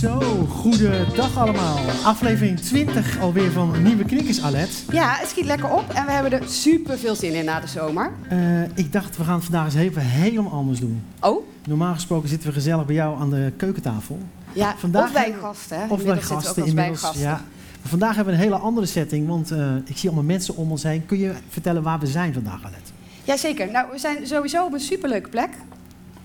Zo, 0.00 0.20
goedendag 0.48 1.38
allemaal. 1.38 1.78
Aflevering 2.04 2.60
20 2.60 3.20
alweer 3.20 3.50
van 3.50 3.82
Nieuwe 3.82 4.04
Knikkers, 4.04 4.42
Alet. 4.42 4.84
Ja, 4.90 5.14
het 5.14 5.28
schiet 5.28 5.44
lekker 5.44 5.70
op 5.70 5.88
en 5.88 6.06
we 6.06 6.12
hebben 6.12 6.32
er 6.32 6.48
super 6.48 6.98
veel 6.98 7.14
zin 7.14 7.34
in 7.34 7.44
na 7.44 7.60
de 7.60 7.66
zomer. 7.66 8.12
Uh, 8.32 8.62
ik 8.62 8.92
dacht, 8.92 9.16
we 9.16 9.24
gaan 9.24 9.34
het 9.34 9.44
vandaag 9.44 9.64
eens 9.64 9.74
even 9.74 10.02
helemaal 10.02 10.52
anders 10.52 10.80
doen. 10.80 11.02
Oh? 11.20 11.46
Normaal 11.66 11.94
gesproken 11.94 12.28
zitten 12.28 12.48
we 12.48 12.54
gezellig 12.54 12.86
bij 12.86 12.94
jou 12.94 13.20
aan 13.20 13.30
de 13.30 13.52
keukentafel. 13.56 14.18
Ja, 14.52 14.74
vandaag 14.76 15.06
of 15.06 15.12
bij 15.12 15.34
gasten. 15.40 15.90
Of 15.90 16.04
bij 16.04 16.20
gasten, 16.20 16.66
inmiddels. 16.66 17.00
Gasten. 17.00 17.22
Ja. 17.22 17.32
Maar 17.80 17.90
vandaag 17.90 18.14
hebben 18.14 18.34
we 18.34 18.40
een 18.40 18.46
hele 18.46 18.58
andere 18.58 18.86
setting, 18.86 19.28
want 19.28 19.52
uh, 19.52 19.74
ik 19.84 19.96
zie 19.96 20.08
allemaal 20.08 20.26
mensen 20.26 20.56
om 20.56 20.70
ons 20.70 20.82
heen. 20.82 21.06
Kun 21.06 21.18
je 21.18 21.32
vertellen 21.48 21.82
waar 21.82 21.98
we 21.98 22.06
zijn 22.06 22.32
vandaag, 22.32 22.64
Alet? 22.64 22.92
Jazeker. 23.24 23.70
Nou, 23.70 23.86
we 23.92 23.98
zijn 23.98 24.26
sowieso 24.26 24.64
op 24.64 24.72
een 24.72 24.80
superleuke 24.80 25.28
plek. 25.28 25.50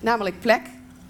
Namelijk 0.00 0.40
Plek. 0.40 0.60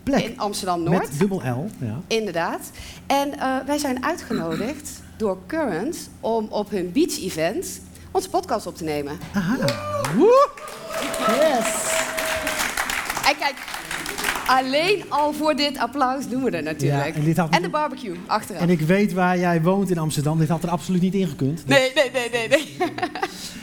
Plek. 0.06 0.24
In 0.24 0.38
Amsterdam-Noord. 0.38 0.98
Met 0.98 1.18
dubbel 1.18 1.38
L, 1.38 1.70
ja. 1.80 2.00
Inderdaad. 2.06 2.70
En 3.06 3.28
uh, 3.34 3.56
wij 3.66 3.78
zijn 3.78 4.04
uitgenodigd 4.04 5.02
door 5.16 5.38
Current 5.46 6.10
om 6.20 6.46
op 6.50 6.70
hun 6.70 6.92
beach-event 6.92 7.80
onze 8.10 8.28
podcast 8.28 8.66
op 8.66 8.76
te 8.76 8.84
nemen. 8.84 9.18
Aha. 9.32 9.56
Woe! 10.16 10.48
Yes. 11.18 11.66
En 13.28 13.36
kijk, 13.38 13.54
alleen 14.46 15.04
al 15.08 15.32
voor 15.32 15.56
dit 15.56 15.78
applaus 15.78 16.28
doen 16.28 16.42
we 16.42 16.50
er 16.50 16.62
natuurlijk. 16.62 17.08
Ja, 17.08 17.14
en, 17.14 17.24
dit 17.24 17.36
had... 17.36 17.50
en, 17.50 17.62
de 17.62 17.68
barbecue 17.68 18.16
achteraf. 18.26 18.60
En 18.60 18.70
ik 18.70 18.80
weet 18.80 19.12
waar 19.12 19.38
jij 19.38 19.62
woont 19.62 19.90
in 19.90 19.98
Amsterdam. 19.98 20.38
Dit 20.38 20.48
had 20.48 20.62
er 20.62 20.70
absoluut 20.70 21.02
niet 21.02 21.14
ingekund. 21.14 21.62
Dus... 21.66 21.78
Nee, 21.78 21.92
nee, 21.94 22.10
nee, 22.10 22.30
nee. 22.30 22.48
nee. 22.48 22.76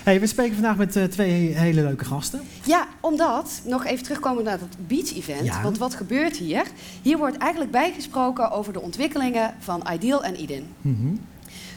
Hey, 0.04 0.20
we 0.20 0.28
spreken 0.28 0.54
vandaag 0.54 0.78
met 0.78 0.96
uh, 0.96 1.04
twee 1.04 1.32
hele 1.32 1.82
leuke 1.82 2.06
gasten. 2.06 2.42
Ja, 2.64 2.88
omdat, 3.00 3.62
nog 3.66 3.86
even 3.86 4.04
terugkomen 4.04 4.44
naar 4.44 4.60
het 4.60 4.88
beach-event. 4.88 5.46
Ja. 5.46 5.62
Want 5.62 5.78
wat 5.78 5.96
gebeurt 5.96 6.38
hier? 6.38 6.64
Hier 7.02 7.18
wordt 7.18 7.38
eigenlijk 7.38 7.72
bijgesproken 7.72 8.52
over 8.52 8.74
de 8.74 8.82
ontwikkelingen 8.82 9.54
van 9.60 9.84
Ideal 9.94 10.24
en 10.24 10.36
Eden. 10.36 10.66
Mm 10.82 10.96
-hmm. 10.96 11.20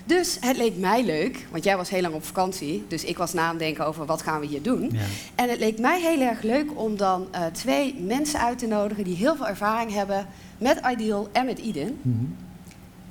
Dus 0.06 0.36
het 0.40 0.56
leek 0.56 0.76
mij 0.76 1.04
leuk, 1.04 1.46
want 1.50 1.64
jij 1.64 1.76
was 1.76 1.90
heel 1.90 2.02
lang 2.02 2.14
op 2.14 2.24
vakantie. 2.24 2.84
Dus 2.88 3.04
ik 3.04 3.16
was 3.16 3.32
na 3.32 3.54
denken 3.54 3.86
over 3.86 4.06
wat 4.06 4.22
gaan 4.22 4.40
we 4.40 4.46
hier 4.46 4.62
doen. 4.62 4.90
Ja. 4.92 5.00
En 5.34 5.50
het 5.50 5.58
leek 5.58 5.78
mij 5.78 6.00
heel 6.00 6.20
erg 6.20 6.42
leuk 6.42 6.70
om 6.74 6.96
dan 6.96 7.26
uh, 7.34 7.46
twee 7.46 7.94
mensen 8.00 8.40
uit 8.40 8.58
te 8.58 8.66
nodigen 8.66 9.04
die 9.04 9.16
heel 9.16 9.36
veel 9.36 9.48
ervaring 9.48 9.92
hebben 9.92 10.26
met 10.58 10.80
Ideal 10.90 11.28
en 11.32 11.44
met 11.44 11.58
Eden. 11.58 11.98
Mm 12.02 12.12
-hmm. 12.18 12.36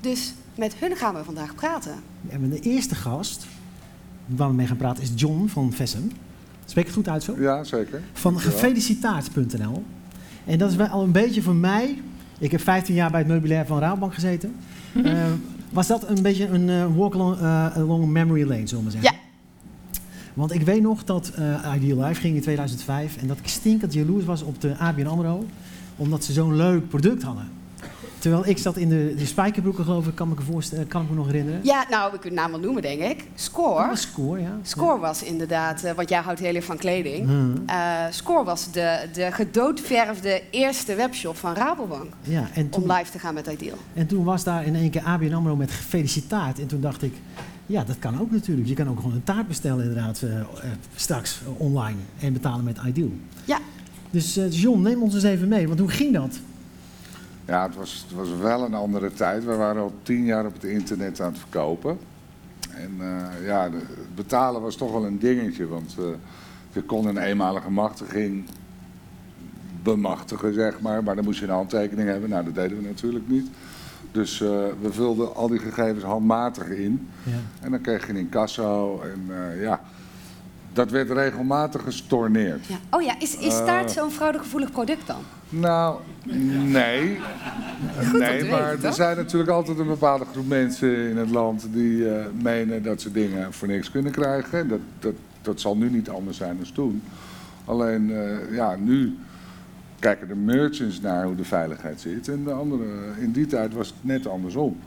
Dus 0.02 0.33
met 0.55 0.75
hun 0.75 0.95
gaan 0.95 1.16
we 1.16 1.23
vandaag 1.23 1.55
praten. 1.55 1.95
En 2.30 2.49
de 2.49 2.59
eerste 2.59 2.95
gast 2.95 3.45
waar 4.26 4.48
we 4.48 4.54
mee 4.54 4.68
gaan 4.68 4.78
praten 4.78 5.04
is 5.04 5.12
John 5.16 5.48
van 5.48 5.72
Vessem. 5.72 6.12
Spreek 6.66 6.88
ik 6.88 6.94
het 6.94 7.04
goed 7.04 7.09
uit 7.09 7.23
zo? 7.23 7.36
Ja, 7.40 7.64
zeker. 7.64 8.02
Van 8.14 8.40
gefelicitaard.nl. 8.40 9.84
En 10.45 10.58
dat 10.58 10.70
is 10.70 10.76
wel 10.76 10.88
al 10.88 11.04
een 11.04 11.12
beetje 11.12 11.42
voor 11.42 11.56
mij. 11.56 12.02
Ik 12.40 12.52
heb 12.52 12.62
15 12.62 12.95
jaar 12.95 13.12
bij 13.12 13.20
het 13.20 13.30
meubilair 13.30 13.66
van 13.66 13.80
Rabobank 13.80 14.14
gezeten. 14.14 14.56
uh, 14.94 15.23
was 15.70 15.88
dat 15.88 16.09
een 16.09 16.22
beetje 16.22 16.48
een 16.48 16.67
uh, 16.67 16.95
walk 16.95 17.14
along, 17.14 17.40
uh, 17.40 17.76
along, 17.76 18.08
memory 18.08 18.48
lane, 18.48 18.67
zullen 18.67 18.84
we 18.84 18.92
zeggen? 18.92 19.12
Ja. 19.14 19.20
Want 20.34 20.54
ik 20.54 20.62
weet 20.62 20.82
nog 20.82 21.04
dat 21.04 21.32
Ideal 21.76 22.06
Life 22.06 22.22
ging 22.22 22.36
in 22.36 22.42
2005 22.42 23.17
en 23.17 23.28
dat 23.28 23.38
ik 23.38 23.48
stinkend 23.48 23.94
jaloers 23.94 24.26
was 24.26 24.42
op 24.42 24.62
de 24.62 24.78
ABN 24.78 25.06
AMRO. 25.06 25.45
Omdat 25.95 26.23
ze 26.23 26.34
zo'n 26.34 26.56
leuk 26.56 26.89
product 26.89 27.23
hadden. 27.23 27.50
Terwijl 28.26 28.48
ik 28.48 28.58
zat 28.58 28.78
in 28.78 28.90
de, 28.90 29.14
de 29.18 29.26
spijkerbroeken, 29.26 29.83
geloof 29.83 30.08
ik, 30.08 30.16
kan 30.16 30.32
ik, 30.32 30.39
me 30.48 30.86
kan 30.86 31.02
ik 31.02 31.10
me 31.10 31.16
nog 31.16 31.26
herinneren. 31.26 31.60
Ja, 31.64 31.86
nou, 31.89 32.11
we 32.11 32.20
kunnen 32.20 32.39
naam 32.39 32.52
wel 32.52 32.60
noemen, 32.60 32.82
denk 32.82 33.02
ik. 33.02 33.23
Score. 33.36 33.95
Score, 33.95 34.42
ja. 34.42 34.58
Score 34.61 34.99
was 34.99 35.23
inderdaad, 35.23 35.83
uh, 35.83 35.92
want 35.92 36.10
jij 36.10 36.20
houdt 36.20 36.39
heel 36.39 36.55
erg 36.55 36.66
van 36.66 36.77
kleding. 36.77 37.26
Hmm. 37.26 37.64
Uh, 37.70 38.05
score 38.10 38.44
was 38.44 38.72
de, 38.72 39.08
de 39.14 39.32
gedoodverfde 39.32 40.42
eerste 40.52 40.95
webshop 40.95 41.38
van 41.38 41.54
Rabobank. 41.54 42.14
Ja, 42.22 42.49
en 42.54 42.70
toen, 42.70 42.83
om 42.83 42.92
live 42.92 43.11
te 43.11 43.20
gaan 43.20 43.33
met 43.33 43.48
Ideal. 43.48 43.77
En 43.94 44.08
toen 44.08 44.23
was 44.23 44.44
daar 44.44 44.66
in 44.66 44.76
één 44.76 44.89
keer 44.89 45.04
ABN 45.04 45.33
AMRO 45.33 45.55
met 45.55 45.72
gefelicitaard. 45.72 46.60
En 46.60 46.67
toen 46.67 46.82
dacht 46.82 47.04
ik, 47.04 47.14
ja, 47.66 47.83
dat 47.83 47.99
kan 47.99 48.20
ook 48.20 48.32
natuurlijk. 48.32 48.67
Je 48.67 48.73
kan 48.73 48.89
ook 48.89 48.98
gewoon 48.99 49.16
een 49.16 49.23
taart 49.23 49.48
bestellen 49.48 49.86
inderdaad 49.86 50.22
uh, 50.23 50.32
straks 50.95 51.42
online 51.58 51.98
en 52.20 52.33
betalen 52.33 52.64
met 52.64 52.78
Ideal. 52.88 53.11
Ja. 53.44 53.60
Dus 54.10 54.39
John, 54.49 54.82
neem 54.82 55.02
ons 55.02 55.14
eens 55.14 55.23
even 55.23 55.48
mee, 55.48 55.67
want 55.67 55.80
hoe 55.80 55.89
ging 55.89 56.14
dat? 56.14 56.39
Ja, 57.45 57.66
het 57.66 57.76
was, 57.76 58.06
het 58.08 58.17
was 58.17 58.30
wel 58.42 58.64
een 58.64 58.73
andere 58.73 59.14
tijd. 59.14 59.45
We 59.45 59.56
waren 59.56 59.82
al 59.82 59.94
tien 60.04 60.23
jaar 60.23 60.45
op 60.45 60.54
het 60.54 60.64
internet 60.64 61.22
aan 61.22 61.32
het 61.32 61.39
verkopen. 61.39 61.98
En 62.72 62.92
uh, 63.00 63.45
ja, 63.45 63.70
de, 63.70 63.78
het 63.78 64.16
betalen 64.16 64.61
was 64.61 64.76
toch 64.76 64.92
wel 64.92 65.06
een 65.06 65.20
dingetje. 65.20 65.67
Want 65.67 65.95
uh, 66.00 66.05
je 66.72 66.82
kon 66.82 67.08
een 67.08 67.17
eenmalige 67.17 67.72
machtiging 67.72 68.45
bemachtigen, 69.84 70.54
zeg 70.54 70.82
maar. 70.82 71.04
Maar 71.04 71.16
dan 71.16 71.23
moest 71.23 71.39
je 71.39 71.45
een 71.45 71.52
handtekening 71.52 72.10
hebben. 72.10 72.30
Nou, 72.30 72.44
dat 72.44 72.55
deden 72.55 72.78
we 72.78 72.84
natuurlijk 72.84 73.30
niet. 73.30 73.48
Dus 74.11 74.39
uh, 74.39 74.50
we 74.82 74.92
vulden 74.92 75.36
al 75.36 75.48
die 75.48 75.60
gegevens 75.60 76.04
handmatig 76.04 76.67
in. 76.67 77.10
Ja. 77.23 77.32
En 77.61 77.72
dan 77.72 77.82
kreeg 77.82 78.05
je 78.05 78.10
een 78.10 78.20
incasso. 78.20 79.02
En 79.02 79.30
ja, 79.60 79.82
dat 80.75 80.91
werd 80.91 81.11
regelmatig 81.11 81.83
gestorneerd. 81.83 82.65
Ja. 82.65 82.75
Oh 82.89 83.02
ja, 83.02 83.19
is, 83.19 83.37
is 83.37 83.53
taart 83.53 83.91
zo'n 83.91 84.11
fraudegevoelig 84.11 84.71
product 84.71 85.08
dan? 85.08 85.21
Nou, 85.49 85.99
nee. 86.23 87.19
nee, 88.13 88.49
maar 88.49 88.83
er 88.83 88.93
zijn 88.93 89.17
natuurlijk 89.17 89.52
altijd 89.52 89.80
een 89.80 89.87
bepaalde 89.87 90.25
groep 90.31 90.47
mensen 90.47 91.09
in 91.09 91.17
het 91.17 91.30
land 91.30 91.67
die 91.71 91.97
uh, 91.97 92.25
menen 92.41 92.83
dat 92.83 93.02
ze 93.02 93.11
dingen 93.11 93.53
voor 93.53 93.67
niks 93.67 93.91
kunnen 93.91 94.11
krijgen. 94.11 94.67
Dat, 94.67 94.80
dat, 94.99 95.13
dat 95.41 95.59
zal 95.59 95.77
nu 95.77 95.89
niet 95.89 96.09
anders 96.09 96.37
zijn 96.37 96.58
dan 96.58 96.73
toen. 96.73 97.03
Alleen, 97.65 98.09
uh, 98.09 98.55
ja, 98.55 98.75
nu 98.75 99.17
kijken 99.99 100.27
de 100.27 100.36
merchants 100.36 101.02
naar 101.02 101.25
hoe 101.25 101.36
de 101.36 101.43
veiligheid 101.43 102.02
zit. 102.02 102.27
En 102.27 102.43
de 102.43 102.52
andere, 102.52 102.86
in 103.19 103.31
die 103.31 103.45
tijd 103.45 103.73
was 103.73 103.87
het 103.87 103.97
net 104.02 104.27
andersom. 104.27 104.80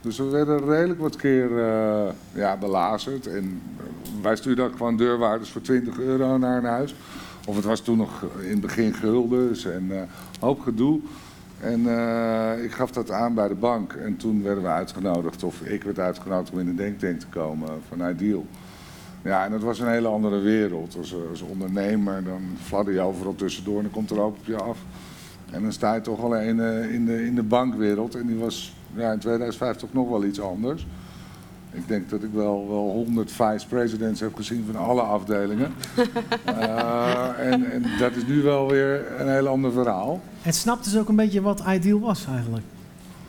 Dus 0.00 0.18
we 0.18 0.24
werden 0.24 0.64
redelijk 0.64 1.00
wat 1.00 1.16
keer 1.16 1.50
uh, 1.50 2.12
ja, 2.32 2.56
belazerd. 2.56 3.26
En 3.26 3.62
wij 4.22 4.36
stuurden 4.36 4.70
gewoon 4.70 4.96
deurwaarders 4.96 5.50
voor 5.50 5.60
20 5.60 5.98
euro 5.98 6.38
naar 6.38 6.58
een 6.58 6.64
huis. 6.64 6.94
Of 7.46 7.56
het 7.56 7.64
was 7.64 7.80
toen 7.80 7.96
nog 7.96 8.26
in 8.42 8.50
het 8.50 8.60
begin 8.60 8.94
guldens 8.94 9.64
en 9.64 9.84
uh, 9.90 10.02
hoop 10.40 10.60
gedoe. 10.60 11.00
En 11.60 11.80
uh, 11.80 12.64
ik 12.64 12.72
gaf 12.72 12.90
dat 12.90 13.10
aan 13.10 13.34
bij 13.34 13.48
de 13.48 13.54
bank. 13.54 13.92
En 13.92 14.16
toen 14.16 14.42
werden 14.42 14.62
we 14.62 14.68
uitgenodigd, 14.68 15.42
of 15.42 15.60
ik 15.60 15.82
werd 15.82 15.98
uitgenodigd 15.98 16.52
om 16.52 16.58
in 16.58 16.66
de 16.66 16.74
denktank 16.74 17.20
te 17.20 17.26
komen 17.26 17.68
van 17.88 18.10
Ideal. 18.10 18.46
Ja, 19.22 19.44
en 19.44 19.50
dat 19.50 19.62
was 19.62 19.78
een 19.78 19.88
hele 19.88 20.08
andere 20.08 20.38
wereld. 20.38 20.96
Als, 20.98 21.14
als 21.30 21.40
ondernemer, 21.40 22.24
dan 22.24 22.40
fladder 22.62 22.94
je 22.94 23.00
overal 23.00 23.34
tussendoor 23.34 23.76
en 23.76 23.82
dan 23.82 23.92
komt 23.92 24.10
er 24.10 24.20
ook 24.20 24.36
op 24.36 24.46
je 24.46 24.56
af. 24.56 24.78
En 25.50 25.62
dan 25.62 25.72
sta 25.72 25.94
je 25.94 26.00
toch 26.00 26.24
alleen 26.24 26.60
in, 26.90 27.06
de, 27.06 27.24
in 27.24 27.34
de 27.34 27.42
bankwereld. 27.42 28.14
En 28.14 28.26
die 28.26 28.36
was 28.36 28.75
ja, 28.94 29.12
in 29.12 29.18
2005 29.18 29.76
toch 29.76 29.92
nog 29.92 30.08
wel 30.08 30.24
iets 30.24 30.40
anders. 30.40 30.86
Ik 31.76 31.88
denk 31.88 32.10
dat 32.10 32.22
ik 32.22 32.30
wel, 32.32 32.66
wel 32.68 32.90
100 32.90 33.32
vice 33.32 33.66
presidents 33.66 34.20
heb 34.20 34.34
gezien 34.34 34.64
van 34.72 34.76
alle 34.76 35.00
afdelingen. 35.00 35.72
uh, 36.48 37.38
en, 37.52 37.72
en, 37.72 37.84
dat 37.98 38.14
is 38.14 38.26
nu 38.26 38.42
wel 38.42 38.68
weer 38.68 39.20
een 39.20 39.28
heel 39.28 39.46
ander 39.46 39.72
verhaal. 39.72 40.20
Het 40.42 40.54
snapt 40.54 40.84
dus 40.84 40.98
ook 40.98 41.08
een 41.08 41.16
beetje 41.16 41.40
wat 41.40 41.62
ideal 41.68 42.00
was 42.00 42.26
eigenlijk. 42.26 42.64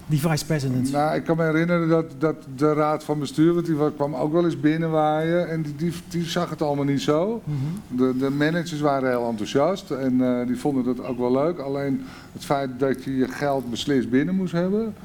Die 0.09 0.19
vice 0.19 0.45
presidents. 0.45 0.91
Nou, 0.91 1.15
ik 1.15 1.23
kan 1.23 1.37
me 1.37 1.43
herinneren 1.43 1.87
dat, 1.87 2.05
dat 2.17 2.35
de 2.55 2.73
raad 2.73 3.03
van 3.03 3.19
bestuur, 3.19 3.53
want 3.53 3.65
die 3.65 3.75
kwam 3.95 4.15
ook 4.15 4.31
wel 4.31 4.45
eens 4.45 4.59
binnenwaaien. 4.59 5.49
En 5.49 5.61
die, 5.61 5.75
die, 5.75 5.93
die 6.07 6.23
zag 6.23 6.49
het 6.49 6.61
allemaal 6.61 6.85
niet 6.85 7.01
zo. 7.01 7.41
Mm 7.43 7.55
-hmm. 7.55 7.97
de, 7.97 8.17
de, 8.17 8.29
managers 8.29 8.79
waren 8.79 9.09
heel 9.09 9.29
enthousiast 9.29 9.91
en 9.91 10.13
uh, 10.13 10.47
die 10.47 10.59
vonden 10.59 10.83
dat 10.83 11.05
ook 11.05 11.17
wel 11.17 11.31
leuk. 11.31 11.59
Alleen 11.59 12.01
het 12.31 12.45
feit 12.45 12.69
dat 12.79 13.03
je 13.03 13.15
je 13.15 13.27
geld 13.27 13.69
beslist 13.69 14.09
binnen 14.09 14.35
moest 14.35 14.53
hebben, 14.53 14.95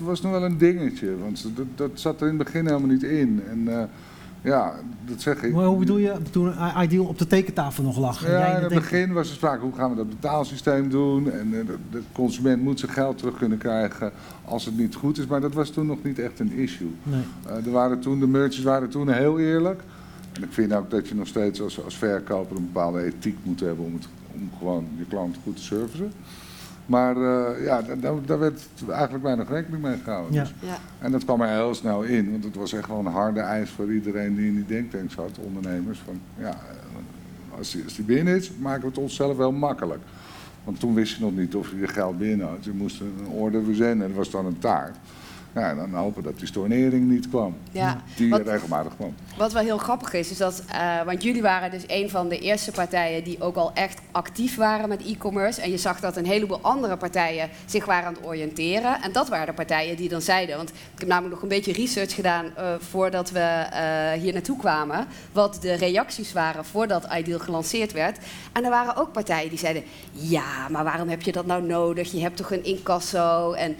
was 0.00 0.20
nog 0.20 0.32
wel 0.32 0.44
een 0.44 0.58
dingetje. 0.58 1.18
Want 1.18 1.46
dat, 1.56 1.66
dat 1.74 1.90
zat 1.94 2.20
er 2.20 2.28
in 2.28 2.34
het 2.34 2.44
begin 2.44 2.66
helemaal 2.66 2.88
niet 2.88 3.02
in. 3.02 3.42
En 3.48 3.58
uh, 3.58 3.82
ja, 4.40 4.74
dat 5.04 5.20
zeg 5.20 5.42
ik. 5.42 5.52
Maar 5.52 5.64
hoe 5.64 5.78
bedoel 5.78 5.96
je, 5.96 6.14
toen 6.30 6.52
Ideal 6.82 7.04
op 7.04 7.18
de 7.18 7.26
tekentafel 7.26 7.82
nog 7.82 7.98
lag? 7.98 8.26
Ja, 8.26 8.56
in 8.56 8.62
het 8.62 8.74
begin 8.74 9.12
was 9.12 9.28
er 9.28 9.34
sprake, 9.34 9.62
hoe 9.62 9.74
gaan 9.74 9.90
we 9.90 9.96
dat 9.96 10.08
betaalsysteem 10.08 10.90
doen? 10.90 11.32
En 11.32 11.52
uh, 11.52 11.60
de, 11.90 12.00
consument 12.12 12.62
moet 12.62 12.78
zijn 12.78 12.92
geld 12.92 13.18
terug 13.18 13.36
kunnen 13.36 13.58
krijgen 13.58 14.12
als 14.44 14.64
het 14.64 14.76
niet 14.76 14.94
goed 14.94 15.18
is. 15.18 15.26
Maar 15.26 15.40
dat 15.40 15.54
was 15.54 15.70
toen 15.70 15.86
nog 15.86 16.02
niet 16.02 16.18
echt 16.18 16.38
een 16.38 16.52
issue. 16.52 16.94
Nee. 17.02 17.22
Uh, 17.46 17.66
er 17.66 17.70
waren 17.70 18.00
toen, 18.00 18.20
de 18.20 18.26
merchants 18.26 18.62
waren 18.62 18.88
toen 18.88 19.08
heel 19.08 19.38
eerlijk. 19.38 19.82
En 20.32 20.42
ik 20.42 20.52
vind 20.52 20.72
ook 20.72 20.90
dat 20.90 21.08
je 21.08 21.14
nog 21.14 21.26
steeds 21.26 21.60
als, 21.60 21.84
als 21.84 21.96
verkoper 21.96 22.56
een 22.56 22.70
bepaalde 22.72 23.02
ethiek 23.02 23.36
moet 23.42 23.60
hebben 23.60 23.84
om, 23.84 23.94
het, 23.94 24.08
om 24.34 24.50
gewoon 24.58 24.88
je 24.98 25.04
klant 25.04 25.36
goed 25.42 25.56
te 25.56 25.62
servicen. 25.62 26.12
Maar 26.86 27.16
uh, 27.16 27.64
ja, 27.64 27.82
daar, 27.82 28.14
daar, 28.26 28.38
werd 28.38 28.62
eigenlijk 28.88 29.24
weinig 29.24 29.48
rekening 29.48 29.82
mee 29.82 29.96
gehouden. 30.04 30.34
Ja. 30.34 30.42
Dus, 30.42 30.52
ja. 30.60 30.78
En 30.98 31.12
dat 31.12 31.24
kwam 31.24 31.40
er 31.40 31.48
heel 31.48 31.74
snel 31.74 32.02
in, 32.02 32.30
want 32.30 32.44
het 32.44 32.56
was 32.56 32.72
echt 32.72 32.88
wel 32.88 32.98
een 32.98 33.06
harde 33.06 33.40
eis 33.40 33.70
voor 33.70 33.92
iedereen 33.92 34.36
die 34.36 34.46
in 34.46 34.54
die 34.54 34.66
denktank 34.66 35.10
zat, 35.10 35.38
ondernemers. 35.38 35.98
Van, 36.04 36.20
ja, 36.38 36.58
als 37.58 37.70
die, 37.70 37.84
als 37.84 37.96
die 37.96 38.04
binnen 38.04 38.36
is, 38.36 38.50
maken 38.58 38.80
we 38.80 38.88
het 38.88 38.98
onszelf 38.98 39.36
wel 39.36 39.52
makkelijk. 39.52 40.02
Want 40.64 40.80
toen 40.80 40.94
wist 40.94 41.16
je 41.16 41.24
nog 41.24 41.34
niet 41.34 41.54
of 41.54 41.70
je 41.70 41.76
je 41.76 41.88
geld 41.88 42.18
binnen 42.18 42.48
had. 42.48 42.64
Je 42.64 42.72
moest 42.72 43.00
een 43.00 43.26
order 43.26 43.64
verzenden 43.64 44.06
en 44.06 44.08
dat 44.08 44.16
was 44.16 44.30
dan 44.30 44.46
een 44.46 44.58
taart. 44.58 44.96
Ja, 45.54 45.74
dan 45.74 45.94
hopen 45.94 46.22
dat 46.22 46.38
die 46.38 46.46
stornering 46.46 47.08
niet 47.08 47.28
kwam. 47.28 47.56
Ja. 47.70 48.02
Die 48.16 48.30
wat, 48.30 48.46
regelmatig 48.46 48.96
kwam. 48.96 49.14
Wat 49.36 49.52
wel 49.52 49.62
heel 49.62 49.78
grappig 49.78 50.12
is, 50.12 50.30
is 50.30 50.36
dat, 50.36 50.62
uh, 50.72 51.02
want 51.02 51.22
jullie 51.22 51.42
waren 51.42 51.70
dus 51.70 51.82
een 51.86 52.10
van 52.10 52.28
de 52.28 52.38
eerste 52.38 52.70
partijen 52.72 53.24
die 53.24 53.40
ook 53.40 53.56
al 53.56 53.72
echt 53.74 54.00
actief 54.12 54.56
waren 54.56 54.88
met 54.88 55.04
e-commerce. 55.04 55.60
En 55.60 55.70
je 55.70 55.76
zag 55.76 56.00
dat 56.00 56.16
een 56.16 56.26
heleboel 56.26 56.60
andere 56.60 56.96
partijen 56.96 57.48
zich 57.66 57.84
waren 57.84 58.06
aan 58.06 58.14
het 58.14 58.24
oriënteren. 58.24 59.02
En 59.02 59.12
dat 59.12 59.28
waren 59.28 59.46
de 59.46 59.52
partijen 59.52 59.96
die 59.96 60.08
dan 60.08 60.20
zeiden, 60.20 60.56
want 60.56 60.68
ik 60.68 60.98
heb 60.98 61.08
namelijk 61.08 61.34
nog 61.34 61.42
een 61.42 61.48
beetje 61.48 61.72
research 61.72 62.14
gedaan 62.14 62.44
uh, 62.44 62.74
voordat 62.78 63.30
we 63.30 63.66
uh, 63.72 64.22
hier 64.22 64.32
naartoe 64.32 64.58
kwamen. 64.58 65.06
Wat 65.32 65.58
de 65.60 65.74
reacties 65.74 66.32
waren 66.32 66.64
voordat 66.64 67.06
Ideal 67.16 67.38
gelanceerd 67.38 67.92
werd. 67.92 68.18
En 68.52 68.64
er 68.64 68.70
waren 68.70 68.96
ook 68.96 69.12
partijen 69.12 69.48
die 69.48 69.58
zeiden, 69.58 69.82
ja, 70.12 70.68
maar 70.70 70.84
waarom 70.84 71.08
heb 71.08 71.22
je 71.22 71.32
dat 71.32 71.46
nou 71.46 71.62
nodig? 71.62 72.12
Je 72.12 72.20
hebt 72.20 72.36
toch 72.36 72.52
een 72.52 72.64
incasso 72.64 73.52
en... 73.52 73.76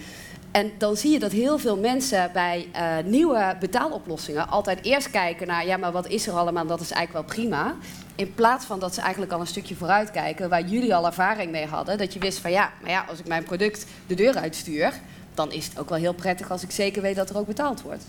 En 0.51 0.71
dan 0.79 0.97
zie 0.97 1.13
je 1.13 1.19
dat 1.19 1.33
heel 1.33 1.59
veel 1.59 1.79
mensen 1.79 2.31
bij 2.33 2.69
uh, 2.75 3.11
nieuwe 3.11 3.57
betaaloplossingen 3.61 4.49
altijd 4.49 4.85
eerst 4.85 5.11
kijken 5.11 5.47
naar, 5.47 5.67
ja, 5.67 5.77
maar 5.77 5.93
wat 5.93 6.09
is 6.09 6.27
er 6.27 6.33
allemaal? 6.33 6.67
Dat 6.67 6.81
is 6.81 6.91
eigenlijk 6.91 7.27
wel 7.27 7.37
prima. 7.37 7.75
In 8.15 8.35
plaats 8.35 8.65
van 8.65 8.79
dat 8.79 8.95
ze 8.95 9.01
eigenlijk 9.01 9.33
al 9.33 9.41
een 9.41 9.47
stukje 9.47 9.75
vooruit 9.75 10.11
kijken, 10.11 10.49
waar 10.49 10.65
jullie 10.65 10.95
al 10.95 11.07
ervaring 11.07 11.51
mee 11.51 11.67
hadden. 11.67 11.99
Dat 11.99 12.13
je 12.13 12.19
wist 12.19 12.39
van 12.39 12.51
ja, 12.51 12.71
maar 12.81 12.91
ja, 12.91 13.05
als 13.09 13.19
ik 13.19 13.27
mijn 13.27 13.45
product 13.45 13.87
de 14.07 14.15
deur 14.15 14.37
uitstuur, 14.37 14.93
dan 15.35 15.53
is 15.53 15.67
het 15.67 15.79
ook 15.79 15.89
wel 15.89 15.99
heel 15.99 16.15
prettig 16.15 16.51
als 16.51 16.63
ik 16.63 16.71
zeker 16.71 17.03
weet 17.03 17.17
dat 17.17 17.31
er 17.31 17.39
ook 17.39 17.47
betaald 17.47 17.83
wordt. 17.83 18.05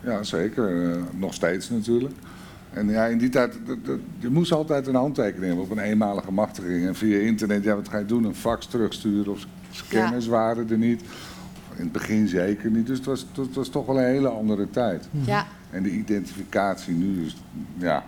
Ja, 0.00 0.22
zeker. 0.22 0.70
Uh, 0.70 1.02
nog 1.14 1.34
steeds 1.34 1.70
natuurlijk. 1.70 2.14
En 2.72 2.88
ja, 2.88 3.06
in 3.06 3.18
die 3.18 3.28
tijd, 3.28 3.58
je 4.18 4.28
moest 4.28 4.52
altijd 4.52 4.86
een 4.86 4.94
handtekening 4.94 5.46
hebben 5.46 5.64
op 5.64 5.70
een 5.70 5.78
eenmalige 5.78 6.32
machtiging. 6.32 6.86
En 6.86 6.94
via 6.94 7.18
internet, 7.18 7.64
ja, 7.64 7.74
wat 7.74 7.88
ga 7.88 7.98
je 7.98 8.04
doen? 8.04 8.24
Een 8.24 8.34
fax 8.34 8.66
terugsturen 8.66 9.32
of 9.32 9.46
scanners 9.70 10.24
ja. 10.24 10.30
waren 10.30 10.70
er 10.70 10.78
niet. 10.78 11.02
In 11.80 11.86
het 11.86 11.92
begin 11.92 12.28
zeker 12.28 12.70
niet. 12.70 12.86
Dus 12.86 12.96
het 12.96 13.06
was, 13.06 13.26
het 13.34 13.54
was 13.54 13.68
toch 13.68 13.86
wel 13.86 13.98
een 13.98 14.04
hele 14.04 14.28
andere 14.28 14.70
tijd. 14.70 15.08
Mhm. 15.10 15.30
Ja. 15.30 15.46
En 15.70 15.82
de 15.82 15.90
identificatie 15.90 16.94
nu 16.94 17.24
is, 17.24 17.36
ja, 17.78 18.04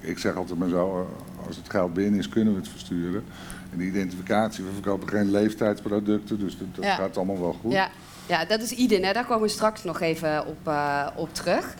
ik 0.00 0.18
zeg 0.18 0.36
altijd 0.36 0.58
maar 0.58 0.68
zo, 0.68 1.08
als 1.46 1.56
het 1.56 1.70
geld 1.70 1.94
binnen 1.94 2.20
is, 2.20 2.28
kunnen 2.28 2.52
we 2.54 2.60
het 2.60 2.68
versturen. 2.68 3.24
En 3.72 3.78
de 3.78 3.84
identificatie, 3.84 4.64
we 4.64 4.72
verkopen 4.72 5.08
geen 5.08 5.30
leeftijdsproducten, 5.30 6.38
dus 6.38 6.58
dat, 6.58 6.66
dat 6.74 6.84
gaat 6.84 7.16
allemaal 7.16 7.40
wel 7.40 7.56
goed. 7.60 7.72
Ja, 7.72 7.90
ja 8.26 8.44
dat 8.44 8.60
is 8.60 8.72
IDIN, 8.72 9.04
hè? 9.04 9.12
daar 9.12 9.26
komen 9.26 9.42
we 9.42 9.48
straks 9.48 9.84
nog 9.84 10.00
even 10.00 10.46
op, 10.46 10.68
uh, 10.68 11.06
op 11.16 11.34
terug. 11.34 11.74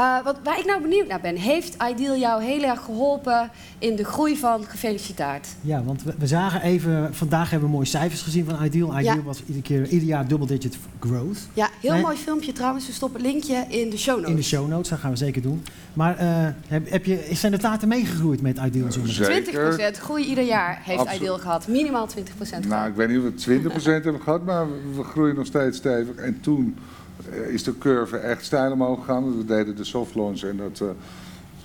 Uh, 0.00 0.24
wat, 0.24 0.36
waar 0.44 0.58
ik 0.58 0.64
nou 0.64 0.82
benieuwd 0.82 1.06
naar 1.06 1.20
ben, 1.20 1.36
heeft 1.36 1.76
Ideal 1.90 2.16
jou 2.16 2.42
heel 2.42 2.62
erg 2.62 2.80
geholpen 2.84 3.50
in 3.78 3.96
de 3.96 4.04
groei 4.04 4.36
van 4.36 4.64
gefeliciteerd? 4.64 5.48
Ja, 5.60 5.82
want 5.82 6.02
we, 6.02 6.14
we, 6.18 6.26
zagen 6.26 6.62
even, 6.62 7.14
vandaag 7.14 7.50
hebben 7.50 7.68
we 7.68 7.74
mooie 7.74 7.86
cijfers 7.86 8.22
gezien 8.22 8.44
van 8.44 8.64
Ideal. 8.64 8.98
Ideal 8.98 9.22
was 9.22 9.42
iedere, 9.46 9.62
keer, 9.62 9.86
ieder 9.86 10.08
jaar 10.08 10.28
double 10.28 10.46
digit 10.46 10.78
growth. 11.00 11.38
Ja, 11.52 11.68
heel 11.80 11.96
mooi 11.96 12.16
filmpje 12.16 12.52
trouwens. 12.52 12.86
We 12.86 12.92
stoppen 12.92 13.20
een 13.20 13.26
linkje 13.26 13.64
in 13.68 13.90
de 13.90 13.98
show 13.98 14.14
notes. 14.16 14.30
In 14.30 14.36
de 14.36 14.42
show 14.42 14.68
notes, 14.68 14.88
dat 14.88 14.98
gaan 14.98 15.10
we 15.10 15.16
zeker 15.16 15.42
doen. 15.42 15.62
Maar 15.92 16.22
uh, 16.22 16.48
heb, 16.68 16.90
heb 16.90 17.04
je, 17.04 17.28
zijn 17.32 17.52
de 17.52 17.58
taten 17.58 17.88
meegegroeid 17.88 18.42
met 18.42 18.58
Ideal? 18.58 18.92
Zeker. 19.06 19.94
20% 19.96 19.98
groei 20.00 20.24
ieder 20.24 20.44
jaar 20.44 20.80
heeft 20.82 20.98
Absoluut. 20.98 21.20
Ideal 21.20 21.38
gehad. 21.38 21.68
Minimaal 21.68 22.08
20%. 22.08 22.66
Nou, 22.68 22.88
ik 22.88 22.94
weet 22.94 23.08
niet 23.08 23.18
of 23.18 23.44
we 23.44 23.60
20% 23.60 23.82
hebben 23.82 24.20
gehad, 24.20 24.44
maar 24.44 24.66
we 24.96 25.02
groeien 25.02 25.34
nog 25.34 25.46
steeds 25.46 25.76
stevig. 25.76 26.14
En 26.14 26.40
toen 26.40 26.76
eh, 26.78 27.05
is 27.48 27.62
de 27.62 27.78
curve 27.78 28.16
echt 28.16 28.44
stijl 28.44 28.72
omhoog 28.72 28.98
gegaan. 28.98 29.36
We 29.36 29.44
deden 29.44 29.76
de 29.76 29.84
soft 29.84 30.14
launch 30.14 30.42
en 30.42 30.56
dat, 30.56 30.80
uh, 30.82 30.88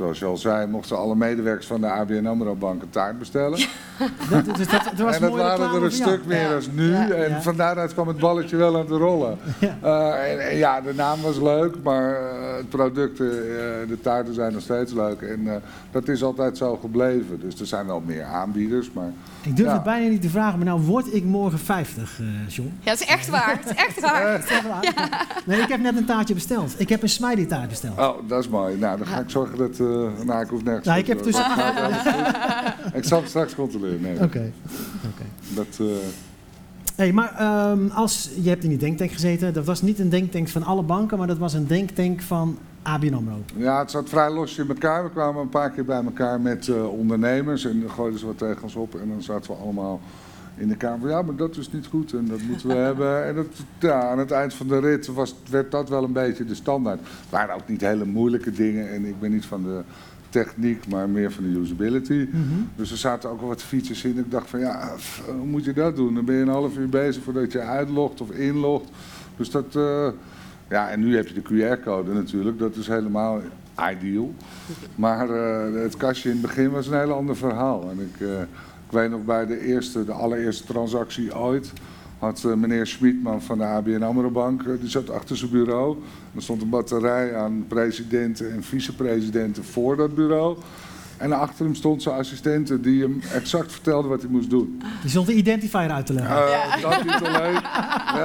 zoals 0.02 0.20
je 0.20 0.26
al 0.26 0.38
zei, 0.38 0.68
mochten 0.68 0.98
alle 0.98 1.16
medewerkers 1.16 1.68
van 1.68 1.82
de 1.82 1.88
ABN 1.88 2.26
AMRO 2.26 2.56
Bank 2.56 2.82
een 2.82 2.90
taart 2.90 3.20
bestellen. 3.20 3.60
dat, 4.30 4.46
dat, 4.46 4.58
dat, 4.58 4.98
was 4.98 5.16
en 5.16 5.22
dat 5.22 5.36
waren 5.36 5.76
er 5.76 5.84
een 5.84 5.92
stuk 5.92 6.26
meer 6.26 6.50
dan 6.50 6.62
nu. 6.72 6.92
Ja. 6.92 7.10
En 7.10 7.30
ja. 7.30 7.42
van 7.42 7.56
daaruit 7.56 7.94
kwam 7.94 8.08
het 8.08 8.18
balletje 8.18 8.56
wel 8.56 8.76
aan 8.76 8.82
het 8.82 8.90
rollen. 8.90 9.38
Ja. 9.60 9.78
Uh, 9.84 10.32
en, 10.32 10.50
en, 10.50 10.58
ja, 10.58 10.82
de 10.82 10.94
naam 10.94 11.22
was 11.22 11.40
leuk, 11.40 11.76
maar 11.84 12.20
het 12.58 12.70
product, 12.70 13.18
de 13.18 13.98
taarten 14.02 14.34
zijn 14.34 14.54
nog 14.54 14.62
steeds 14.62 14.94
leuk. 14.94 15.22
En 15.22 15.62
dat 15.92 16.08
is 16.08 16.24
altijd 16.24 16.58
zo 16.58 16.78
gebleven. 16.78 17.40
Dus 17.40 17.60
er 17.60 17.66
zijn 17.66 17.86
wel 17.86 18.02
meer 18.06 18.24
aanbieders, 18.24 18.92
maar... 18.92 19.12
Ik 19.42 19.56
durf 19.56 19.72
het 19.72 19.84
bijna 19.84 20.10
niet 20.10 20.22
te 20.22 20.30
vragen, 20.30 20.58
maar 20.58 20.68
nou 20.68 20.82
word 20.82 21.14
ik 21.14 21.24
morgen 21.24 21.60
50, 21.60 22.20
uh, 22.20 22.28
John. 22.48 22.74
Ja, 22.82 22.92
het 22.92 23.02
is 23.02 23.08
echt 23.08 23.30
waar. 23.30 23.60
Het 23.62 23.66
is 23.66 23.76
echt 23.76 24.00
waar. 24.00 24.32
het 24.32 24.44
is 24.44 24.50
echt 24.50 24.68
waar. 24.68 24.84
Ja. 24.84 25.10
Nee, 25.46 25.62
ik 25.62 25.68
heb 25.68 25.80
net 25.80 25.98
een 25.98 26.06
taartje 26.06 26.34
besteld. 26.34 26.76
Ik 26.78 26.90
heb 26.90 27.02
een 27.02 27.10
smiley 27.10 27.46
taart 27.46 27.70
besteld. 27.70 28.00
Oh, 28.00 28.18
dat 28.28 28.40
is 28.40 28.50
mooi. 28.50 28.78
Nou, 28.78 28.98
dan 28.98 29.08
ga 29.08 29.20
ik 29.20 29.30
zorgen 29.30 29.58
dat... 29.58 29.80
Uh, 29.92 30.26
nou, 30.26 30.42
ik 30.42 30.50
hoef 30.50 30.64
nergens 30.64 30.88
nou, 30.88 31.00
ik 31.00 31.08
heb 31.08 31.20
tussen... 31.20 31.46
ik 33.00 33.04
zal 33.04 33.20
het 33.20 33.30
straks 33.30 33.56
controleren. 33.56 34.02
Nee, 34.02 34.14
Oké. 34.14 34.24
Okay. 34.24 34.52
Okay. 35.14 35.28
Dat... 35.56 35.78
Uh... 35.82 35.88
Hey, 36.96 37.12
maar 37.12 37.70
um, 37.72 37.90
als, 37.90 38.30
je 38.42 38.50
hebt 38.50 38.64
in 38.64 38.70
die 38.70 38.78
denktank 38.78 39.12
gezeten. 39.12 39.54
Dat 39.54 39.66
was 39.66 39.82
niet 39.82 40.00
een 40.00 40.10
denktank 40.10 40.48
van 40.48 40.64
alle 40.64 40.84
banken, 40.84 41.18
maar 41.18 41.28
dat 41.28 41.38
was 41.38 41.54
een 41.54 41.68
denktank 41.68 42.22
van 42.22 42.58
ABN 42.82 43.14
AMRO. 43.14 43.38
Ja, 43.56 43.80
het 43.80 43.92
zat 43.92 44.10
vrij 44.10 44.32
los 44.32 44.58
in 44.58 44.68
elkaar. 44.68 45.04
We 45.04 45.10
kwamen 45.10 45.42
een 45.42 45.50
paar 45.50 45.72
keer 45.72 45.86
bij 45.86 46.04
elkaar 46.04 46.42
met 46.42 46.68
uh, 46.68 46.88
ondernemers 46.88 47.66
en 47.66 47.84
gooiden 47.90 48.20
ze 48.20 48.26
wat 48.26 48.38
tegen 48.38 48.64
ons 48.64 48.76
op. 48.76 48.96
En 48.96 49.10
dan 49.10 49.22
zaten 49.22 49.52
we 49.52 49.58
allemaal 49.58 50.00
in 50.62 50.68
de 50.68 50.76
kamer. 50.76 51.10
Ja, 51.10 51.22
maar 51.22 51.36
dat 51.36 51.58
is 51.58 51.72
niet 51.72 51.86
goed 51.86 52.14
en 52.14 52.26
dat 52.26 52.42
moeten 52.42 52.68
we 52.68 52.74
hebben. 52.90 53.26
En 53.26 53.36
dat, 53.36 53.48
ja, 53.80 54.02
aan 54.02 54.20
het 54.20 54.32
eind 54.32 54.54
van 54.54 54.68
de 54.68 54.80
rit 54.80 55.08
was, 55.08 55.36
werd 55.50 55.72
dat 55.72 55.90
wel 55.90 56.04
een 56.04 56.14
beetje 56.14 56.46
de 56.46 56.56
standaard. 56.56 57.00
Het 57.00 57.30
waren 57.30 57.56
ook 57.56 57.68
niet 57.68 57.82
hele 57.82 58.06
moeilijke 58.06 58.52
dingen 58.52 58.92
en 58.92 59.06
ik 59.06 59.20
ben 59.20 59.32
niet 59.32 59.46
van 59.46 59.64
de 59.64 59.82
techniek, 60.30 60.88
maar 60.88 61.10
meer 61.10 61.32
van 61.32 61.44
de 61.44 61.60
usability. 61.60 62.28
Mm 62.32 62.48
-hmm. 62.48 62.70
Dus 62.76 62.92
er 62.92 62.98
zaten 62.98 63.30
ook 63.30 63.40
wel 63.40 63.50
wat 63.50 63.64
features 63.64 64.04
in. 64.04 64.18
Ik 64.18 64.32
dacht 64.32 64.50
van 64.50 64.60
ja, 64.60 64.96
hoe 65.26 65.46
moet 65.46 65.66
je 65.66 65.74
dat 65.74 65.96
doen? 65.96 66.14
Dan 66.14 66.26
ben 66.26 66.36
je 66.36 66.42
een 66.42 66.48
half 66.48 66.78
uur 66.78 66.90
bezig 66.90 67.24
voordat 67.24 67.52
je 67.52 67.60
uitlogt 67.60 68.22
of 68.22 68.32
inlogt. 68.32 68.90
Dus 69.38 69.52
dat... 69.52 69.76
Uh, 69.76 70.08
ja, 70.70 70.90
en 70.90 71.00
nu 71.00 71.16
heb 71.16 71.28
je 71.28 71.42
de 71.42 71.78
QR-code 71.78 72.14
natuurlijk, 72.14 72.60
dat 72.60 72.76
is 72.76 72.88
helemaal 72.88 73.42
ideal. 73.92 74.34
Maar 74.96 75.30
uh, 75.30 75.82
het 75.84 75.98
kastje 75.98 76.30
in 76.30 76.36
het 76.36 76.46
begin 76.46 76.70
was 76.70 76.88
een 76.88 77.00
heel 77.00 77.14
ander 77.14 77.36
verhaal. 77.36 77.90
En 77.90 78.00
ik, 78.00 78.20
uh, 78.20 78.30
ik 78.92 78.98
weet 78.98 79.10
nog 79.10 79.24
bij 79.24 79.46
de 79.46 79.66
eerste, 79.66 80.06
de 80.06 80.12
allereerste 80.12 80.64
transactie 80.64 81.38
ooit, 81.38 81.74
had 82.20 82.44
uh, 82.46 82.54
meneer 82.54 82.88
Schmidman 82.88 83.42
van 83.42 83.58
de 83.58 83.64
ABN 83.64 84.02
AMRO 84.02 84.30
Bank, 84.30 84.64
die 84.80 84.90
zat 84.90 85.10
achter 85.10 85.38
zijn 85.38 85.52
bureau. 85.52 85.98
Er 86.36 86.42
stond 86.42 86.62
een 86.62 86.70
batterij 86.70 87.36
aan 87.36 87.66
presidenten 87.68 88.52
en 88.52 88.64
vicepresidenten 88.64 89.64
voor 89.64 89.96
dat 89.96 90.16
bureau. 90.16 90.58
En 91.18 91.32
achter 91.32 91.66
hem 91.66 91.76
stond 91.76 92.02
zijn 92.02 92.16
assistente 92.16 92.80
die 92.80 93.02
hem 93.02 93.22
exact 93.34 93.72
vertelde 93.72 94.08
wat 94.08 94.22
hij 94.22 94.30
moest 94.30 94.50
doen. 94.50 94.82
Die 95.02 95.10
stond 95.10 95.28
de 95.28 95.34
identifier 95.34 95.90
uit 95.90 96.06
te 96.06 96.14
leggen. 96.14 96.36
Uh, 96.36 96.50
ja. 96.82 96.90
Dat 96.90 97.04
niet 97.04 97.28
alleen. 97.28 97.60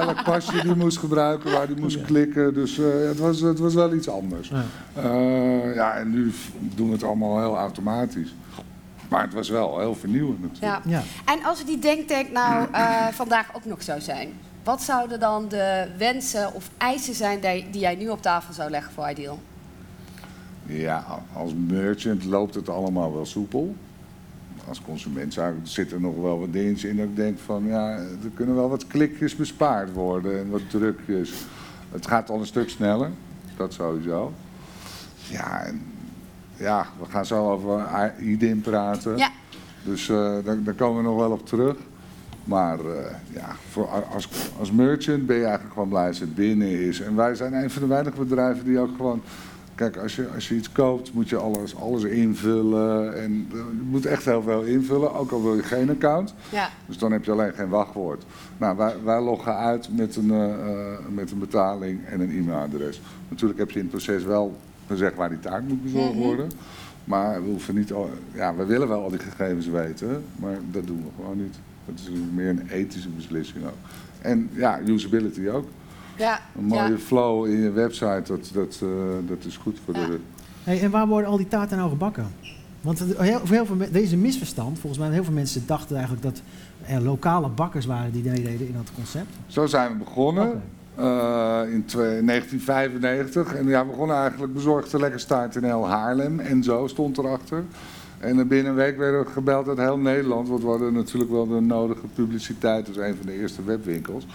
Welk 0.05 0.23
pasje 0.23 0.51
hij 0.51 0.75
moest 0.75 0.97
gebruiken, 0.97 1.51
waar 1.51 1.67
hij 1.67 1.75
moest 1.79 2.01
klikken. 2.01 2.53
Dus 2.53 2.77
uh, 2.77 2.85
het, 3.07 3.17
was, 3.17 3.39
het 3.39 3.59
was 3.59 3.73
wel 3.73 3.93
iets 3.93 4.09
anders. 4.09 4.49
Ja. 4.49 4.63
Uh, 5.03 5.75
ja, 5.75 5.93
en 5.93 6.09
nu 6.09 6.31
doen 6.75 6.87
we 6.87 6.93
het 6.93 7.03
allemaal 7.03 7.39
heel 7.39 7.57
automatisch. 7.57 8.33
Maar 9.07 9.21
het 9.21 9.33
was 9.33 9.49
wel 9.49 9.79
heel 9.79 9.95
vernieuwend 9.95 10.41
natuurlijk. 10.41 10.85
Ja. 10.85 10.91
ja. 10.91 11.33
En 11.33 11.43
als 11.43 11.65
die 11.65 11.79
denktank 11.79 12.31
nou 12.31 12.67
vandaag 13.13 13.55
ook 13.55 13.65
nog 13.65 13.81
zou 13.81 14.01
zijn... 14.01 14.29
wat 14.63 14.81
zouden 14.81 15.19
dan 15.19 15.47
de 15.47 15.87
wensen 15.97 16.53
of 16.53 16.69
eisen 16.77 17.13
zijn 17.13 17.39
die, 17.39 17.69
die 17.69 17.81
jij 17.81 17.95
nu 17.95 18.09
op 18.09 18.21
tafel 18.21 18.53
zou 18.53 18.69
leggen 18.69 18.93
voor 18.93 19.09
Ideal? 19.09 19.39
Ja, 20.65 21.05
als 21.33 21.51
merchant 21.67 22.23
loopt 22.23 22.55
het 22.55 22.69
allemaal 22.69 23.13
wel 23.13 23.25
soepel. 23.25 23.75
Als 24.67 24.81
consument 24.81 25.37
zit 25.63 25.91
er 25.91 26.01
nog 26.01 26.15
wel 26.15 26.39
wat 26.39 26.53
dingen 26.53 26.89
in 26.89 26.97
dat 26.97 27.05
ik 27.05 27.15
denk 27.15 27.39
van 27.39 27.65
ja, 27.65 27.89
er 27.97 28.31
kunnen 28.33 28.55
wel 28.55 28.69
wat 28.69 28.87
klikjes 28.87 29.35
bespaard 29.35 29.93
worden 29.93 30.39
en 30.39 30.49
wat 30.49 30.69
drukjes. 30.69 31.33
Het 31.91 32.07
gaat 32.07 32.29
al 32.29 32.39
een 32.39 32.45
stuk 32.45 32.69
sneller, 32.69 33.11
dat 33.57 33.73
sowieso. 33.73 34.33
Ja, 35.29 35.63
en, 35.63 35.81
ja 36.57 36.85
we 36.99 37.05
gaan 37.09 37.25
zo 37.25 37.51
over 37.51 37.85
IDIN 38.19 38.61
praten. 38.61 39.17
Ja. 39.17 39.31
Dus 39.83 40.09
uh, 40.09 40.35
daar, 40.43 40.63
daar, 40.63 40.73
komen 40.73 41.03
we 41.03 41.09
nog 41.09 41.17
wel 41.17 41.31
op 41.31 41.45
terug. 41.45 41.75
Maar 42.43 42.79
uh, 42.79 42.93
ja, 43.33 43.55
voor, 43.69 43.87
als, 44.13 44.29
als 44.59 44.71
merchant 44.71 45.25
ben 45.25 45.35
je 45.35 45.43
eigenlijk 45.43 45.73
gewoon 45.73 45.89
blij 45.89 46.07
als 46.07 46.19
het 46.19 46.35
binnen 46.35 46.67
is. 46.67 47.01
En 47.01 47.15
wij 47.15 47.35
zijn 47.35 47.53
een 47.53 47.69
van 47.69 47.81
de 47.81 47.87
weinige 47.87 48.17
bedrijven 48.17 48.65
die 48.65 48.79
ook 48.79 48.95
gewoon 48.95 49.21
Kijk, 49.75 49.97
als 49.97 50.15
je, 50.15 50.27
als 50.35 50.47
je 50.47 50.55
iets 50.55 50.71
koopt, 50.71 51.13
moet 51.13 51.29
je 51.29 51.37
alles, 51.37 51.75
alles 51.75 52.03
invullen. 52.03 53.21
En 53.21 53.47
je 53.51 53.87
moet 53.89 54.05
echt 54.05 54.25
heel 54.25 54.41
veel 54.41 54.61
invullen, 54.61 55.13
ook 55.13 55.31
al 55.31 55.43
wil 55.43 55.55
je 55.55 55.63
geen 55.63 55.89
account. 55.89 56.33
Ja. 56.49 56.69
Dus 56.85 56.97
dan 56.97 57.11
heb 57.11 57.23
je 57.23 57.31
alleen 57.31 57.53
geen 57.53 57.69
wachtwoord. 57.69 58.25
Nou, 58.57 58.77
wij, 58.77 58.95
wij 59.03 59.21
loggen 59.21 59.55
uit 59.55 59.89
met 59.91 60.15
een, 60.15 60.55
met 61.13 61.31
een 61.31 61.39
betaling 61.39 62.05
en 62.05 62.19
een 62.19 62.29
e-mailadres. 62.29 63.01
Natuurlijk 63.29 63.59
heb 63.59 63.71
je 63.71 63.79
in 63.79 63.85
het 63.85 63.91
proces 63.91 64.23
wel 64.23 64.57
gezegd 64.87 65.15
waar 65.15 65.29
die 65.29 65.39
taart 65.39 65.67
moet 65.67 65.83
bezorgd 65.83 66.13
mhm. 66.13 66.23
worden. 66.23 66.49
Maar 67.03 67.43
we 67.43 67.49
hoeven 67.49 67.75
niet, 67.75 67.93
al, 67.93 68.09
ja, 68.33 68.55
we 68.55 68.65
willen 68.65 68.87
wel 68.87 69.03
al 69.03 69.09
die 69.09 69.19
gegevens 69.19 69.67
weten, 69.67 70.23
maar 70.35 70.57
dat 70.71 70.87
doen 70.87 70.97
we 70.97 71.09
gewoon 71.15 71.37
niet. 71.37 71.55
Dat 71.85 71.99
is 71.99 72.09
meer 72.33 72.49
een 72.49 72.69
ethische 72.69 73.09
beslissing 73.09 73.65
ook. 73.65 73.91
En 74.21 74.49
ja, 74.53 74.79
usability 74.85 75.47
ook. 75.47 75.67
Ja, 76.17 76.39
een 76.57 76.65
mooie 76.65 76.97
flow 76.97 77.45
in 77.45 77.57
je 77.57 77.71
website, 77.71 78.23
dat, 78.25 78.49
dat, 78.53 78.79
uh, 78.83 78.89
dat 79.27 79.45
is 79.45 79.57
goed 79.57 79.77
voor 79.85 79.95
ja. 79.95 80.05
de... 80.05 80.19
Hey, 80.63 80.81
en 80.81 80.91
waar 80.91 81.07
worden 81.07 81.29
al 81.29 81.37
die 81.37 81.47
taarten 81.47 81.77
nou 81.77 81.89
gebakken? 81.89 82.27
Want 82.81 82.99
heel, 82.99 83.39
voor 83.39 83.55
heel 83.55 83.65
veel, 83.65 83.77
deze 83.91 84.17
misverstand, 84.17 84.79
volgens 84.79 85.01
mij 85.01 85.11
heel 85.11 85.23
veel 85.23 85.33
mensen 85.33 85.63
dachten 85.65 85.95
eigenlijk 85.95 86.25
dat 86.25 86.41
er 86.85 87.01
lokale 87.01 87.49
bakkers 87.49 87.85
waren 87.85 88.11
die 88.11 88.23
meededen 88.23 88.67
in 88.67 88.73
dat 88.73 88.91
concept. 88.95 89.35
Zo 89.47 89.65
zijn 89.65 89.91
we 89.91 89.97
begonnen. 89.97 90.61
Uh, 90.99 91.61
in 91.71 91.85
1995. 91.85 93.55
En 93.55 93.67
ja, 93.67 93.81
we 93.83 93.89
begonnen 93.89 94.17
eigenlijk 94.17 94.53
bezorgd 94.53 94.91
de 94.91 94.99
lekker 94.99 95.19
start 95.19 95.55
in 95.55 95.63
heel 95.63 95.87
Haarlem. 95.87 96.39
En 96.39 96.63
zo 96.63 96.87
stond 96.87 97.17
erachter. 97.17 97.63
En 98.19 98.47
binnen 98.47 98.71
een 98.71 98.77
week 98.77 98.97
werden 98.97 99.25
we 99.25 99.31
gebeld 99.31 99.67
uit 99.67 99.77
heel 99.77 99.97
Nederland. 99.97 100.49
Want 100.49 100.61
we 100.61 100.69
hadden 100.69 100.93
natuurlijk 100.93 101.31
wel 101.31 101.47
de 101.47 101.61
nodige 101.61 102.07
publiciteit. 102.15 102.87
als 102.87 102.97
een 102.97 103.15
van 103.15 103.25
de 103.25 103.39
eerste 103.39 103.63
webwinkels. 103.63 104.27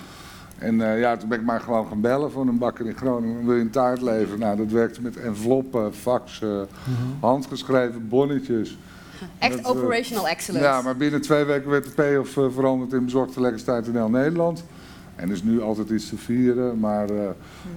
En 0.59 0.75
uh, 0.75 1.01
ja, 1.01 1.17
toen 1.17 1.29
ben 1.29 1.39
ik 1.39 1.45
maar 1.45 1.61
gewoon 1.61 1.87
gaan 1.87 2.01
bellen 2.01 2.33
van 2.33 2.49
een 2.49 2.59
bakker 2.59 2.87
in 2.87 2.97
Groningen. 2.97 3.47
Wil 3.47 3.55
je 3.55 3.61
een 3.61 3.71
taart 3.71 4.01
leveren? 4.01 4.39
Nou, 4.39 4.57
dat 4.57 4.71
werkte 4.71 5.03
met 5.03 5.17
enveloppen, 5.17 5.95
faxen, 5.95 6.69
-hmm. 6.85 7.17
handgeschreven 7.21 8.09
bonnetjes. 8.09 8.79
Echt 9.39 9.63
dat, 9.63 9.77
operational 9.77 10.29
excellence. 10.29 10.69
Ja, 10.69 10.83
maar 10.83 10.97
binnen 10.97 11.21
twee 11.21 11.45
weken 11.45 11.71
werd 11.71 11.85
de 11.85 11.91
payoff 11.91 12.37
uh, 12.37 12.45
veranderd 12.51 12.93
in 12.93 13.05
bezorgde 13.05 13.41
lekkerstijd 13.41 13.87
in 13.87 13.95
heel 13.95 14.11
Nederland. 14.11 14.65
En 15.23 15.29
er 15.29 15.35
is 15.35 15.43
nu 15.43 15.61
altijd 15.61 15.91
iets 15.91 16.09
te 16.09 16.17
vieren. 16.17 16.79
Maar 16.79 17.11
uh, 17.11 17.29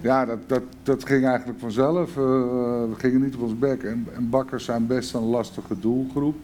ja, 0.02 0.26
dat, 0.26 0.38
dat, 0.48 0.62
dat 0.84 1.06
ging 1.06 1.26
eigenlijk 1.26 1.60
vanzelf. 1.60 2.10
Uh, 2.10 2.16
we 2.16 2.94
gingen 2.98 3.22
niet 3.22 3.36
op 3.36 3.42
ons 3.42 3.60
bek. 3.60 3.84
En, 3.84 4.08
en, 4.16 4.30
bakkers 4.30 4.66
zijn 4.66 4.88
best 4.88 5.14
een 5.14 5.24
lastige 5.24 5.80
doelgroep. 5.80 6.36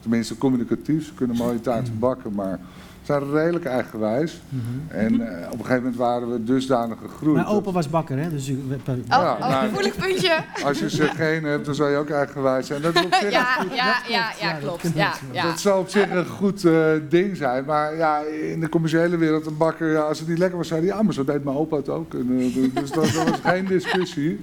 Tenminste 0.00 0.38
communicatief. 0.38 1.06
Ze 1.06 1.14
kunnen 1.14 1.36
mooie 1.36 1.60
taarten 1.60 1.98
bakken, 1.98 2.32
maar 2.32 2.60
zijn 3.06 3.30
redelijk 3.30 3.64
eigenwijs. 3.64 4.40
Mhm. 4.48 4.98
En 4.98 5.14
uh, 5.14 5.26
op 5.46 5.52
een 5.52 5.64
gegeven 5.64 5.76
moment 5.76 5.96
waren 5.96 6.32
we 6.32 6.44
dusdanig 6.44 6.98
gegroeid. 6.98 7.36
Maar 7.36 7.48
opa 7.48 7.72
was 7.72 7.88
bakker, 7.88 8.18
hè? 8.18 8.30
Dus 8.30 8.48
u, 8.48 8.64
oh, 8.68 8.96
ja, 9.08 9.32
oh, 9.32 9.48
nou, 9.48 9.68
gevoelig 9.68 9.96
puntje. 9.96 10.44
Als 10.64 10.78
je 10.78 10.90
ze 10.90 11.02
geen 11.02 11.44
hebt, 11.44 11.66
dan 11.66 11.74
zou 11.74 11.90
je 11.90 11.96
ook 11.96 12.10
eigenwijs 12.10 12.66
zijn. 12.66 12.82
Dat 12.82 13.04
op 13.04 13.14
zich 13.20 13.30
ja, 13.30 13.64
ja, 13.74 13.96
ja, 14.08 14.30
ja, 14.40 14.52
klopt. 14.52 14.90
Ja, 14.94 15.12
ja. 15.32 15.42
Dat 15.42 15.60
zou 15.60 15.80
op 15.80 15.88
zich 15.88 16.10
een 16.10 16.26
goed 16.26 16.64
uh, 16.64 16.86
ding 17.08 17.36
zijn. 17.36 17.64
Maar 17.64 17.96
ja, 17.96 18.20
in 18.52 18.60
de 18.60 18.68
commerciële 18.68 19.16
wereld, 19.16 19.46
een 19.46 19.56
bakker, 19.56 19.92
ja, 19.92 20.00
als 20.00 20.18
het 20.18 20.28
niet 20.28 20.38
lekker 20.38 20.58
was, 20.58 20.68
zei 20.68 20.80
hij... 20.80 20.96
ja, 20.96 21.02
maar 21.02 21.14
zo 21.14 21.24
deed 21.24 21.44
mijn 21.44 21.56
opa 21.56 21.76
het 21.76 21.88
ook. 21.88 22.14
En, 22.14 22.30
uh, 22.30 22.74
dus 22.74 22.90
dat, 22.90 23.04
dat, 23.04 23.28
was 23.28 23.40
geen 23.42 23.66
discussie. 23.66 24.40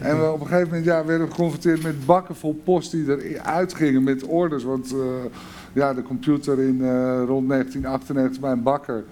En 0.00 0.20
we 0.20 0.30
op 0.30 0.40
een 0.40 0.46
gegeven 0.46 0.68
moment 0.68 0.84
ja, 0.84 1.04
werden 1.04 1.26
we 1.26 1.32
geconfronteerd 1.32 1.82
met 1.82 2.06
bakken 2.06 2.36
vol 2.36 2.60
post 2.64 2.90
die 2.90 3.34
eruit 3.34 3.74
gingen 3.74 4.02
met 4.02 4.24
orders. 4.24 4.64
Want 4.64 4.94
ja, 5.74 5.94
de 5.94 6.02
computer 6.02 6.60
in 6.60 6.76
uh, 6.80 7.22
rond 7.26 7.48
1998 7.48 8.40
bij 8.40 8.52
een 8.52 8.62
bakker. 8.62 9.04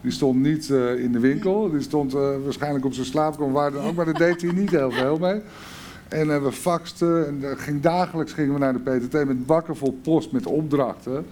Die 0.00 0.10
stond 0.10 0.42
niet 0.42 0.68
uh, 0.68 0.98
in 0.98 1.12
de 1.12 1.18
winkel. 1.18 1.70
Die 1.70 1.80
stond 1.80 2.14
uh, 2.14 2.20
waarschijnlijk 2.44 2.84
op 2.84 2.92
zijn 2.92 3.06
slaapkamer, 3.06 3.52
waar 3.52 3.72
dan 3.72 3.84
ook, 3.84 3.94
maar 3.94 4.04
daar 4.04 4.14
deed 4.14 4.42
hij 4.42 4.52
niet 4.52 4.70
heel 4.70 4.90
veel 4.90 5.18
mee. 5.18 5.40
En 6.08 6.42
we 6.42 6.52
faxten 6.52 7.26
en 7.26 7.58
ging, 7.58 7.80
dagelijks 7.80 8.32
gingen 8.32 8.52
we 8.52 8.58
naar 8.58 8.72
de 8.72 8.90
PTT 8.90 9.12
met 9.12 9.46
bakken 9.46 9.76
vol 9.76 9.98
post 10.02 10.32
met 10.32 10.46
opdrachten. 10.46 11.26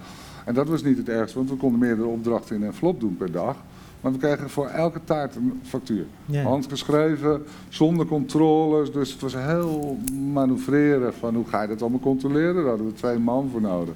En 0.45 0.53
dat 0.53 0.67
was 0.67 0.83
niet 0.83 0.97
het 0.97 1.09
ergste, 1.09 1.37
want 1.37 1.49
we 1.49 1.55
konden 1.55 1.79
meerdere 1.79 2.07
opdrachten 2.07 2.55
in 2.55 2.61
een 2.61 2.67
envelop 2.67 2.99
doen 2.99 3.17
per 3.17 3.31
dag. 3.31 3.55
Maar 4.01 4.11
we 4.11 4.17
kregen 4.17 4.49
voor 4.49 4.67
elke 4.67 4.99
taart 5.03 5.35
een 5.35 5.59
factuur. 5.63 6.05
Handgeschreven, 6.43 7.43
zonder 7.69 8.05
controles. 8.05 8.91
Dus 8.91 9.11
het 9.11 9.21
was 9.21 9.35
heel 9.35 9.97
manoeuvreren 10.33 11.13
van 11.13 11.35
hoe 11.35 11.47
ga 11.47 11.61
je 11.61 11.67
dat 11.67 11.81
allemaal 11.81 11.99
controleren. 11.99 12.55
Daar 12.55 12.65
hadden 12.65 12.85
we 12.85 12.93
twee 12.93 13.19
man 13.19 13.49
voor 13.51 13.61
nodig. 13.61 13.93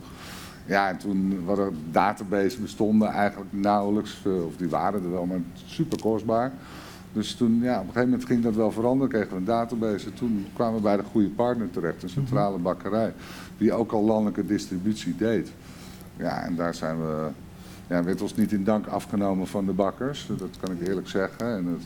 Ja, 0.70 0.90
en 0.90 0.98
toen 0.98 1.46
waren 1.46 1.78
databases 1.92 2.58
bestonden 2.58 3.08
eigenlijk 3.08 3.52
nauwelijks, 3.54 4.22
eh, 4.26 4.46
of 4.46 4.56
die 4.58 4.70
waren 4.70 5.04
er 5.04 5.12
wel, 5.12 5.26
maar 5.26 5.40
super 5.66 6.02
kostbaar. 6.02 6.52
Dus 7.14 7.36
toen, 7.36 7.60
ja, 7.62 7.74
op 7.74 7.80
een 7.80 7.86
gegeven 7.86 8.10
moment 8.10 8.28
ging 8.28 8.44
dat 8.44 8.56
wel 8.56 8.72
veranderen, 8.72 9.10
kregen 9.10 9.30
we 9.30 9.36
een 9.36 9.46
database. 9.46 10.06
En 10.06 10.14
toen 10.14 10.46
kwamen 10.54 10.76
we 10.76 10.82
bij 10.82 10.98
de 10.98 11.04
goede 11.04 11.30
partner 11.30 11.70
terecht, 11.70 12.04
een 12.04 12.10
centrale 12.10 12.54
mhm. 12.54 12.64
bakkerij, 12.64 13.14
die 13.58 13.74
ook 13.74 13.92
al 13.92 14.04
landelijke 14.04 14.46
distributie 14.46 15.16
deed. 15.16 15.52
Ja, 16.18 16.44
en 16.44 16.56
daar 16.56 16.76
zijn 16.76 16.98
we, 17.00 17.28
ja, 17.88 18.04
werd 18.04 18.22
ons 18.22 18.36
niet 18.36 18.52
in 18.52 18.64
dank 18.64 18.88
afgenomen 18.88 19.48
van 19.48 19.66
de 19.66 19.74
bakkers, 19.74 20.30
dat 20.38 20.58
kan 20.60 20.76
ik 20.76 20.88
eerlijk 20.88 21.08
zeggen. 21.08 21.56
En 21.56 21.66
het, 21.66 21.84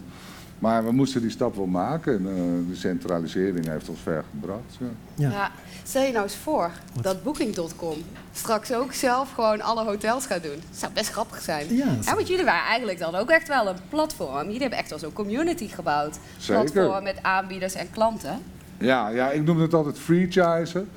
maar 0.63 0.85
we 0.85 0.91
moesten 0.91 1.21
die 1.21 1.29
stap 1.29 1.55
wel 1.55 1.65
maken 1.65 2.13
en 2.13 2.21
uh, 2.21 2.69
de 2.69 2.75
centralisering 2.75 3.67
heeft 3.67 3.89
ons 3.89 3.99
ver 3.99 4.23
gebracht. 4.31 4.77
Ja. 5.15 5.29
ja. 5.29 5.51
stel 5.83 6.03
je 6.03 6.11
nou 6.11 6.23
eens 6.23 6.35
voor 6.35 6.71
dat 7.01 7.23
Booking.com 7.23 7.97
straks 8.33 8.73
ook 8.73 8.93
zelf 8.93 9.33
gewoon 9.33 9.61
alle 9.61 9.83
hotels 9.83 10.25
gaat 10.25 10.43
doen. 10.43 10.55
Dat 10.69 10.79
zou 10.79 10.91
best 10.93 11.09
grappig 11.09 11.41
zijn. 11.41 11.75
Ja, 11.75 11.85
ja, 12.01 12.15
want 12.15 12.27
jullie 12.27 12.45
waren 12.45 12.67
eigenlijk 12.67 12.99
dan 12.99 13.15
ook 13.15 13.29
echt 13.29 13.47
wel 13.47 13.67
een 13.67 13.75
platform. 13.89 14.45
Jullie 14.45 14.61
hebben 14.61 14.79
echt 14.79 14.89
wel 14.89 14.99
zo'n 14.99 15.13
community 15.13 15.67
gebouwd. 15.67 16.17
Zeker. 16.37 16.71
Platform 16.71 17.03
met 17.03 17.17
aanbieders 17.21 17.73
en 17.73 17.91
klanten. 17.91 18.39
Ja, 18.77 19.09
ja 19.09 19.31
ik 19.31 19.43
noem 19.43 19.61
het 19.61 19.73
altijd 19.73 19.99
franchisen. 19.99 20.89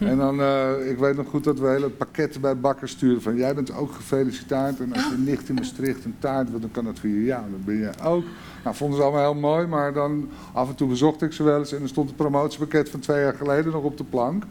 En 0.00 0.16
dan, 0.16 0.40
uh, 0.40 0.90
ik 0.90 0.98
weet 0.98 1.16
nog 1.16 1.28
goed 1.28 1.44
dat 1.44 1.58
we 1.58 1.68
hele 1.68 1.90
pakketten 1.90 2.40
bij 2.40 2.58
bakkers 2.58 2.92
sturen 2.92 3.22
van 3.22 3.36
jij 3.36 3.54
bent 3.54 3.74
ook 3.74 3.92
gefeliciteerd 3.92 4.80
en 4.80 4.92
als 4.92 5.08
je 5.08 5.16
nicht 5.18 5.48
in 5.48 5.54
Maastricht 5.54 6.04
een 6.04 6.14
taart 6.18 6.50
wil, 6.50 6.60
dan 6.60 6.70
kan 6.70 6.84
dat 6.84 6.98
via 6.98 7.24
jou. 7.24 7.50
Dan 7.50 7.60
ben 7.64 7.76
je 7.76 7.90
ook. 8.04 8.24
Nou, 8.64 8.76
vonden 8.76 8.96
ze 8.98 9.02
allemaal 9.02 9.32
heel 9.32 9.40
mooi, 9.40 9.66
maar 9.66 9.92
dan 9.92 10.28
af 10.52 10.68
en 10.68 10.74
toe 10.74 10.88
bezocht 10.88 11.22
ik 11.22 11.32
ze 11.32 11.42
wel 11.42 11.58
eens 11.58 11.72
en 11.72 11.82
er 11.82 11.88
stond 11.88 12.08
het 12.08 12.16
promotiepakket 12.16 12.90
van 12.90 13.00
twee 13.00 13.22
jaar 13.22 13.34
geleden 13.34 13.72
nog 13.72 13.82
op 13.82 13.96
de 13.96 14.04
plank. 14.04 14.42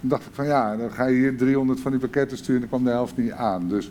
Dan 0.00 0.08
dacht 0.08 0.26
ik 0.26 0.34
van 0.34 0.46
ja, 0.46 0.76
dan 0.76 0.90
ga 0.90 1.06
je 1.06 1.16
hier 1.16 1.36
300 1.36 1.80
van 1.80 1.90
die 1.90 2.00
pakketten 2.00 2.36
sturen 2.36 2.62
en 2.62 2.68
dan 2.68 2.68
kwam 2.68 2.84
de 2.84 2.96
helft 2.96 3.16
niet 3.16 3.32
aan. 3.32 3.68
Dus 3.68 3.90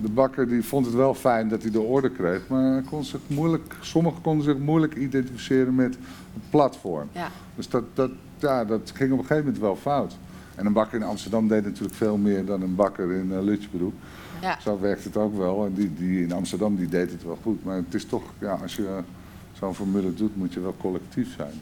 de 0.00 0.10
bakker 0.10 0.48
die 0.48 0.64
vond 0.64 0.86
het 0.86 0.94
wel 0.94 1.14
fijn 1.14 1.48
dat 1.48 1.62
hij 1.62 1.70
de 1.70 1.80
orde 1.80 2.10
kreeg, 2.10 2.48
maar 2.48 2.82
kon 2.82 3.04
zich 3.04 3.20
moeilijk, 3.26 3.76
sommigen 3.80 4.22
konden 4.22 4.44
zich 4.44 4.58
moeilijk 4.58 4.94
identificeren 4.94 5.74
met 5.74 5.94
het 6.32 6.50
platform. 6.50 7.08
Ja. 7.12 7.28
Dus 7.54 7.68
dat, 7.68 7.84
dat, 7.94 8.10
ja, 8.38 8.64
dat 8.64 8.92
ging 8.94 9.12
op 9.12 9.18
een 9.18 9.24
gegeven 9.24 9.44
moment 9.44 9.62
wel 9.62 9.76
fout. 9.76 10.16
En 10.54 10.66
een 10.66 10.72
bakker 10.72 11.00
in 11.00 11.06
Amsterdam 11.06 11.48
deed 11.48 11.64
natuurlijk 11.64 11.94
veel 11.94 12.16
meer 12.16 12.44
dan 12.44 12.62
een 12.62 12.74
bakker 12.74 13.12
in 13.12 13.28
uh, 13.32 13.42
Lutjebroek. 13.42 13.94
Ja. 14.40 14.60
Zo 14.60 14.80
werkt 14.80 15.04
het 15.04 15.16
ook 15.16 15.36
wel. 15.36 15.66
En 15.66 15.74
die, 15.74 15.94
die 15.94 16.22
in 16.22 16.32
Amsterdam 16.32 16.76
die 16.76 16.88
deed 16.88 17.10
het 17.10 17.24
wel 17.24 17.38
goed. 17.42 17.64
Maar 17.64 17.76
het 17.76 17.94
is 17.94 18.04
toch, 18.04 18.22
ja, 18.38 18.58
als 18.62 18.76
je 18.76 18.98
zo'n 19.52 19.74
formule 19.74 20.14
doet, 20.14 20.36
moet 20.36 20.52
je 20.52 20.60
wel 20.60 20.74
collectief 20.80 21.34
zijn. 21.36 21.54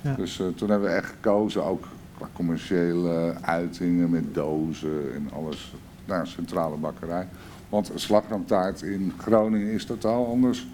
Ja. 0.00 0.14
Dus 0.14 0.38
uh, 0.38 0.46
toen 0.46 0.70
hebben 0.70 0.88
we 0.88 0.94
echt 0.94 1.10
gekozen, 1.10 1.64
ook 1.64 1.88
qua 2.16 2.28
commerciële 2.32 3.34
uitingen 3.40 4.10
met 4.10 4.34
dozen 4.34 5.14
en 5.14 5.30
alles, 5.32 5.74
naar 6.04 6.20
een 6.20 6.26
centrale 6.26 6.76
bakkerij. 6.76 7.28
Want 7.68 7.88
een 7.88 8.00
slagroomtaart 8.00 8.82
in 8.82 9.12
Groningen 9.18 9.72
is 9.72 9.84
totaal 9.84 10.26
anders 10.26 10.66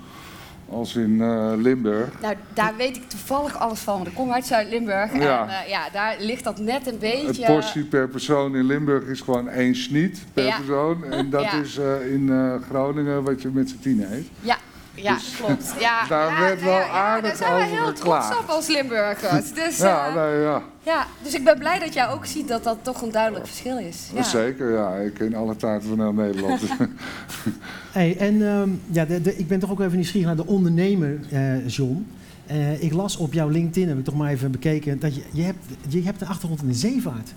als 0.69 0.97
in 0.97 1.11
uh, 1.11 1.53
Limburg. 1.57 2.21
Nou, 2.21 2.35
daar 2.55 2.77
weet 2.77 2.97
ik 2.97 3.09
toevallig 3.09 3.59
alles 3.59 3.81
van, 3.81 3.95
want 3.95 4.07
ik 4.07 4.15
kom 4.15 4.33
uit 4.33 4.47
Zuid-Limburg. 4.47 5.13
Ja. 5.13 5.43
En 5.43 5.49
uh, 5.49 5.69
ja, 5.69 5.89
daar 5.93 6.17
ligt 6.19 6.45
dat 6.45 6.59
net 6.59 6.87
een 6.87 6.99
beetje... 6.99 7.45
Het 7.45 7.55
portie 7.55 7.85
per 7.85 8.09
persoon 8.09 8.57
in 8.57 8.65
Limburg 8.65 9.05
is 9.05 9.21
gewoon 9.21 9.49
één 9.49 9.75
schniet 9.75 10.25
per 10.33 10.55
persoon. 10.57 11.05
En 11.05 11.31
dat 11.31 11.53
is 11.63 11.79
uh, 11.79 12.13
in 12.13 12.31
Groningen 12.69 13.23
wat 13.23 13.43
je 13.43 13.49
met 13.49 13.69
z'n 13.69 13.79
tien 13.79 14.13
eet. 14.13 14.27
Ja, 14.41 14.57
ja, 14.97 15.15
dus 15.15 15.37
klopt. 15.37 15.75
Ja, 15.81 16.07
daar 16.09 16.31
ja, 16.31 16.41
werd 16.41 16.63
wel 16.63 16.81
aardig 16.81 17.33
over 17.33 17.47
Daar 17.47 17.59
zijn 17.59 17.71
we 17.71 17.77
heel 17.77 17.93
trots 17.93 18.39
op 18.39 18.45
als 18.49 18.67
Limburgers. 18.67 19.53
Dus, 19.53 19.77
ja, 19.77 20.15
nee, 20.15 20.41
ja. 20.41 20.63
ja, 20.83 21.07
dus 21.23 21.35
ik 21.35 21.45
ben 21.45 21.59
blij 21.59 21.79
dat 21.79 21.95
jij 21.95 22.09
ook 22.09 22.27
ziet 22.27 22.49
dat 22.49 22.65
dat 22.65 22.79
toch 22.83 23.03
een 23.03 23.11
duidelijk 23.11 23.47
verschil 23.47 23.79
is. 23.79 24.11
Ja. 24.15 24.23
Zeker, 24.23 24.73
ja. 24.73 24.95
Ik 24.95 25.15
ken 25.15 25.35
alle 25.35 25.57
taarten 25.57 25.89
van 25.89 26.01
heel 26.01 26.13
Nederland. 26.13 26.61
hey, 27.93 28.17
en 28.19 28.41
um, 28.41 28.83
ja, 28.87 29.05
de, 29.05 29.23
de, 29.23 29.37
ik 29.37 29.49
ben 29.49 29.59
toch 29.59 29.71
ook 29.71 29.81
even 29.81 29.95
nieuwsgierig 29.95 30.27
naar 30.27 30.37
de 30.37 30.47
ondernemer, 30.47 31.19
uh, 31.33 31.69
John. 31.69 32.07
Uh, 32.51 32.83
ik 32.83 32.93
las 32.93 33.17
op 33.17 33.33
jouw 33.33 33.49
LinkedIn, 33.49 33.89
heb 33.89 33.99
ik 33.99 34.05
toch 34.05 34.17
maar 34.17 34.31
even 34.31 34.51
bekeken, 34.51 35.01
dat 35.01 35.15
je, 35.15 35.23
je, 35.33 35.43
hebt, 35.43 35.65
je 35.89 36.03
hebt 36.03 36.21
een 36.21 36.27
achtergrond 36.27 36.63
in 36.63 36.69
de 36.69 36.75
zeevaart. 36.75 37.35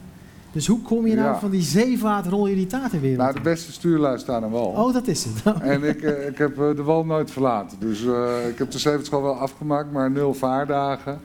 Dus 0.52 0.68
hoe 0.68 0.82
kom 0.82 1.08
je 1.08 1.16
nou 1.16 1.40
van 1.40 1.50
die 1.50 1.62
zeevaart, 1.62 2.26
rol 2.26 2.48
je 2.48 2.56
die 2.56 2.68
taartenwereld? 2.68 3.20
Nou, 3.20 3.34
de 3.34 3.42
beste 3.42 3.72
stuurlui 3.72 4.20
staan 4.20 4.44
aan 4.44 4.50
wal. 4.50 4.66
Oh, 4.66 4.94
dat 4.94 5.08
is 5.08 5.26
het. 5.26 5.44
en 5.62 5.84
ik, 5.84 6.02
eh, 6.02 6.28
ik 6.28 6.38
heb 6.38 6.60
eh, 6.60 6.76
de 6.76 6.84
wal 6.84 7.06
nooit 7.06 7.32
verlaten. 7.32 7.80
Dus 7.80 8.04
uh, 8.04 8.48
ik 8.48 8.58
heb 8.58 8.72
de 8.72 8.80
zeevaartschool 8.80 9.22
wel 9.22 9.40
afgemaakt, 9.40 9.92
maar 9.92 10.12
nul 10.12 10.34
vaardagen. 10.34 11.20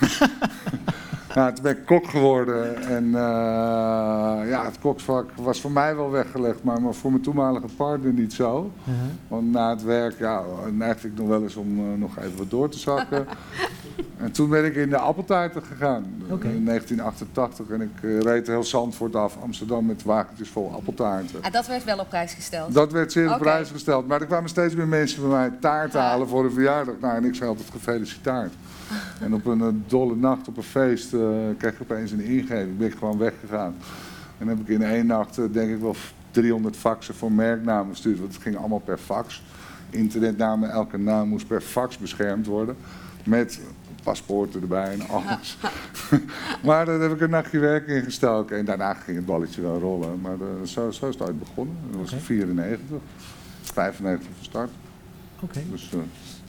Nou, 1.34 1.52
toen 1.54 1.62
ben 1.62 1.76
ik 1.76 1.86
kok 1.86 2.06
geworden 2.08 2.82
en 2.82 3.04
uh, 3.04 3.12
ja, 4.48 4.64
het 4.64 4.78
koksvak 4.78 5.30
was 5.34 5.60
voor 5.60 5.70
mij 5.70 5.96
wel 5.96 6.10
weggelegd, 6.10 6.62
maar, 6.62 6.82
maar 6.82 6.94
voor 6.94 7.10
mijn 7.10 7.22
toenmalige 7.22 7.66
partner 7.76 8.12
niet 8.12 8.32
zo. 8.32 8.70
Uh 8.78 8.94
-huh. 8.94 8.94
Want 9.28 9.50
na 9.52 9.70
het 9.70 9.82
werk 9.82 10.18
ja, 10.18 10.42
neigde 10.72 11.08
ik 11.08 11.16
nog 11.16 11.28
wel 11.28 11.42
eens 11.42 11.56
om 11.56 11.98
nog 11.98 12.18
even 12.18 12.36
wat 12.36 12.50
door 12.50 12.68
te 12.68 12.78
zakken. 12.78 13.26
en 14.26 14.32
toen 14.32 14.48
ben 14.48 14.64
ik 14.64 14.74
in 14.74 14.90
de 14.90 14.98
appeltaarten 14.98 15.62
gegaan 15.62 16.04
okay. 16.30 16.52
in 16.52 16.64
1988 16.64 17.68
en 17.68 17.80
ik 17.80 18.02
uh, 18.02 18.20
reed 18.20 18.46
heel 18.46 18.64
Zandvoort 18.64 19.16
af, 19.16 19.36
Amsterdam 19.42 19.86
met 19.86 20.02
wagentjes 20.02 20.48
vol 20.48 20.72
appeltaarten. 20.72 21.42
En 21.42 21.52
dat 21.52 21.66
werd 21.66 21.84
wel 21.84 21.98
op 21.98 22.08
prijs 22.08 22.32
gesteld? 22.32 22.74
Dat 22.74 22.92
werd 22.92 23.12
zeer 23.12 23.32
op 23.32 23.38
prijs 23.38 23.70
gesteld, 23.70 24.06
maar 24.06 24.20
er 24.20 24.26
kwamen 24.26 24.48
steeds 24.48 24.74
meer 24.74 24.88
mensen 24.88 25.20
bij 25.20 25.30
mij 25.30 25.50
taart 25.60 25.92
halen 25.92 26.28
voor 26.28 26.44
een 26.44 26.52
verjaardag. 26.52 26.94
Nou, 27.00 27.16
en 27.16 27.24
ik 27.24 27.34
zei 27.34 27.48
altijd 27.48 27.70
gefeliciteerd. 27.70 28.52
En 29.20 29.34
op 29.34 29.46
een 29.46 29.58
uh, 29.58 29.66
dolle 29.86 30.16
nacht, 30.16 30.48
op 30.48 30.56
een 30.56 30.62
feest, 30.62 31.12
uh, 31.12 31.20
kreeg 31.58 31.72
ik 31.72 31.82
opeens 31.82 32.10
een 32.10 32.20
ingeving. 32.20 32.78
Ben 32.78 32.86
ik 32.86 32.94
gewoon 32.98 33.18
weggegaan. 33.18 33.74
En 34.38 34.48
heb 34.48 34.60
ik 34.60 34.68
in 34.68 34.82
één 34.82 35.06
nacht, 35.06 35.38
uh, 35.38 35.44
denk 35.52 35.70
ik 35.70 35.80
wel, 35.80 35.96
300 36.30 36.76
faxen 36.76 37.14
voor 37.14 37.32
merknamen 37.32 37.90
gestuurd. 37.90 38.18
Want 38.18 38.32
het 38.32 38.42
ging 38.42 38.56
allemaal 38.56 38.78
per 38.78 38.98
fax. 38.98 39.42
Internetnamen, 39.90 40.70
elke 40.70 40.98
naam 40.98 41.28
moest 41.28 41.46
per 41.46 41.60
fax 41.60 41.98
beschermd 41.98 42.46
worden. 42.46 42.76
Met 43.24 43.60
paspoorten 44.06 44.60
erbij 44.60 44.92
en 44.92 45.08
alles. 45.16 45.58
maar 46.66 46.86
daar 46.86 47.00
heb 47.00 47.12
ik 47.12 47.20
een 47.20 47.30
nachtje 47.30 47.58
werk 47.58 47.86
in 47.86 48.02
gestoken. 48.02 48.58
En 48.58 48.64
daarna 48.64 48.94
ging 48.94 49.16
het 49.16 49.26
balletje 49.26 49.62
wel 49.62 49.78
rollen. 49.78 50.20
Maar 50.20 50.36
zo, 50.64 50.90
zo 50.90 51.08
is 51.08 51.14
het 51.14 51.22
ooit 51.28 51.38
begonnen. 51.38 51.76
Dat 51.90 52.00
was 52.00 52.12
in 52.12 52.20
94, 52.20 52.98
95 53.62 54.28
van 54.36 54.44
start. 54.44 54.70
Oké. 55.40 55.60
Dus, 55.70 55.90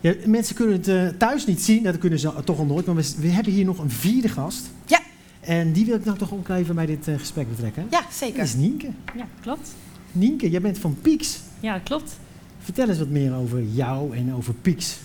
ja, 0.02 0.14
mensen 0.26 0.56
kunnen 0.56 0.76
het 0.76 0.88
uh, 0.88 1.08
thuis 1.08 1.46
niet 1.46 1.62
zien, 1.62 1.84
dat 1.84 1.98
kunnen 1.98 2.20
ze 2.20 2.32
toch 2.44 2.60
al 2.60 2.66
nooit. 2.66 2.86
Maar 2.86 2.96
we, 2.96 3.14
we, 3.20 3.28
hebben 3.28 3.54
hier 3.54 3.66
nog 3.66 3.80
een 3.80 3.90
vierde 3.90 4.30
gast. 4.30 4.70
Ja. 4.86 5.00
En 5.40 5.72
die 5.72 5.86
wil 5.86 5.96
ik 5.96 6.06
nou 6.06 6.18
toch 6.18 6.34
ook 6.34 6.50
even 6.50 6.76
bij 6.76 6.86
dit 6.86 7.08
uh, 7.08 7.18
gesprek 7.18 7.50
betrekken. 7.50 7.88
Ja, 7.90 8.02
zeker. 8.12 8.38
Dat 8.38 8.46
is 8.46 8.56
Nienke. 8.56 8.90
Ja, 9.16 9.28
klopt. 9.42 9.76
Nienke, 10.12 10.50
jij 10.50 10.62
bent 10.62 10.80
van 10.80 10.98
Pieks. 11.02 11.40
Ja, 11.60 11.80
klopt. 11.80 12.18
Vertel 12.60 12.90
eens 12.90 12.98
wat 12.98 13.10
meer 13.10 13.36
over 13.36 13.64
jou 13.64 14.16
en 14.16 14.34
over 14.34 14.54
Pieks. 14.54 14.98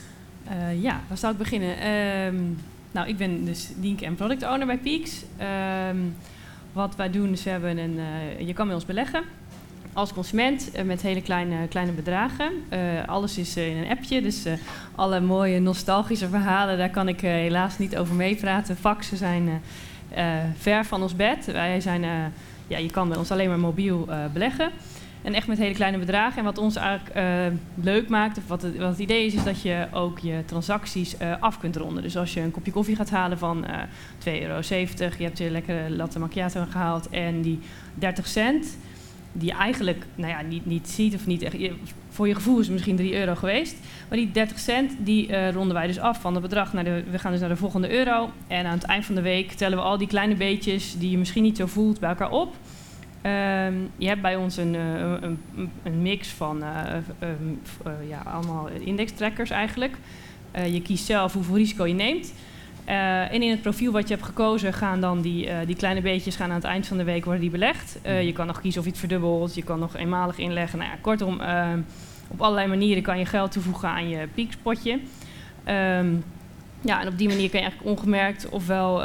Uh, 0.50 0.82
ja, 0.82 1.00
waar 1.08 1.18
zou 1.18 1.32
ik 1.32 1.38
beginnen? 1.38 1.90
Um, 2.26 2.58
nou, 2.90 3.08
ik 3.08 3.16
ben 3.16 3.44
dus 3.44 3.70
Nienke 3.76 4.04
en 4.04 4.14
product 4.14 4.42
owner 4.42 4.66
bij 4.66 4.78
Pieks. 4.78 5.22
Um, 5.90 6.16
wat 6.72 6.96
wij 6.96 7.11
doen 7.11 7.32
is, 7.32 7.42
we 7.42 7.50
hebben 7.50 7.78
een, 7.78 7.99
je 8.46 8.52
kan 8.52 8.66
bij 8.66 8.75
ons 8.75 8.87
beleggen 8.87 9.22
als 9.92 10.12
consument 10.12 10.70
uh, 10.76 10.82
met 10.82 11.02
hele 11.02 11.22
kleine, 11.22 11.68
kleine 11.68 11.92
bedragen. 11.92 12.52
Alles 13.06 13.38
is 13.38 13.56
in 13.56 13.76
een 13.76 13.90
appje, 13.90 14.22
dus 14.22 14.44
alle 14.94 15.20
mooie 15.20 15.61
nostalgische 15.61 16.28
verhalen, 16.28 16.78
daar 16.78 16.90
kan 16.90 17.08
ik 17.08 17.20
helaas 17.20 17.78
niet 17.78 17.96
over 17.96 18.14
meepraten. 18.14 18.76
Faxen 18.76 19.16
zijn 19.16 19.62
ver 20.58 20.84
van 20.84 21.02
ons 21.02 21.16
bed. 21.16 21.46
Wij 21.46 21.80
zijn, 21.80 22.02
ja, 22.66 22.78
je 22.78 22.90
kan 22.90 23.08
bij 23.08 23.18
ons 23.18 23.30
alleen 23.30 23.49
maar 23.49 23.58
mobiel 23.58 24.08
beleggen. 24.32 24.70
En 25.23 25.35
echt 25.35 25.47
met 25.47 25.59
hele 25.59 25.75
kleine 25.75 25.99
bedragen. 25.99 26.38
En 26.38 26.45
wat 26.45 26.59
ons 26.59 26.76
eigenlijk 26.76 27.17
leuk 27.75 28.09
maakt, 28.09 28.38
of 28.38 28.49
wat 28.49 28.62
het, 28.62 28.76
wat 28.76 28.99
idee 28.99 29.26
is, 29.26 29.35
is 29.35 29.45
dat 29.45 29.62
je 29.62 29.87
ook 29.93 30.19
je 30.19 30.43
transacties 30.47 31.14
af 31.41 31.59
kunt 31.59 31.76
ronden. 31.76 32.02
Dus 32.02 32.17
als 32.17 32.35
je 32.35 32.41
een 32.41 32.50
kopje 32.50 32.73
koffie 32.73 32.97
gaat 32.97 33.11
halen 33.11 33.38
van 33.38 33.64
2,70 33.64 33.71
euro, 34.25 34.61
je 35.19 35.25
hebt 35.25 35.38
je 35.38 35.50
lekkere 35.50 35.91
latte 35.91 36.19
macchiato 36.19 36.64
gehaald 36.71 37.09
en 37.09 37.43
die 37.43 37.59
30 37.95 38.26
cent 38.26 38.76
die 39.33 39.49
je 39.49 39.55
eigenlijk 39.57 40.07
nou 40.14 40.31
ja, 40.31 40.41
niet, 40.41 40.67
niet 40.67 40.88
ziet 40.88 41.14
of 41.14 41.26
niet 41.26 41.43
echt. 41.43 41.57
Voor 42.09 42.29
je 42.29 42.35
gevoel 42.35 42.59
is 42.59 42.64
het 42.64 42.73
misschien 42.73 42.97
3 42.97 43.14
euro 43.14 43.35
geweest. 43.35 43.76
Maar 44.09 44.19
die 44.19 44.31
30 44.31 44.59
cent 44.59 44.93
die 44.99 45.50
ronden 45.50 45.75
wij 45.75 45.87
dus 45.87 45.99
af 45.99 46.21
van 46.21 46.33
het 46.33 46.43
bedrag. 46.43 46.73
Naar 46.73 46.85
de, 46.85 47.05
we 47.11 47.19
gaan 47.19 47.33
dus 47.33 47.41
naar 47.41 47.49
de 47.49 47.57
volgende 47.57 47.91
euro. 47.91 48.31
En 48.47 48.67
aan 48.67 48.75
het 48.75 48.83
eind 48.83 49.05
van 49.05 49.14
de 49.14 49.21
week 49.21 49.52
tellen 49.52 49.79
we 49.79 49.85
al 49.85 49.99
die 49.99 50.07
kleine 50.07 50.35
beetjes 50.35 50.99
die 50.99 51.11
je 51.11 51.19
misschien 51.19 51.43
niet 51.43 51.57
zo 51.57 51.67
voelt 51.67 52.00
bij 52.00 52.09
elkaar 52.09 52.31
op. 52.31 52.55
Um, 53.26 53.91
je 53.97 54.07
hebt 54.07 54.23
bij 54.23 54.37
ons 54.37 54.57
een, 54.57 54.75
uh, 54.75 55.00
een, 55.21 55.38
een, 55.83 56.02
mix 56.02 56.29
van 56.29 56.62
uh, 56.62 58.09
ja, 58.09 58.23
allemaal 58.25 58.69
indextrackers 58.69 59.50
eigenlijk. 59.50 59.97
je 60.52 60.83
kiest 60.83 61.05
zelf 61.05 61.33
hoeveel 61.33 61.57
risico 61.57 61.87
je 61.87 61.95
neemt. 61.95 62.33
Uh, 62.88 63.33
en 63.33 63.43
in 63.43 63.50
het 63.50 63.62
profiel 63.62 63.93
wat 63.93 64.09
je 64.09 64.14
hebt 64.14 64.26
gekozen 64.26 64.73
gaan 64.73 65.00
dan 65.00 65.21
die, 65.21 65.47
uh, 65.47 65.57
die 65.67 65.76
kleine 65.76 66.00
beetjes 66.00 66.37
gaan 66.37 66.49
aan 66.49 66.55
het 66.55 66.64
eind 66.64 66.87
van 66.87 66.97
de 66.97 67.05
week 67.05 67.25
worden 67.25 67.43
die 67.43 67.50
belegd. 67.50 67.99
Uh, 68.07 68.23
je 68.23 68.33
kan 68.33 68.47
nog 68.47 68.61
kiezen 68.61 68.81
of 68.81 68.87
je 68.87 68.93
het 68.93 69.00
verdubbelt, 69.00 69.55
je 69.55 69.62
kan 69.62 69.79
nog 69.79 69.97
eenmalig 69.97 70.38
inleggen. 70.38 70.79
Nou 70.79 70.91
ja, 70.91 70.97
kortom, 71.00 71.41
op 72.29 72.41
allerlei 72.41 72.69
manieren 72.69 73.02
kan 73.02 73.19
je 73.19 73.26
geld 73.26 73.52
toevoegen 73.52 73.88
aan 73.88 74.09
je 74.09 74.29
piekspotje. 74.35 74.99
Um, 75.69 76.25
ja, 76.82 77.00
en 77.00 77.08
op 77.08 77.18
die 77.18 77.28
manier 77.28 77.50
kan 77.50 77.60
je 77.60 77.66
eigenlijk 77.66 77.98
ongemerkt 77.98 78.48
ofwel 78.48 79.02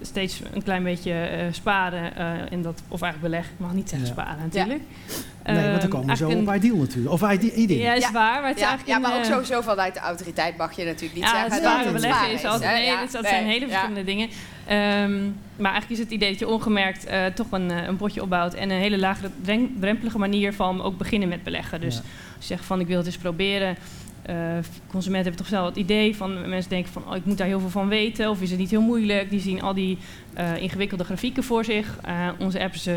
steeds 0.00 0.40
een 0.52 0.62
klein 0.62 0.82
beetje 0.82 1.28
sparen 1.50 2.16
en 2.50 2.62
dat, 2.62 2.82
of 2.88 3.02
eigenlijk 3.02 3.32
beleggen. 3.32 3.54
Ik 3.54 3.60
mag 3.60 3.72
niet 3.72 3.88
zeggen 3.88 4.08
sparen 4.08 4.42
natuurlijk. 4.42 4.80
Ja. 5.06 5.52
Nee, 5.52 5.68
want 5.68 5.80
dan 5.80 5.90
komen 5.90 6.08
we 6.08 6.16
zo 6.16 6.30
op 6.30 6.54
Ideal 6.54 6.76
natuurlijk. 6.76 7.12
Of 7.12 7.32
Ideal. 7.32 7.80
Ja, 7.80 7.94
is 7.94 8.10
waar. 8.10 8.40
Maar 8.40 8.48
het 8.48 8.56
is 8.56 8.62
ja, 8.62 8.78
ja, 8.84 8.98
maar 8.98 9.16
ook 9.16 9.24
sowieso 9.24 9.60
vanuit 9.60 9.94
de 9.94 10.00
autoriteit 10.00 10.56
mag 10.56 10.76
je 10.76 10.84
natuurlijk 10.84 11.14
niet 11.14 11.24
ja, 11.24 11.30
zeggen... 11.30 11.52
Het 11.52 11.60
sparen 11.60 11.92
beleggen 11.92 12.32
is 12.32 12.44
altijd... 12.44 12.72
Nee, 12.72 12.86
ja, 12.86 13.06
dat 13.12 13.26
zijn 13.26 13.44
hele 13.46 13.68
verschillende 13.68 14.04
dingen. 14.04 14.28
Um, 14.28 15.36
maar 15.56 15.72
eigenlijk 15.72 15.90
is 15.90 15.98
het 15.98 16.10
idee 16.10 16.30
dat 16.30 16.38
je 16.38 16.48
ongemerkt 16.48 17.10
uh, 17.10 17.26
toch 17.26 17.46
een, 17.50 17.70
een 17.70 17.96
potje 17.96 18.22
opbouwt... 18.22 18.54
en 18.54 18.70
een 18.70 18.78
hele 18.78 18.98
lage 18.98 19.30
drempelige 19.80 20.18
manier 20.18 20.52
van 20.52 20.82
ook 20.82 20.98
beginnen 20.98 21.28
met 21.28 21.42
beleggen. 21.42 21.80
Dus 21.80 21.96
als 21.96 22.04
je 22.38 22.46
zegt 22.46 22.64
van 22.64 22.80
ik 22.80 22.86
wil 22.86 22.96
het 22.96 23.06
eens 23.06 23.16
proberen... 23.18 23.76
Uh, 24.30 24.36
consumenten 24.86 25.30
hebben 25.30 25.36
toch 25.36 25.58
zelf 25.58 25.66
het 25.66 25.76
idee 25.76 26.16
van 26.16 26.48
mensen 26.48 26.70
denken 26.70 26.92
van 26.92 27.02
oh, 27.08 27.16
ik 27.16 27.24
moet 27.24 27.38
daar 27.38 27.46
heel 27.46 27.60
veel 27.60 27.68
van 27.68 27.88
weten 27.88 28.30
of 28.30 28.42
is 28.42 28.50
het 28.50 28.58
niet 28.58 28.70
heel 28.70 28.80
moeilijk. 28.80 29.30
Die 29.30 29.40
zien 29.40 29.62
al 29.62 29.74
die 29.74 29.98
uh, 30.38 30.62
ingewikkelde 30.62 31.04
grafieken 31.04 31.42
voor 31.42 31.64
zich. 31.64 31.98
Uh, 32.06 32.28
onze 32.38 32.60
apps 32.60 32.88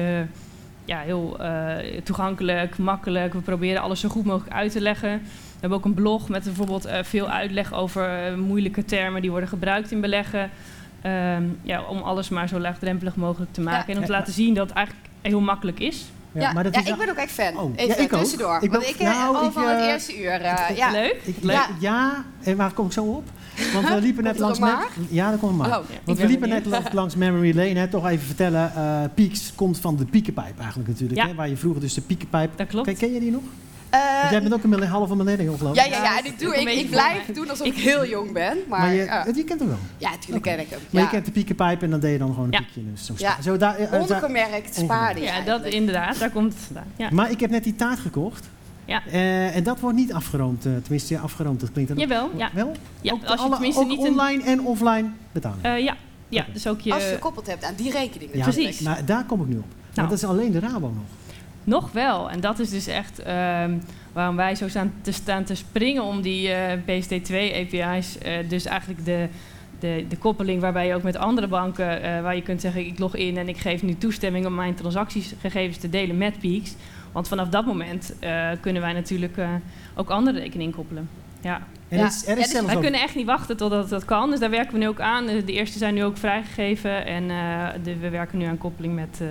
ja, 0.85 0.99
heel 0.99 1.37
uh, 1.41 1.75
toegankelijk, 2.03 2.77
makkelijk. 2.77 3.33
We 3.33 3.39
proberen 3.39 3.81
alles 3.81 3.99
zo 3.99 4.09
goed 4.09 4.25
mogelijk 4.25 4.55
uit 4.55 4.71
te 4.71 4.81
leggen. 4.81 5.21
We 5.21 5.59
hebben 5.59 5.77
ook 5.77 5.85
een 5.85 5.93
blog 5.93 6.29
met 6.29 6.43
bijvoorbeeld 6.43 6.85
uh, 6.85 6.97
veel 7.01 7.29
uitleg 7.29 7.73
over 7.73 8.31
uh, 8.31 8.37
moeilijke 8.37 8.85
termen 8.85 9.21
die 9.21 9.29
worden 9.29 9.49
gebruikt 9.49 9.91
in 9.91 10.01
beleggen. 10.01 10.49
Um, 11.05 11.57
ja, 11.61 11.81
om 11.81 12.01
alles 12.01 12.29
maar 12.29 12.47
zo 12.47 12.59
laagdrempelig 12.59 13.15
mogelijk 13.15 13.53
te 13.53 13.61
maken. 13.61 13.85
Ja, 13.87 13.93
en 13.93 13.97
om 13.97 14.05
te 14.05 14.11
laten 14.11 14.33
zien 14.33 14.53
dat 14.53 14.67
het 14.67 14.77
eigenlijk 14.77 15.07
heel 15.21 15.39
makkelijk 15.39 15.79
is. 15.79 16.05
Ja, 16.33 16.53
maar 16.53 16.63
dat 16.63 16.75
ja 16.75 16.81
is 16.81 16.87
ik 16.87 16.97
ben 16.97 17.09
ook 17.09 17.15
echt 17.15 17.31
fan. 17.31 17.57
Oh, 17.57 17.71
Even 17.75 17.95
ja, 17.95 18.01
ik 18.01 18.09
tussendoor. 18.09 18.55
Ik 18.61 18.71
ben, 18.71 18.79
want 18.79 18.89
ik 18.89 18.99
nou, 18.99 19.35
al 19.35 19.45
ik, 19.45 19.51
van 19.51 19.67
het 19.67 19.79
eerste 19.79 20.19
uur. 20.19 20.41
ja. 20.75 20.91
Leuk? 20.91 21.21
Ik, 21.23 21.35
leuk? 21.41 21.67
Ja. 21.79 22.25
en 22.43 22.57
waar 22.57 22.73
kom 22.73 22.85
ik 22.85 22.91
zo 22.91 23.03
op? 23.03 23.23
Want 23.73 23.89
we 23.89 24.01
liepen 24.07 24.23
net 24.23 24.39
langs... 24.39 24.59
Maar? 24.59 24.87
Ja, 25.09 25.31
dat 25.31 25.39
komt 25.39 25.57
maar. 25.57 25.67
Oh, 25.67 25.85
Want 26.03 26.17
we 26.17 26.27
liepen 26.27 26.49
net 26.49 26.65
langs 26.93 27.15
Memory 27.15 27.55
Lane. 27.55 27.79
Hè, 27.79 27.87
toch 27.87 28.07
even 28.07 28.25
vertellen. 28.25 28.71
Uh, 28.77 29.01
Peaks 29.13 29.51
komt 29.55 29.79
van 29.79 29.95
de 29.95 30.05
piekenpijp 30.05 30.59
eigenlijk 30.59 30.89
natuurlijk. 30.89 31.19
Ja. 31.19 31.27
Hè, 31.27 31.35
waar 31.35 31.49
je 31.49 31.57
vroeger 31.57 31.81
dus 31.81 31.93
de 31.93 32.01
piekenpijp... 32.01 32.57
Dat 32.57 32.67
klopt. 32.67 32.87
Ken, 32.87 32.97
ken 32.97 33.13
je 33.13 33.19
die 33.19 33.31
nog? 33.31 33.43
Uh, 33.93 34.31
jij 34.31 34.41
bent 34.41 34.53
ook 34.53 34.63
een 34.63 34.83
halve 34.83 35.15
millennial, 35.15 35.57
geloof 35.57 35.75
ik. 35.75 35.83
Ja, 35.83 35.97
ja, 35.97 36.03
ja, 36.03 36.17
en 36.19 36.25
ik, 36.25 36.39
doe, 36.39 36.55
ik, 36.55 36.69
ik 36.69 36.89
blijf 36.89 37.25
doen 37.33 37.49
alsof 37.49 37.67
ik 37.67 37.75
heel 37.75 38.05
jong 38.05 38.31
ben. 38.31 38.57
Maar, 38.67 38.79
maar 38.79 38.93
je, 38.93 39.05
uh, 39.05 39.35
je, 39.35 39.43
kent 39.43 39.59
hem 39.59 39.69
wel? 39.69 39.77
Ja, 39.97 40.09
natuurlijk 40.09 40.45
okay. 40.45 40.55
ken 40.55 40.65
ik 40.65 40.69
hem. 40.69 40.79
Maar 40.89 41.01
je 41.01 41.09
kent 41.09 41.25
de 41.25 41.31
piekenpijp 41.31 41.81
en 41.81 41.89
dan 41.89 41.99
deed 41.99 42.11
je 42.11 42.17
dan 42.17 42.33
gewoon 42.33 42.45
een 42.45 42.51
ja. 42.51 42.59
piekje. 42.59 42.91
Dus 42.91 43.05
zo 43.05 43.13
ja. 43.17 43.41
zo 43.41 43.57
daar, 43.57 43.81
uh, 43.81 43.93
Ongemerkt 43.93 44.75
sparen. 44.75 45.21
Ja, 45.21 45.41
dat 45.41 45.65
inderdaad, 45.65 46.19
daar 46.19 46.29
komt 46.29 46.53
het 46.53 46.61
vandaan. 46.63 46.91
Ja. 46.95 47.09
Maar 47.11 47.31
ik 47.31 47.39
heb 47.39 47.49
net 47.49 47.63
die 47.63 47.75
taart 47.75 47.99
gekocht. 47.99 48.49
Ja. 48.85 49.01
Uh, 49.07 49.55
en 49.55 49.63
dat 49.63 49.79
wordt 49.79 49.97
niet 49.97 50.13
afgeroomd, 50.13 50.65
uh, 50.65 50.73
tenminste 50.81 51.19
afgeroomd, 51.19 51.59
dat 51.59 51.71
klinkt 51.71 51.89
dan 51.89 51.99
Jawel, 51.99 52.29
ja. 52.35 52.49
Wel? 52.53 52.71
Ja, 53.01 53.13
ook 53.13 53.23
als 53.23 53.39
je 53.39 53.45
alle, 53.45 53.53
tenminste 53.53 53.81
ook 53.81 53.87
niet 53.87 53.99
online 53.99 54.41
een... 54.41 54.47
en 54.47 54.61
offline 54.61 55.09
betalen? 55.31 55.59
Uh, 55.65 55.79
ja. 55.79 55.95
ja 56.29 56.41
okay. 56.41 56.53
dus 56.53 56.67
ook 56.67 56.79
je... 56.79 56.93
Als 56.93 57.03
je 57.03 57.09
gekoppeld 57.09 57.47
hebt 57.47 57.63
aan 57.63 57.73
die 57.75 57.91
rekeningen. 57.91 58.37
Ja, 58.37 58.43
Precies. 58.43 58.79
Maar 58.79 59.05
daar 59.05 59.23
kom 59.23 59.41
ik 59.41 59.47
nu 59.47 59.57
op. 59.57 59.65
Nou. 59.65 59.75
Want 59.93 60.09
dat 60.09 60.17
is 60.17 60.25
alleen 60.25 60.51
de 60.51 60.59
Rabo 60.59 60.87
nog. 60.87 61.22
Nog 61.63 61.91
wel. 61.91 62.29
En 62.29 62.39
dat 62.39 62.59
is 62.59 62.69
dus 62.69 62.87
echt 62.87 63.19
um, 63.19 63.81
waarom 64.13 64.35
wij 64.35 64.55
zo 64.55 64.67
staan 64.67 64.93
te, 65.01 65.11
staan 65.11 65.43
te 65.43 65.55
springen 65.55 66.03
om 66.03 66.21
die 66.21 66.49
PSD2 66.81 67.33
API's. 67.33 68.17
dus 68.47 68.65
eigenlijk 68.65 69.05
de, 69.05 69.27
de, 69.79 70.05
de 70.09 70.17
koppeling 70.17 70.61
waarbij 70.61 70.87
je 70.87 70.95
ook 70.95 71.03
met 71.03 71.15
andere 71.15 71.47
banken, 71.47 72.23
waar 72.23 72.35
je 72.35 72.41
kunt 72.41 72.61
zeggen 72.61 72.85
ik 72.85 72.99
log 72.99 73.15
in 73.15 73.37
en 73.37 73.49
ik 73.49 73.57
geef 73.57 73.83
nu 73.83 73.97
toestemming 73.97 74.45
om 74.45 74.55
mijn 74.55 74.75
transactiegegevens 74.75 75.77
te 75.77 75.89
delen 75.89 76.17
met 76.17 76.39
Peaks. 76.39 76.75
Want 77.13 77.27
vanaf 77.27 77.49
dat 77.49 77.65
moment 77.65 78.13
uh, 78.23 78.49
kunnen 78.61 78.81
wij 78.81 78.93
natuurlijk 78.93 79.37
uh, 79.37 79.49
ook 79.95 80.09
andere 80.09 80.39
rekeningen 80.39 80.73
koppelen. 80.73 81.09
Ja. 81.43 81.61
En 81.89 81.97
ja. 81.97 82.05
Is, 82.05 82.27
er 82.27 82.37
is 82.37 82.51
ja, 82.51 82.59
dus 82.61 82.71
wij 82.71 82.81
kunnen 82.81 83.01
echt 83.01 83.15
niet 83.15 83.25
wachten 83.25 83.57
totdat 83.57 83.89
dat 83.89 84.05
kan. 84.05 84.29
Dus 84.29 84.39
daar 84.39 84.49
werken 84.49 84.73
we 84.73 84.79
nu 84.79 84.87
ook 84.87 84.99
aan. 84.99 85.25
De 85.25 85.43
eerste 85.45 85.77
zijn 85.77 85.93
nu 85.93 86.03
ook 86.03 86.17
vrijgegeven. 86.17 87.05
En 87.05 87.23
uh, 87.23 87.67
de, 87.83 87.97
we 87.97 88.09
werken 88.09 88.37
nu 88.37 88.45
aan 88.45 88.57
koppeling 88.57 88.95
met, 88.95 89.21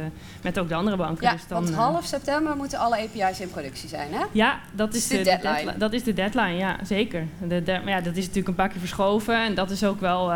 met 0.42 0.58
ook 0.58 0.68
de 0.68 0.74
andere 0.74 0.96
banken. 0.96 1.24
Ja, 1.24 1.32
dus 1.32 1.46
dan, 1.46 1.64
want 1.64 1.74
half 1.74 2.04
september 2.04 2.56
moeten 2.56 2.78
alle 2.78 2.96
API's 2.96 3.40
in 3.40 3.50
productie 3.50 3.88
zijn, 3.88 4.12
hè? 4.12 4.24
Ja, 4.32 4.60
dat 4.72 4.94
is, 4.94 5.08
de, 5.08 5.16
de, 5.16 5.22
deadline. 5.22 5.48
de, 5.48 5.54
deadline. 5.54 5.78
Dat 5.78 5.92
is 5.92 6.02
de 6.02 6.12
deadline, 6.12 6.56
ja, 6.56 6.76
zeker. 6.82 7.26
De, 7.48 7.62
de, 7.62 7.80
ja, 7.86 8.00
dat 8.00 8.16
is 8.16 8.22
natuurlijk 8.22 8.48
een 8.48 8.54
paar 8.54 8.68
keer 8.68 8.80
verschoven. 8.80 9.44
En 9.44 9.54
dat 9.54 9.70
is 9.70 9.84
ook 9.84 10.00
wel 10.00 10.30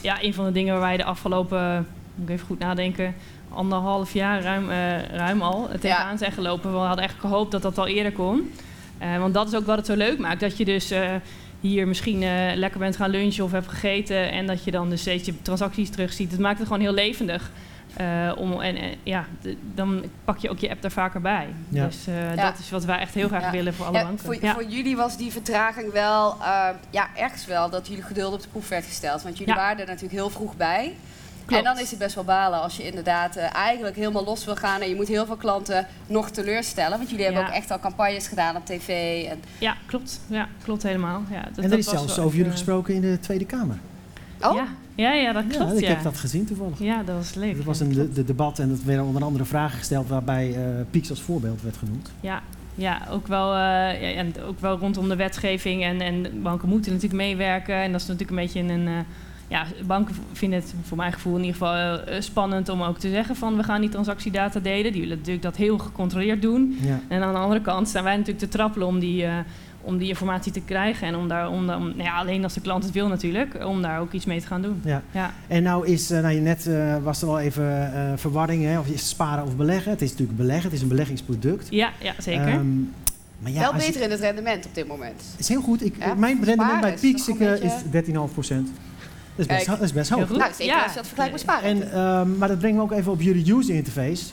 ja, 0.00 0.22
een 0.22 0.34
van 0.34 0.44
de 0.44 0.52
dingen 0.52 0.72
waar 0.72 0.82
wij 0.82 0.96
de 0.96 1.04
afgelopen... 1.04 1.86
Moet 2.16 2.28
ik 2.28 2.34
even 2.34 2.46
goed 2.46 2.58
nadenken 2.58 3.14
anderhalf 3.54 4.12
jaar 4.12 4.42
ruim, 4.42 4.70
uh, 4.70 5.02
ruim 5.02 5.42
al 5.42 5.68
tegenaan 5.80 6.10
ja. 6.10 6.16
zijn 6.16 6.32
gelopen. 6.32 6.72
We 6.72 6.76
hadden 6.76 7.04
echt 7.04 7.14
gehoopt 7.18 7.50
dat 7.50 7.62
dat 7.62 7.78
al 7.78 7.86
eerder 7.86 8.12
kon. 8.12 8.52
Uh, 9.02 9.18
want 9.18 9.34
dat 9.34 9.48
is 9.48 9.54
ook 9.54 9.66
wat 9.66 9.76
het 9.76 9.86
zo 9.86 9.94
leuk 9.94 10.18
maakt. 10.18 10.40
Dat 10.40 10.56
je 10.56 10.64
dus 10.64 10.92
uh, 10.92 11.10
hier 11.60 11.88
misschien 11.88 12.18
lekker 12.54 12.78
bent 12.78 12.96
gaan 12.96 13.10
lunchen 13.10 13.44
of 13.44 13.52
hebt 13.52 13.68
gegeten... 13.68 14.30
en 14.30 14.46
dat 14.46 14.64
je 14.64 14.70
dan 14.70 14.90
dus 14.90 15.00
steeds 15.00 15.26
je 15.26 15.42
transacties 15.42 15.90
terugziet. 15.90 16.30
Het 16.30 16.40
maakt 16.40 16.58
het 16.58 16.66
gewoon 16.66 16.82
heel 16.82 16.92
levendig. 16.92 17.50
om, 18.36 18.60
en 18.60 18.76
ja, 19.02 19.26
de, 19.40 19.56
dan 19.74 20.04
pak 20.24 20.38
je 20.38 20.50
ook 20.50 20.58
je 20.58 20.70
app 20.70 20.82
daar 20.82 20.90
vaker 20.90 21.20
bij. 21.20 21.46
Ja. 21.68 21.86
Dus 21.86 22.04
ja. 22.04 22.50
dat 22.50 22.58
is 22.58 22.70
wat 22.70 22.84
wij 22.84 22.98
echt 22.98 23.14
heel 23.14 23.28
graag 23.28 23.50
willen 23.50 23.74
voor 23.74 23.86
alle 23.86 24.02
banken. 24.02 24.24
Voor, 24.24 24.36
voor, 24.40 24.64
jullie 24.64 24.96
was 24.96 25.16
die 25.16 25.32
vertraging 25.32 25.92
wel, 25.92 26.36
ja, 26.90 27.08
ergens 27.16 27.46
wel... 27.46 27.70
dat 27.70 27.88
jullie 27.88 28.02
geduld 28.02 28.34
op 28.34 28.42
de 28.42 28.48
proef 28.48 28.68
werd 28.68 28.84
gesteld. 28.84 29.22
Want 29.22 29.38
jullie 29.38 29.54
waren 29.54 29.80
er 29.80 29.86
natuurlijk 29.86 30.12
heel 30.12 30.30
vroeg 30.30 30.56
bij... 30.56 30.94
Klopt. 31.46 31.64
En 31.64 31.74
dan 31.74 31.82
is 31.82 31.90
het 31.90 31.98
best 31.98 32.14
wel 32.14 32.24
balen 32.24 32.62
als 32.62 32.76
je 32.76 32.86
inderdaad 32.86 33.36
uh, 33.36 33.54
eigenlijk 33.54 33.96
helemaal 33.96 34.24
los 34.24 34.44
wil 34.44 34.56
gaan. 34.56 34.80
En 34.80 34.88
je 34.88 34.94
moet 34.94 35.08
heel 35.08 35.26
veel 35.26 35.36
klanten 35.36 35.86
nog 36.06 36.30
teleurstellen. 36.30 36.98
Want 36.98 37.10
jullie 37.10 37.24
hebben 37.24 37.42
ook 37.42 37.52
echt 37.52 37.70
al 37.70 37.80
campagnes 37.80 38.26
gedaan 38.26 38.56
op 38.56 38.66
tv. 38.66 38.88
En... 39.24 39.42
Ja, 39.58 39.76
klopt. 39.86 40.20
Ja, 40.26 40.48
klopt 40.62 40.82
helemaal. 40.82 41.22
Ja, 41.30 41.42
dat, 41.42 41.56
en 41.56 41.62
er 41.62 41.70
dat 41.70 41.78
is 41.78 41.88
zelfs 41.88 42.18
over 42.18 42.36
jullie 42.36 42.50
uh... 42.50 42.56
gesproken 42.56 42.94
in 42.94 43.00
de 43.00 43.18
Tweede 43.20 43.44
Kamer. 43.44 43.76
Oh? 44.40 44.54
Ja, 44.54 44.66
ja, 44.94 45.12
ja 45.12 45.32
dat 45.32 45.46
klopt. 45.46 45.70
Ja, 45.70 45.76
ik 45.76 45.80
ja. 45.80 45.88
heb 45.88 46.02
dat 46.02 46.18
gezien 46.18 46.44
toevallig. 46.44 46.78
Ja, 46.78 47.02
dat 47.02 47.16
was 47.16 47.34
leuk. 47.34 47.58
Er 47.58 47.64
was 47.64 47.80
een 47.80 47.92
de, 47.92 48.12
de 48.12 48.24
debat 48.24 48.58
en 48.58 48.70
er 48.70 48.78
werden 48.84 49.04
onder 49.04 49.24
andere 49.24 49.44
vragen 49.44 49.78
gesteld 49.78 50.08
waarbij 50.08 50.48
uh, 50.48 50.56
Pieks 50.90 51.10
als 51.10 51.22
voorbeeld 51.22 51.62
werd 51.62 51.76
genoemd. 51.76 52.10
Ja, 52.20 52.42
ja, 52.74 53.02
ook 53.10 53.26
wel, 53.26 53.52
uh, 53.52 53.58
ja, 53.58 54.12
en 54.14 54.34
ook 54.46 54.60
wel 54.60 54.78
rondom 54.78 55.08
de 55.08 55.16
wetgeving. 55.16 55.84
En, 55.84 56.00
en 56.00 56.42
banken 56.42 56.68
moeten 56.68 56.92
natuurlijk 56.92 57.22
meewerken. 57.22 57.74
En 57.74 57.92
dat 57.92 58.00
is 58.00 58.06
natuurlijk 58.06 58.38
een 58.38 58.44
beetje 58.44 58.60
een... 58.60 59.06
Ja, 59.48 59.66
banken 59.86 60.14
vinden 60.32 60.60
het 60.60 60.74
voor 60.82 60.96
mijn 60.96 61.12
gevoel 61.12 61.36
in 61.36 61.44
ieder 61.44 61.56
geval 61.56 61.98
spannend 62.22 62.68
om 62.68 62.82
ook 62.82 62.98
te 62.98 63.08
zeggen 63.10 63.36
van 63.36 63.56
we 63.56 63.62
gaan 63.62 63.80
die 63.80 63.90
transactiedata 63.90 64.60
delen. 64.60 64.92
Die 64.92 65.00
willen 65.00 65.16
natuurlijk 65.16 65.44
dat 65.44 65.56
heel 65.56 65.78
gecontroleerd 65.78 66.42
doen. 66.42 66.78
Ja. 66.80 67.00
En 67.08 67.22
aan 67.22 67.32
de 67.32 67.38
andere 67.38 67.60
kant 67.60 67.88
staan 67.88 68.04
wij 68.04 68.16
natuurlijk 68.16 68.44
te 68.44 68.48
trappelen 68.48 68.86
om 68.86 68.98
die, 68.98 69.26
om 69.84 69.98
die 69.98 70.08
informatie 70.08 70.52
te 70.52 70.60
krijgen. 70.60 71.06
En 71.06 71.16
om 71.16 71.28
daar, 71.28 71.48
om, 71.48 71.56
om 71.56 71.86
nou 71.86 72.02
ja, 72.02 72.18
alleen 72.18 72.42
als 72.42 72.54
de 72.54 72.60
klant 72.60 72.84
het 72.84 72.92
wil 72.92 73.08
natuurlijk, 73.08 73.64
om 73.64 73.82
daar 73.82 74.00
ook 74.00 74.12
iets 74.12 74.24
mee 74.24 74.40
te 74.40 74.46
gaan 74.46 74.62
doen. 74.62 74.80
Ja. 74.84 75.02
ja. 75.10 75.32
En 75.46 75.62
nou 75.62 75.86
is, 75.86 76.10
uh, 76.10 76.20
nou, 76.20 76.34
net 76.34 76.66
uh, 76.66 76.96
was 77.02 77.22
er 77.22 77.28
al 77.28 77.40
even 77.40 77.92
uh, 77.94 78.12
verwarring, 78.16 78.64
hè? 78.64 78.78
of 78.78 78.86
is 78.86 79.08
sparen 79.08 79.44
of 79.44 79.56
beleggen? 79.56 79.90
Het 79.90 80.02
is 80.02 80.10
natuurlijk 80.10 80.38
beleggen, 80.38 80.64
het 80.64 80.72
is 80.72 80.82
een 80.82 80.88
beleggingsproduct. 80.88 81.66
Ja, 81.70 81.90
ja 82.00 82.14
zeker. 82.18 82.52
Um, 82.52 82.92
maar 83.38 83.52
ja, 83.52 83.60
Wel 83.60 83.72
beter 83.72 84.02
in 84.02 84.10
het 84.10 84.20
rendement 84.20 84.66
op 84.66 84.74
dit 84.74 84.86
moment. 84.86 85.22
is 85.36 85.48
heel 85.48 85.62
goed. 85.62 85.84
Ik, 85.84 85.94
ja, 85.98 86.14
mijn 86.14 86.44
rendement 86.44 86.80
bij 86.80 86.94
Peaks 87.00 87.28
is, 87.28 87.60
is 87.60 87.72
13,5 88.06 88.12
procent. 88.32 88.70
Dat 89.36 89.46
is 89.50 89.56
best, 89.56 89.66
dat 89.66 89.80
is 89.80 89.92
best 89.92 90.10
hoog. 90.10 90.28
Nou, 90.28 90.52
zeker 90.52 90.74
ja. 90.74 90.82
als 90.82 90.90
je 90.90 90.96
dat 90.96 91.06
vergelijkt 91.06 91.32
met 91.32 91.40
sparen. 91.40 91.68
En, 91.68 92.00
um, 92.00 92.38
maar 92.38 92.48
dat 92.48 92.58
brengt 92.58 92.76
me 92.76 92.82
ook 92.82 92.92
even 92.92 93.12
op 93.12 93.20
jullie 93.20 93.54
user 93.54 93.74
interface. 93.74 94.24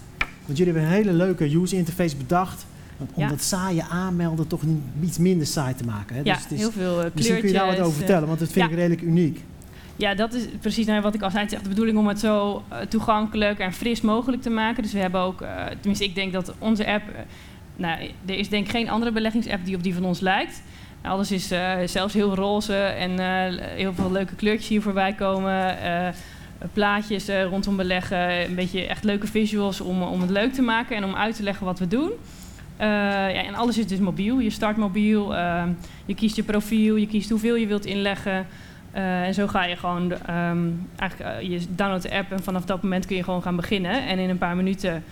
Want 0.46 0.58
jullie 0.58 0.74
hebben 0.74 0.92
een 0.92 0.98
hele 0.98 1.14
leuke 1.14 1.56
user 1.56 1.78
interface 1.78 2.16
bedacht 2.16 2.66
om 3.14 3.28
dat 3.28 3.42
saaie 3.42 3.84
aanmelden 3.84 4.48
toch 4.48 4.62
iets 5.04 5.18
minder 5.18 5.48
saai 5.48 5.76
te 5.76 5.84
maken. 5.84 6.16
Hè? 6.16 6.22
Ja, 6.24 6.34
dus 6.34 6.44
het 6.44 6.52
is, 6.52 6.60
heel 6.60 6.72
veel 6.72 6.94
kleurtjes. 6.94 7.14
Misschien 7.14 7.40
kun 7.40 7.48
je 7.48 7.54
daar 7.54 7.68
wat 7.68 7.80
over 7.80 7.98
vertellen, 7.98 8.28
want 8.28 8.40
dat 8.40 8.52
vind 8.52 8.70
ik 8.70 8.76
redelijk 8.76 9.02
uniek. 9.02 9.44
Ja, 9.96 10.16
dat 10.16 10.34
is 10.34 10.44
precies 10.62 10.86
nou, 10.86 11.02
wat 11.02 11.16
ik 11.16 11.22
al 11.22 11.30
zei. 11.30 11.42
Het 11.42 11.52
is 11.52 11.58
echt 11.58 11.64
de 11.64 11.74
bedoeling 11.74 11.98
om 11.98 12.08
het 12.08 12.20
zo 12.20 12.64
uh, 12.72 12.78
toegankelijk 12.80 13.60
en 13.60 13.74
fris 13.74 14.02
mogelijk 14.02 14.42
te 14.42 14.50
maken. 14.50 14.84
Dus 14.84 14.94
we 14.94 15.00
hebben 15.00 15.22
ook, 15.22 15.42
uh, 15.42 15.66
tenminste 15.66 16.06
ik 16.06 16.16
denk 16.16 16.34
dat 16.34 16.54
onze 16.60 16.88
app... 16.88 17.04
Uh, 17.10 17.16
nou, 17.76 18.10
er 18.26 18.38
is 18.38 18.50
denk 18.50 18.66
ik 18.66 18.72
geen 18.72 18.90
andere 18.90 19.12
beleggingsapp 19.12 19.66
die 19.66 19.76
op 19.76 19.84
die 19.84 19.94
van 19.94 20.06
ons 20.06 20.20
lijkt. 20.20 20.62
Alles 21.02 21.32
is 21.32 21.48
zelfs 21.86 22.14
heel 22.14 22.36
roze 22.36 22.76
en 22.76 23.20
heel 23.60 23.94
veel 23.94 24.12
leuke 24.12 24.36
kleurtjes 24.36 24.68
hier 24.68 24.82
voorbij 24.82 25.14
komen. 25.14 25.76
plaatjes 26.74 27.30
rondom 27.50 27.76
beleggen, 27.76 28.44
een 28.44 28.56
beetje 28.56 28.88
echt 28.88 29.04
leuke 29.04 29.28
visuals 29.28 29.82
om, 29.82 30.02
om 30.02 30.22
het 30.22 30.30
leuk 30.30 30.54
te 30.54 30.62
maken 30.62 30.96
en 30.96 31.04
om 31.04 31.16
uit 31.16 31.36
te 31.36 31.44
leggen 31.44 31.66
wat 31.66 31.80
we 31.80 31.88
doen. 31.88 32.12
Ja, 32.78 33.44
en 33.46 33.56
alles 33.56 33.78
is 33.78 33.88
dus 33.88 34.00
mobiel. 34.00 34.40
Je 34.40 34.50
start 34.50 34.78
mobiel, 34.78 35.36
je 36.06 36.16
kiest 36.16 36.36
je 36.36 36.44
profiel, 36.44 36.96
je 36.96 37.08
kiest 37.08 37.30
hoeveel 37.30 37.56
je 37.56 37.68
wilt 37.68 37.86
inleggen. 37.86 38.48
En 38.92 39.34
zo 39.34 39.48
ga 39.48 39.66
je 39.66 39.76
gewoon, 39.76 40.14
um, 40.30 40.90
eigenlijk, 40.96 41.42
je 41.42 41.60
downloadt 41.70 42.04
de 42.04 42.12
app 42.12 42.32
en 42.32 42.44
vanaf 42.44 42.66
dat 42.66 42.84
moment 42.84 43.06
kun 43.06 43.16
je 43.16 43.24
gewoon 43.24 43.42
gaan 43.42 43.56
beginnen. 43.56 44.08
En 44.08 44.20
in 44.20 44.30
een 44.30 44.38
paar 44.38 44.56
minuten 44.56 45.04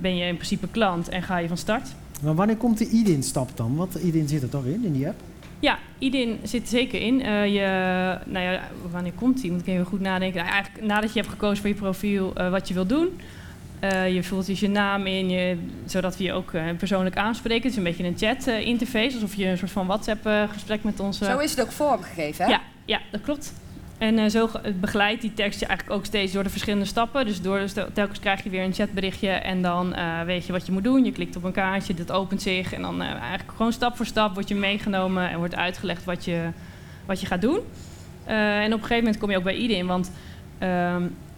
ben 0.00 0.16
je 0.16 0.24
in 0.24 0.34
principe 0.34 0.68
klant 0.68 1.08
en 1.08 1.22
ga 1.22 1.38
je 1.38 1.48
van 1.48 1.56
start. 1.56 1.94
Maar 2.22 2.34
wanneer 2.34 2.56
komt 2.56 2.78
de 2.78 2.88
IDIN-stap 2.88 3.56
dan? 3.56 3.76
Want 3.76 3.94
IDIN 3.94 4.28
zit 4.28 4.42
er 4.42 4.48
toch 4.48 4.64
in, 4.64 4.84
in 4.84 4.92
die 4.92 5.08
app? 5.08 5.20
Ja, 5.60 5.78
IDIN 5.98 6.38
zit 6.42 6.62
er 6.62 6.68
zeker 6.68 7.00
in. 7.00 7.18
je, 7.52 8.18
nou 8.26 8.44
ja, 8.44 8.60
wanneer 8.90 9.12
komt 9.12 9.40
die? 9.40 9.50
Moet 9.50 9.60
ik 9.60 9.66
even 9.66 9.84
goed 9.84 10.00
nadenken. 10.00 10.40
Nou, 10.40 10.52
eigenlijk 10.52 10.86
nadat 10.86 11.12
je 11.12 11.18
hebt 11.18 11.32
gekozen 11.32 11.56
voor 11.56 11.68
je 11.68 11.74
profiel 11.74 12.32
wat 12.50 12.68
je 12.68 12.74
wilt 12.74 12.88
doen. 12.88 13.08
Uh, 13.84 14.14
je 14.14 14.22
vult 14.22 14.46
dus 14.46 14.60
je 14.60 14.68
naam 14.68 15.06
in, 15.06 15.30
je, 15.30 15.56
zodat 15.86 16.16
we 16.16 16.24
je 16.24 16.32
ook 16.32 16.52
uh, 16.52 16.62
persoonlijk 16.78 17.16
aanspreken. 17.16 17.62
Het 17.62 17.70
is 17.70 17.76
een 17.76 17.82
beetje 17.82 18.04
een 18.04 18.18
chat-interface, 18.18 19.14
alsof 19.14 19.34
je 19.34 19.46
een 19.46 19.58
soort 19.58 19.70
van 19.70 19.86
WhatsApp-gesprek 19.86 20.84
met 20.84 21.00
ons... 21.00 21.18
Zo 21.18 21.38
is 21.38 21.50
het 21.50 21.60
ook 21.60 21.72
vormgegeven, 21.72 22.44
hè? 22.44 22.50
Ja, 22.50 22.60
ja 22.84 23.00
dat 23.10 23.20
klopt. 23.20 23.52
En 24.00 24.30
zo 24.30 24.50
begeleidt 24.80 25.20
die 25.20 25.34
tekst 25.34 25.60
je 25.60 25.66
eigenlijk 25.66 25.98
ook 25.98 26.06
steeds 26.06 26.32
door 26.32 26.42
de 26.42 26.50
verschillende 26.50 26.84
stappen. 26.86 27.26
Dus 27.26 27.42
door, 27.42 27.60
telkens 27.92 28.20
krijg 28.20 28.42
je 28.42 28.50
weer 28.50 28.64
een 28.64 28.72
chatberichtje 28.72 29.28
en 29.28 29.62
dan 29.62 29.94
weet 30.24 30.46
je 30.46 30.52
wat 30.52 30.66
je 30.66 30.72
moet 30.72 30.84
doen. 30.84 31.04
Je 31.04 31.12
klikt 31.12 31.36
op 31.36 31.44
een 31.44 31.52
kaartje, 31.52 31.94
dat 31.94 32.12
opent 32.12 32.42
zich 32.42 32.72
en 32.72 32.82
dan 32.82 33.02
eigenlijk 33.02 33.52
gewoon 33.56 33.72
stap 33.72 33.96
voor 33.96 34.06
stap 34.06 34.34
word 34.34 34.48
je 34.48 34.54
meegenomen 34.54 35.30
en 35.30 35.38
wordt 35.38 35.54
uitgelegd 35.54 36.04
wat 36.04 36.24
je, 36.24 36.48
wat 37.06 37.20
je 37.20 37.26
gaat 37.26 37.40
doen. 37.40 37.58
en 38.24 38.66
op 38.66 38.72
een 38.72 38.86
gegeven 38.86 38.96
moment 38.96 39.18
kom 39.18 39.30
je 39.30 39.36
ook 39.36 39.44
bij 39.44 39.56
iedereen, 39.56 39.86
want... 39.86 40.10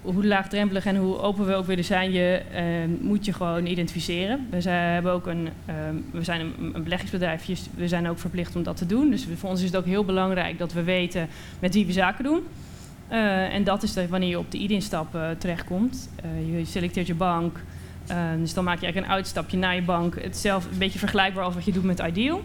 Ehm, 0.05 0.15
hoe 0.15 0.27
laagdrempelig 0.27 0.87
en 0.87 0.97
hoe 0.97 1.19
open 1.19 1.47
we 1.47 1.55
ook 1.55 1.67
willen 1.67 1.85
zijn, 1.85 2.13
je, 2.13 2.43
uh, 2.55 2.61
moet 3.01 3.25
je 3.25 3.33
gewoon 3.33 3.67
identificeren. 3.67 4.47
We 4.51 4.61
zijn, 4.61 4.93
hebben 4.93 5.13
ook 5.13 5.27
een, 5.27 5.49
uh, 5.69 5.75
we 6.11 6.25
zijn 6.25 6.41
een, 6.41 6.75
een, 6.75 6.83
beleggingsbedrijf, 6.83 7.45
dus 7.45 7.67
we 7.75 7.89
zijn 7.89 8.09
ook 8.09 8.19
verplicht 8.19 8.57
om 8.57 8.63
dat 8.63 8.77
te 8.77 8.87
doen. 8.87 9.11
Dus 9.11 9.27
voor 9.37 9.51
ons 9.51 9.61
is 9.61 9.67
het 9.67 9.77
ook 9.77 9.85
heel 9.85 10.05
belangrijk 10.05 10.59
dat 10.59 10.73
we 10.73 10.83
weten 10.83 11.29
met 11.59 11.75
wie 11.75 11.87
we 11.87 11.93
zaken 11.93 12.25
doen. 12.25 12.41
Uh, 13.13 13.55
en 13.55 13.65
dat 13.65 13.83
is 13.83 13.95
wanneer 14.09 14.29
je 14.29 14.39
op 14.39 14.51
de 14.51 14.59
ID-instap 14.59 15.15
eh, 15.15 15.31
terechtkomt. 15.39 16.09
je 16.47 16.65
selecteert 16.65 17.07
je 17.07 17.15
bank, 17.15 17.61
dus 18.39 18.55
dan 18.55 18.65
maak 18.65 18.79
je 18.79 18.83
eigenlijk 18.83 19.07
een 19.07 19.17
uitstapje 19.17 19.57
naar 19.57 19.75
je 19.75 19.83
bank. 19.83 20.23
Hetzelfde, 20.23 20.71
een 20.73 20.79
beetje 20.79 20.99
vergelijkbaar 20.99 21.45
als 21.45 21.55
wat 21.55 21.65
je 21.65 21.73
doet 21.73 21.85
met 21.85 21.99
Ideal. 21.99 22.43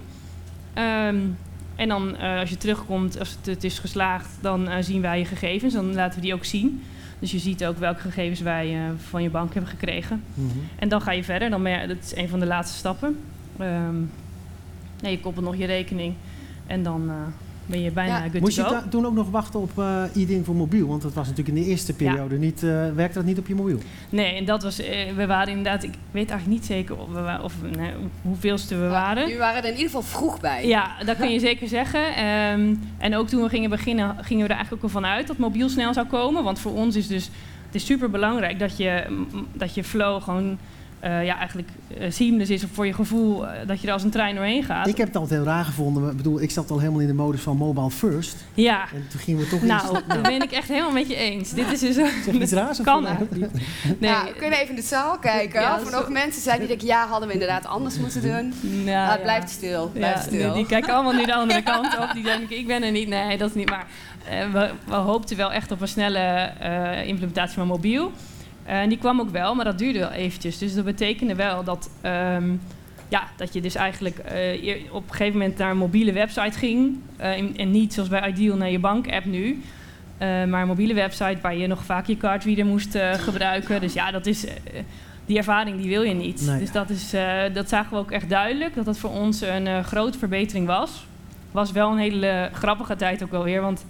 Um, 0.77 1.37
en 1.75 1.87
dan 1.87 2.17
als 2.17 2.49
je 2.49 2.57
terugkomt, 2.57 3.19
als 3.19 3.37
het 3.45 3.63
is 3.63 3.79
geslaagd, 3.79 4.29
dan 4.41 4.69
zien 4.83 5.01
wij 5.01 5.19
je 5.19 5.25
gegevens. 5.25 5.73
Dan 5.73 5.93
laten 5.93 6.15
we 6.15 6.25
die 6.25 6.33
ook 6.33 6.45
zien. 6.45 6.83
Dus 7.19 7.31
je 7.31 7.39
ziet 7.39 7.65
ook 7.65 7.77
welke 7.77 7.99
gegevens 8.01 8.39
wij 8.39 8.75
uh, 8.75 8.91
van 9.09 9.23
je 9.23 9.29
bank 9.29 9.53
hebben 9.53 9.71
gekregen. 9.71 10.23
Mm 10.33 10.49
-hmm. 10.49 10.67
En 10.79 10.89
dan 10.89 11.01
ga 11.01 11.11
je 11.11 11.23
verder. 11.23 11.49
Dan 11.49 11.61
je, 11.61 11.87
dat 11.87 11.97
is 12.03 12.15
een 12.15 12.29
van 12.29 12.39
de 12.39 12.45
laatste 12.45 12.77
stappen. 12.77 13.19
Um, 13.61 14.11
nee, 15.01 15.11
je 15.11 15.19
koppelt 15.19 15.45
nog 15.45 15.55
je 15.55 15.65
rekening. 15.65 16.13
En 16.67 16.83
dan 16.83 17.03
uh, 17.09 17.13
ben 17.67 17.81
je 17.81 17.91
bijna 17.91 18.23
ja. 18.23 18.29
good 18.29 18.41
Moest 18.41 18.57
to 18.57 18.63
go. 18.63 18.75
je 18.75 18.89
toen 18.89 19.05
ook 19.05 19.13
nog 19.13 19.29
wachten 19.29 19.59
op 19.59 19.71
uh, 19.79 20.43
voor 20.43 20.55
mobiel? 20.55 20.87
Want 20.87 21.01
dat 21.01 21.13
was 21.13 21.27
natuurlijk 21.27 21.57
in 21.57 21.63
de 21.63 21.69
eerste 21.69 21.93
periode 21.93 22.35
ja. 22.35 22.41
niet, 22.41 22.63
uh, 22.63 22.93
werkte 22.95 23.17
dat 23.17 23.27
niet 23.27 23.37
op 23.37 23.47
je 23.47 23.55
mobiel? 23.55 23.79
Nee, 24.09 24.35
en 24.35 24.45
dat 24.45 24.63
was, 24.63 24.79
uh, 24.79 24.87
we 25.15 25.25
waren 25.25 25.47
inderdaad, 25.47 25.83
ik 25.83 25.93
weet 26.11 26.29
eigenlijk 26.29 26.59
niet 26.59 26.65
zeker 26.65 26.97
of, 26.97 27.09
we, 27.09 27.39
of 27.43 27.53
nee, 27.77 27.91
hoeveelste 28.21 28.77
we 28.77 28.87
waren. 28.87 29.27
Nu 29.27 29.37
waren 29.37 29.57
er 29.57 29.69
in 29.69 29.75
ieder 29.75 29.85
geval 29.85 30.01
vroeg 30.01 30.39
bij. 30.39 30.67
Ja, 30.67 30.95
dat 31.05 31.17
kun 31.17 31.29
je 31.29 31.39
zeker 31.49 31.67
zeggen. 31.67 32.25
Um, 32.25 32.79
en 32.97 33.15
ook 33.15 33.27
toen 33.27 33.41
we 33.41 33.49
gingen 33.49 33.69
beginnen, 33.69 34.15
gingen 34.21 34.43
we 34.43 34.49
er 34.49 34.55
eigenlijk 34.55 34.83
ook 34.83 34.93
al 34.93 35.01
van 35.01 35.09
uit 35.09 35.27
dat 35.27 35.37
mobiel 35.37 35.69
snel 35.69 35.93
zou 35.93 36.07
komen. 36.07 36.43
Want 36.43 36.59
voor 36.59 36.73
ons 36.73 36.95
is 36.95 37.07
dus, 37.07 37.29
het 37.65 37.75
is 37.75 37.85
super 37.85 38.09
belangrijk 38.09 38.59
dat 38.59 38.77
je, 38.77 39.25
dat 39.53 39.75
je 39.75 39.83
flow 39.83 40.21
gewoon 40.21 40.57
uh, 41.03 41.25
ja, 41.25 41.37
eigenlijk 41.37 41.69
uh, 41.99 42.11
seamless 42.11 42.49
is 42.49 42.63
voor 42.73 42.85
je 42.85 42.93
gevoel 42.93 43.43
uh, 43.43 43.49
dat 43.67 43.81
je 43.81 43.87
er 43.87 43.93
als 43.93 44.03
een 44.03 44.09
trein 44.09 44.35
doorheen 44.35 44.63
gaat. 44.63 44.87
Ik 44.87 44.97
heb 44.97 45.07
het 45.07 45.15
altijd 45.15 45.39
heel 45.39 45.49
raar 45.49 45.65
gevonden. 45.65 46.09
Ik 46.09 46.17
bedoel, 46.17 46.41
ik 46.41 46.51
zat 46.51 46.71
al 46.71 46.79
helemaal 46.79 47.01
in 47.01 47.07
de 47.07 47.13
modus 47.13 47.41
van 47.41 47.57
mobile 47.57 47.91
first. 47.91 48.35
Ja. 48.53 48.81
En 48.93 49.07
toen 49.09 49.19
gingen 49.19 49.43
we 49.43 49.49
toch 49.49 49.61
nou, 49.61 49.81
eens... 49.81 49.91
Nou, 49.91 50.03
dat 50.07 50.21
ben 50.21 50.41
ik 50.41 50.51
echt 50.51 50.67
helemaal 50.67 50.91
met 50.91 51.07
je 51.07 51.15
eens. 51.15 51.51
Dit 51.51 51.71
is 51.71 51.79
dus... 51.79 51.95
Zeg 51.95 52.27
iets 52.27 52.51
raars? 52.51 52.81
Kan 52.81 53.05
eigenlijk 53.05 53.35
niet. 53.35 53.51
Nee. 53.99 54.09
Ja, 54.09 54.23
we 54.25 54.33
kunnen 54.33 54.59
even 54.59 54.69
in 54.69 54.75
de 54.75 54.87
zaal 54.87 55.19
kijken. 55.19 55.61
Ja, 55.61 55.75
of 55.75 55.85
er 55.85 55.91
nog 55.91 56.09
mensen 56.09 56.41
zijn 56.41 56.59
die 56.59 56.67
denken, 56.67 56.87
ja, 56.87 57.07
hadden 57.07 57.27
we 57.27 57.33
inderdaad 57.33 57.65
anders 57.65 57.99
moeten 57.99 58.21
doen. 58.21 58.53
Nou, 58.61 58.85
nou 58.85 59.11
het 59.11 59.21
blijft 59.21 59.49
stil. 59.49 59.89
Blijft 59.93 60.23
stil. 60.23 60.47
Nee, 60.47 60.53
die 60.53 60.65
kijken 60.65 60.93
allemaal 60.93 61.13
nu 61.13 61.25
de 61.25 61.35
andere 61.35 61.61
kant 61.61 61.97
op. 61.97 62.09
Die 62.13 62.23
denken, 62.23 62.57
ik 62.57 62.67
ben 62.67 62.83
er 62.83 62.91
niet. 62.91 63.07
Nee, 63.07 63.37
dat 63.37 63.49
is 63.49 63.55
niet 63.55 63.69
waar. 63.69 63.87
we, 64.51 64.69
we 64.85 64.95
hoopten 64.95 65.37
wel 65.37 65.51
echt 65.51 65.71
op 65.71 65.81
een 65.81 65.87
snelle 65.87 66.51
implementatie 67.05 67.57
van 67.57 67.67
mobiel. 67.67 68.11
Uh, 68.67 68.81
en 68.81 68.89
die 68.89 68.97
kwam 68.97 69.19
ook 69.19 69.29
wel, 69.29 69.55
maar 69.55 69.65
dat 69.65 69.77
duurde 69.77 69.99
wel 69.99 70.11
eventjes. 70.11 70.57
Dus 70.57 70.73
dat 70.73 70.85
betekende 70.85 71.35
wel 71.35 71.63
dat, 71.63 71.89
um, 72.03 72.61
ja, 73.07 73.23
dat 73.37 73.53
je 73.53 73.61
dus 73.61 73.75
eigenlijk 73.75 74.17
uh, 74.33 74.75
op 74.91 75.03
een 75.03 75.15
gegeven 75.15 75.39
moment 75.39 75.57
naar 75.57 75.71
een 75.71 75.77
mobiele 75.77 76.11
website 76.11 76.57
ging. 76.57 76.99
Uh, 77.19 77.59
en 77.59 77.71
niet 77.71 77.93
zoals 77.93 78.09
bij 78.09 78.27
Ideal 78.27 78.57
naar 78.57 78.71
je 78.71 78.79
bank-app 78.79 79.25
nu. 79.25 79.61
maar 80.19 80.61
een 80.61 80.67
mobiele 80.67 80.93
website 80.93 81.37
waar 81.41 81.55
je 81.55 81.67
nog 81.67 81.83
vaak 81.83 82.05
je 82.05 82.17
cardreader 82.17 82.65
moest 82.65 82.97
gebruiken. 83.13 83.81
Dus 83.81 83.93
ja, 83.93 84.11
dat 84.11 84.25
is, 84.25 84.45
die 85.25 85.37
ervaring 85.37 85.77
die 85.77 85.89
wil 85.89 86.03
je 86.03 86.13
niet. 86.13 86.41
Nee. 86.41 86.59
Dus 86.59 86.71
dat, 86.71 86.89
is, 86.89 87.13
dat 87.53 87.69
zagen 87.69 87.91
we 87.91 87.97
ook 87.97 88.11
echt 88.11 88.29
duidelijk. 88.29 88.75
Dat 88.75 88.85
dat 88.85 88.97
voor 88.97 89.11
ons 89.11 89.41
een 89.41 89.83
grote 89.83 90.17
verbetering 90.17 90.67
was. 90.67 91.05
Was 91.51 91.71
wel 91.71 91.91
een 91.91 91.97
hele 91.97 92.49
grappige 92.53 92.95
tijd 92.95 93.23
ook 93.23 93.33
alweer. 93.33 93.61
Want 93.61 93.85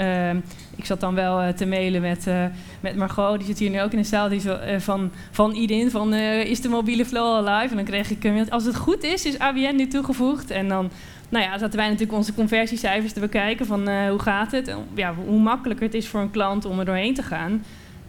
uh, 0.00 0.30
ik 0.76 0.84
zat 0.84 1.00
dan 1.00 1.14
wel 1.14 1.42
uh, 1.42 1.48
te 1.48 1.66
mailen 1.66 2.00
met, 2.00 2.26
uh, 2.26 2.44
met 2.80 2.96
Margot, 2.96 3.38
die 3.38 3.46
zit 3.46 3.58
hier 3.58 3.70
nu 3.70 3.82
ook 3.82 3.92
in 3.92 3.98
de 3.98 4.04
zaal, 4.04 4.28
die 4.28 4.42
uh, 4.44 4.78
van, 4.78 5.10
van 5.30 5.54
IDIN, 5.54 5.90
van 5.90 6.14
is 6.14 6.60
de 6.60 6.68
mobiele 6.68 7.04
flow 7.04 7.24
al 7.24 7.44
live? 7.44 7.70
En 7.70 7.76
dan 7.76 7.84
kreeg 7.84 8.10
ik 8.10 8.48
als 8.50 8.64
het 8.64 8.76
goed 8.76 9.02
is, 9.02 9.24
is 9.24 9.38
ABN 9.38 9.76
nu 9.76 9.86
toegevoegd. 9.86 10.50
En 10.50 10.68
dan 10.68 10.90
nou 11.28 11.44
ja, 11.44 11.58
zaten 11.58 11.78
wij 11.78 11.86
natuurlijk 11.86 12.18
onze 12.18 12.34
conversiecijfers 12.34 13.12
te 13.12 13.20
bekijken 13.20 13.66
van 13.66 14.08
hoe 14.08 14.18
gaat 14.18 14.52
het? 14.52 14.68
En, 14.68 14.78
ja, 14.94 15.14
hoe 15.14 15.40
makkelijker 15.40 15.86
het 15.86 15.94
is 15.94 16.08
voor 16.08 16.20
een 16.20 16.30
klant 16.30 16.64
om 16.64 16.78
er 16.78 16.84
doorheen 16.84 17.14
te 17.14 17.22
gaan. 17.22 17.62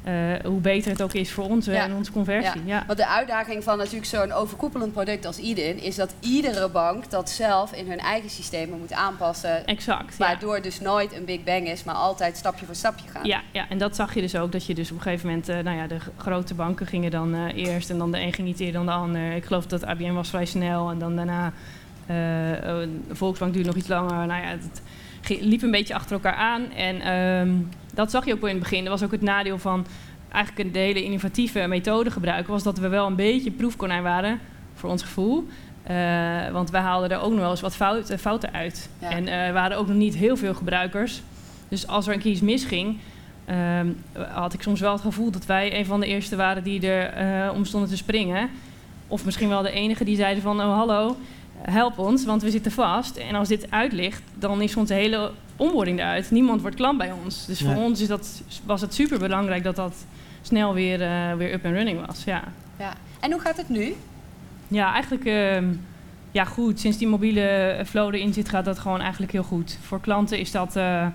Uh, 0.08 0.34
hoe 0.44 0.60
beter 0.60 0.92
het 0.92 1.02
ook 1.02 1.14
is 1.14 1.32
voor 1.32 1.44
ons 1.44 1.66
ja. 1.66 1.84
en 1.84 1.96
onze 1.96 2.12
conversie. 2.12 2.62
Ja. 2.66 2.84
Want 2.88 2.98
de 2.98 3.08
uitdaging 3.08 3.64
van 3.64 3.78
natuurlijk 3.78 4.06
zo'n 4.06 4.32
overkoepelend 4.32 4.94
product 4.94 5.26
als 5.26 5.38
IDIN 5.38 5.84
is 5.84 5.96
dat 5.96 6.14
iedere 6.20 6.70
bank 6.70 7.10
dat 7.10 7.30
zelf 7.30 7.74
in 7.74 7.90
hun 7.90 8.00
eigen 8.00 8.30
systemen 8.30 8.80
moet 8.80 8.94
aanpassen. 8.94 9.66
Exact. 9.66 10.18
Waardoor 10.18 10.62
dus 10.62 10.80
nooit 10.80 11.16
een 11.16 11.26
big 11.26 11.44
bang 11.44 11.68
is, 11.68 11.84
maar 11.84 11.96
altijd 11.96 12.38
stapje 12.38 12.66
voor 12.66 12.76
stapje 12.76 13.08
gaat. 13.10 13.26
Ja, 13.26 13.42
ja, 13.52 13.70
en 13.70 13.78
dat 13.78 13.96
zag 13.96 14.14
je 14.14 14.22
dus 14.22 14.36
ook. 14.36 14.52
Dat 14.52 14.66
je 14.66 14.76
dus 14.76 14.92
op 14.92 14.98
een 14.98 15.04
gegeven 15.04 15.28
moment, 15.28 15.50
uh, 15.50 15.60
nou 15.60 15.78
ja, 15.78 15.88
de 15.88 15.98
grote 16.18 16.54
banken 16.54 16.88
gingen 16.88 17.12
dan 17.12 17.36
uh, 17.36 17.56
eerst 17.56 17.90
en 17.90 17.98
dan 17.98 18.12
de 18.12 18.20
een 18.20 18.34
ging 18.34 18.48
niet 18.48 18.60
eerder 18.60 18.74
dan 18.74 18.86
de 18.86 18.92
ander. 18.92 19.32
Ik 19.32 19.46
geloof 19.46 19.66
dat 19.66 19.86
ABN 19.86 20.14
was 20.14 20.30
vrij 20.30 20.46
snel 20.46 20.90
en 20.90 21.00
dan 21.00 21.16
daarna 21.16 21.54
Volksbank 23.12 23.54
duurde 23.54 23.70
nog 23.70 23.78
iets 23.78 23.88
langer. 23.88 24.28
Nou 24.28 24.42
ja, 24.42 24.48
het, 24.48 24.82
liep 25.42 25.62
een 25.62 25.72
beetje 25.72 25.94
achter 25.94 26.14
elkaar 26.14 26.36
aan. 26.36 26.72
En 26.72 27.14
um, 27.14 27.70
dat 27.96 28.12
zag 28.12 28.26
je 28.26 28.34
ook 28.34 28.40
wel 28.40 28.50
in 28.50 28.56
het 28.56 28.64
begin. 28.64 28.84
Dat 28.84 28.94
was 29.00 29.04
ook 29.04 29.12
het 29.12 29.22
nadeel 29.22 29.58
van 29.58 29.86
eigenlijk 30.32 30.70
een 30.70 30.82
hele 30.82 31.04
innovatieve 31.04 31.68
methode 31.68 32.12
gebruiken. 32.12 32.52
Was 32.52 32.64
dat 32.64 32.78
we 32.78 32.88
wel 32.88 33.08
een 33.08 33.16
beetje 33.16 33.52
proefkonijn 33.52 34.04
waren, 34.04 34.40
voor 34.74 34.90
ons 34.90 35.02
gevoel. 35.02 35.48
Uh, 35.90 36.52
want 36.52 36.70
wij 36.70 36.82
haalden 36.82 37.10
er 37.10 37.20
ook 37.20 37.32
nog 37.32 37.40
wel 37.40 37.50
eens 37.50 37.62
wat 37.62 37.76
fout, 37.76 38.14
fouten 38.20 38.54
uit. 38.54 38.90
Ja. 39.00 39.10
En 39.10 39.28
uh, 39.28 39.54
waren 39.54 39.78
ook 39.78 39.88
nog 39.88 39.98
niet 39.98 40.16
heel 40.16 40.38
veel 40.38 40.54
gebruikers. 40.54 41.22
Dus 41.68 41.88
als 41.88 42.08
er 42.08 42.14
een 42.14 42.20
keer 42.20 42.32
iets 42.32 42.42
misging, 42.42 42.98
ehm, 43.46 43.88
had 44.30 44.54
ik 44.54 44.62
soms 44.62 44.80
wel 44.80 44.92
het 44.92 45.02
gevoel 45.02 45.32
dat 45.32 45.46
wij 45.46 45.78
een 45.78 45.86
van 45.86 46.00
de 46.00 46.06
eerste 46.06 46.36
waren 46.36 46.64
die 46.64 46.88
er 46.88 47.52
om 47.52 47.66
stonden 47.66 47.90
te 47.90 47.98
springen. 47.98 48.50
Of 49.08 49.26
misschien 49.26 49.50
wel 49.50 49.62
de 49.62 49.72
enige 49.72 50.04
die 50.04 50.16
zeiden 50.16 50.44
van, 50.44 50.62
oh 50.62 50.78
hallo, 50.78 51.18
help 51.62 51.98
ons, 51.98 52.26
want 52.26 52.42
we 52.42 52.50
zitten 52.50 52.72
vast. 52.72 53.18
En 53.18 53.36
als 53.36 53.48
dit 53.48 53.72
uitlicht, 53.72 54.22
dan 54.34 54.62
is 54.62 54.76
onze 54.76 54.94
hele 54.94 55.32
onboarding 55.56 56.00
eruit. 56.00 56.32
Niemand 56.32 56.62
wordt 56.62 56.76
klant 56.76 56.98
bij 56.98 57.12
ons. 57.24 57.46
Dus 57.46 57.62
voor 57.62 57.76
ons 57.76 58.02
is 58.02 58.08
dat, 58.08 58.42
was 58.66 58.82
het 58.82 58.94
super 58.94 59.20
belangrijk 59.20 59.64
dat 59.64 59.76
dat 59.76 60.06
snel 60.42 60.74
weer, 60.74 61.02
uh, 61.02 61.34
weer 61.34 61.54
up 61.54 61.64
en 61.64 61.74
running 61.74 62.06
was. 62.06 62.24
Ja. 62.24 62.44
ja. 62.80 62.94
En 63.20 63.32
hoe 63.32 63.42
gaat 63.42 63.58
het 63.58 63.70
nu? 63.70 63.96
Ja, 64.68 64.94
eigenlijk 64.94 65.26
uh, 65.26 65.70
ja, 66.32 66.44
goed. 66.44 66.80
Sinds 66.80 66.98
die 66.98 67.08
mobiele 67.08 67.82
flow 67.86 68.14
erin 68.14 68.34
zit, 68.34 68.50
gaat 68.50 68.66
dat 68.66 68.80
gewoon 68.80 69.02
eigenlijk 69.02 69.32
heel 69.32 69.44
goed. 69.44 69.78
Voor 69.82 70.02
klanten 70.02 70.40
is 70.40 70.52
dat. 70.52 70.76
Uh, 70.76 71.08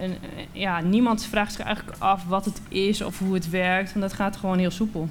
een, 0.00 0.16
ja, 0.52 0.80
niemand 0.80 1.24
vraagt 1.24 1.52
zich 1.52 1.64
eigenlijk 1.64 1.98
af 1.98 2.24
wat 2.24 2.44
het 2.44 2.60
is 2.68 3.02
of 3.02 3.18
hoe 3.18 3.34
het 3.34 3.50
werkt. 3.50 3.92
Want 3.92 4.04
dat 4.04 4.12
gaat 4.12 4.36
gewoon 4.36 4.58
heel 4.58 4.70
soepel. 4.70 5.08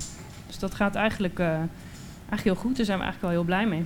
Dus 0.48 0.60
dat 0.60 0.76
gaat 0.76 0.96
eigenlijk, 0.96 1.40
uh, 1.40 1.48
eigenlijk 1.48 2.44
heel 2.44 2.56
goed. 2.56 2.78
Daar 2.78 2.86
zijn 2.86 2.98
we 2.98 3.04
eigenlijk 3.04 3.34
wel 3.34 3.44
heel 3.44 3.44
blij 3.44 3.66
mee. 3.66 3.86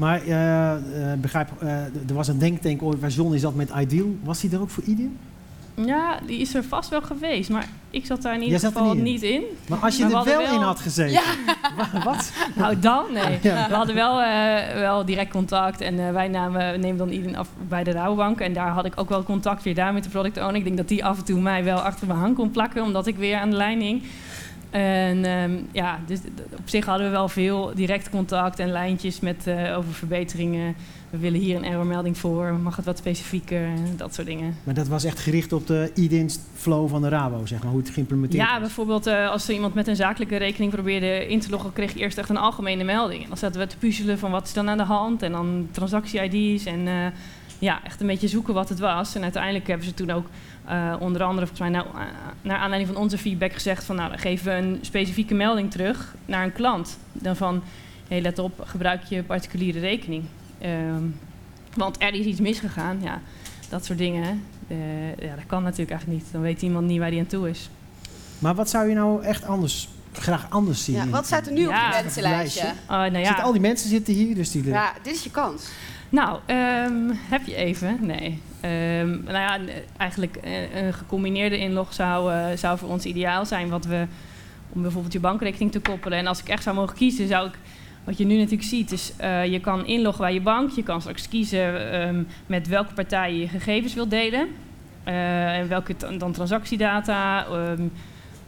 Maar 0.00 0.26
uh, 0.26 0.72
begrijp, 1.18 1.48
uh, 1.62 1.70
er 2.08 2.14
was 2.14 2.28
een 2.28 2.38
denktank 2.38 2.82
ooit 2.82 3.00
waar 3.00 3.10
John 3.10 3.34
is 3.34 3.40
dat 3.40 3.54
met 3.54 3.70
Ideal. 3.78 4.16
Was 4.22 4.40
die 4.40 4.50
er 4.52 4.60
ook 4.60 4.70
voor 4.70 4.84
Ideal? 4.84 5.10
Ja, 5.74 6.18
die 6.26 6.38
is 6.38 6.54
er 6.54 6.64
vast 6.64 6.88
wel 6.88 7.02
geweest, 7.02 7.50
maar 7.50 7.68
ik 7.90 8.06
zat 8.06 8.22
daar 8.22 8.34
in 8.34 8.42
ieder 8.42 8.60
geval 8.60 8.94
niet 8.94 9.22
in. 9.22 9.42
Maar 9.68 9.78
als 9.78 9.96
je 9.96 10.04
er 10.04 10.24
wel, 10.24 10.40
in 10.40 10.60
had 10.60 10.80
gezeten, 10.80 11.12
ja. 11.12 12.02
wat? 12.04 12.32
Nou 12.54 12.78
dan, 12.78 13.04
nee. 13.22 13.38
We 13.42 13.74
hadden 13.74 13.94
wel, 13.94 14.16
wel 14.74 15.04
direct 15.04 15.30
contact 15.30 15.80
en 15.80 16.12
wij 16.12 16.28
namen, 16.28 16.80
nemen 16.80 16.98
dan 16.98 17.08
iedereen 17.08 17.36
af 17.36 17.48
bij 17.68 17.84
de 17.84 17.92
Rouwbank. 17.92 18.40
En 18.40 18.52
daar 18.52 18.68
had 18.68 18.84
ik 18.84 18.92
ook 18.96 19.08
wel 19.08 19.22
contact 19.22 19.62
weer 19.62 19.74
daar 19.74 19.92
met 19.92 20.04
de 20.04 20.10
product 20.10 20.36
owner. 20.36 20.56
Ik 20.56 20.64
denk 20.64 20.76
dat 20.76 20.88
die 20.88 21.04
af 21.04 21.18
en 21.18 21.24
toe 21.24 21.40
mij 21.40 21.64
wel 21.64 21.78
achter 21.78 22.06
mijn 22.06 22.18
hand 22.18 22.34
kon 22.34 22.50
plakken, 22.50 22.82
omdat 22.82 23.06
ik 23.06 23.16
weer 23.16 23.36
aan 23.36 23.50
de 23.50 23.56
lijn 23.56 23.80
hing. 23.80 24.02
En 24.70 25.24
um, 25.24 25.68
ja, 25.72 26.00
dus 26.06 26.18
op 26.58 26.68
zich 26.68 26.84
hadden 26.84 27.06
we 27.06 27.12
wel 27.12 27.28
veel 27.28 27.72
direct 27.74 28.10
contact 28.10 28.58
en 28.58 28.70
lijntjes 28.70 29.20
met, 29.20 29.46
uh, 29.46 29.76
over 29.76 29.92
verbeteringen. 29.92 30.74
We 31.10 31.18
willen 31.18 31.40
hier 31.40 31.56
een 31.56 31.64
errormelding 31.64 32.18
voor, 32.18 32.52
mag 32.54 32.76
het 32.76 32.84
wat 32.84 32.98
specifieker, 32.98 33.68
dat 33.96 34.14
soort 34.14 34.26
dingen. 34.26 34.56
Maar 34.64 34.74
dat 34.74 34.88
was 34.88 35.04
echt 35.04 35.18
gericht 35.18 35.52
op 35.52 35.66
de 35.66 35.90
e-dienst 35.94 36.40
flow 36.54 36.88
van 36.88 37.02
de 37.02 37.08
Rabo, 37.08 37.46
zeg 37.46 37.62
maar, 37.62 37.70
hoe 37.70 37.80
het 37.80 37.90
geïmplementeerd 37.90 38.42
Ja, 38.42 38.60
bijvoorbeeld 38.60 39.06
uh, 39.06 39.30
als 39.30 39.48
er 39.48 39.54
iemand 39.54 39.74
met 39.74 39.86
een 39.86 39.96
zakelijke 39.96 40.36
rekening 40.36 40.72
probeerde 40.72 41.26
in 41.28 41.40
te 41.40 41.50
loggen, 41.50 41.72
kreeg 41.72 41.92
je 41.92 41.98
eerst 41.98 42.18
echt 42.18 42.28
een 42.28 42.36
algemene 42.36 42.84
melding. 42.84 43.22
En 43.22 43.28
dan 43.28 43.38
zaten 43.38 43.60
we 43.60 43.66
te 43.66 43.76
puzzelen 43.76 44.18
van 44.18 44.30
wat 44.30 44.46
is 44.46 44.52
dan 44.52 44.68
aan 44.68 44.78
de 44.78 44.84
hand 44.84 45.22
en 45.22 45.32
dan 45.32 45.68
transactie-ID's 45.70 46.64
en... 46.64 46.86
Uh, 46.86 47.06
ja, 47.60 47.80
echt 47.84 48.00
een 48.00 48.06
beetje 48.06 48.28
zoeken 48.28 48.54
wat 48.54 48.68
het 48.68 48.78
was. 48.78 49.14
En 49.14 49.22
uiteindelijk 49.22 49.66
hebben 49.66 49.86
ze 49.86 49.94
toen 49.94 50.10
ook 50.10 50.26
uh, 50.68 50.94
onder 50.98 51.22
andere 51.22 51.46
volgens 51.46 51.68
mij 51.70 51.80
nou, 51.80 51.86
uh, 51.94 52.00
naar 52.42 52.58
aanleiding 52.58 52.92
van 52.92 53.02
onze 53.02 53.18
feedback 53.18 53.52
gezegd 53.52 53.84
van 53.84 53.96
nou 53.96 54.08
dan 54.08 54.18
geven 54.18 54.46
we 54.46 54.52
een 54.52 54.78
specifieke 54.80 55.34
melding 55.34 55.70
terug 55.70 56.14
naar 56.26 56.44
een 56.44 56.52
klant. 56.52 56.98
Dan 57.12 57.36
van 57.36 57.62
hey, 58.08 58.20
let 58.20 58.38
op, 58.38 58.62
gebruik 58.64 59.04
je 59.04 59.22
particuliere 59.22 59.78
rekening. 59.78 60.24
Um, 60.62 61.18
want 61.74 62.02
er 62.02 62.14
is 62.14 62.26
iets 62.26 62.40
misgegaan, 62.40 62.98
ja, 63.02 63.20
dat 63.68 63.84
soort 63.84 63.98
dingen. 63.98 64.44
Uh, 64.68 64.76
ja, 65.08 65.34
dat 65.34 65.46
kan 65.46 65.62
natuurlijk 65.62 65.90
eigenlijk 65.90 66.22
niet. 66.22 66.32
Dan 66.32 66.40
weet 66.40 66.62
iemand 66.62 66.86
niet 66.86 66.98
waar 66.98 67.10
die 67.10 67.20
aan 67.20 67.26
toe 67.26 67.50
is. 67.50 67.70
Maar 68.38 68.54
wat 68.54 68.70
zou 68.70 68.88
je 68.88 68.94
nou 68.94 69.22
echt 69.22 69.44
anders 69.44 69.88
graag 70.12 70.46
anders 70.50 70.84
zien. 70.84 70.94
Ja, 70.94 71.08
wat 71.08 71.26
staat 71.26 71.46
er 71.46 71.52
nu 71.52 71.68
ja. 71.68 71.86
op 71.86 71.94
je 71.94 72.02
mensenlijstje? 72.02 72.66
Uh, 72.66 72.88
nou 72.88 73.18
ja. 73.18 73.34
Zit, 73.34 73.42
al 73.42 73.52
die 73.52 73.60
mensen 73.60 73.88
zitten 73.88 74.14
hier, 74.14 74.34
dus 74.34 74.50
die... 74.50 74.64
Ja, 74.64 74.92
dit 75.02 75.14
is 75.14 75.22
je 75.22 75.30
kans. 75.30 75.68
Nou, 76.10 76.38
um, 76.46 77.10
heb 77.12 77.46
je 77.46 77.54
even? 77.54 77.98
Nee. 78.00 78.40
Um, 79.00 79.22
nou 79.24 79.38
ja, 79.38 79.58
eigenlijk 79.96 80.38
uh, 80.44 80.74
een 80.74 80.92
gecombineerde 80.92 81.58
inlog 81.58 81.92
zou, 81.92 82.32
uh, 82.32 82.46
zou 82.54 82.78
voor 82.78 82.88
ons 82.88 83.04
ideaal 83.04 83.46
zijn. 83.46 83.68
Wat 83.68 83.84
we, 83.84 84.06
om 84.72 84.82
bijvoorbeeld 84.82 85.12
je 85.12 85.20
bankrekening 85.20 85.72
te 85.72 85.80
koppelen. 85.80 86.18
En 86.18 86.26
als 86.26 86.40
ik 86.40 86.48
echt 86.48 86.62
zou 86.62 86.76
mogen 86.76 86.96
kiezen, 86.96 87.28
zou 87.28 87.48
ik... 87.48 87.58
Wat 88.04 88.18
je 88.18 88.24
nu 88.24 88.36
natuurlijk 88.36 88.62
ziet, 88.62 88.92
is 88.92 89.12
uh, 89.20 89.46
je 89.46 89.60
kan 89.60 89.86
inloggen 89.86 90.24
bij 90.24 90.32
je 90.32 90.40
bank. 90.40 90.70
Je 90.70 90.82
kan 90.82 91.00
straks 91.00 91.28
kiezen 91.28 92.00
um, 92.08 92.26
met 92.46 92.68
welke 92.68 92.94
partij 92.94 93.32
je 93.32 93.40
je 93.40 93.48
gegevens 93.48 93.94
wilt 93.94 94.10
delen. 94.10 94.48
en 95.04 95.68
welke 95.68 95.94
dan 96.18 96.32
transactiedata. 96.32 97.44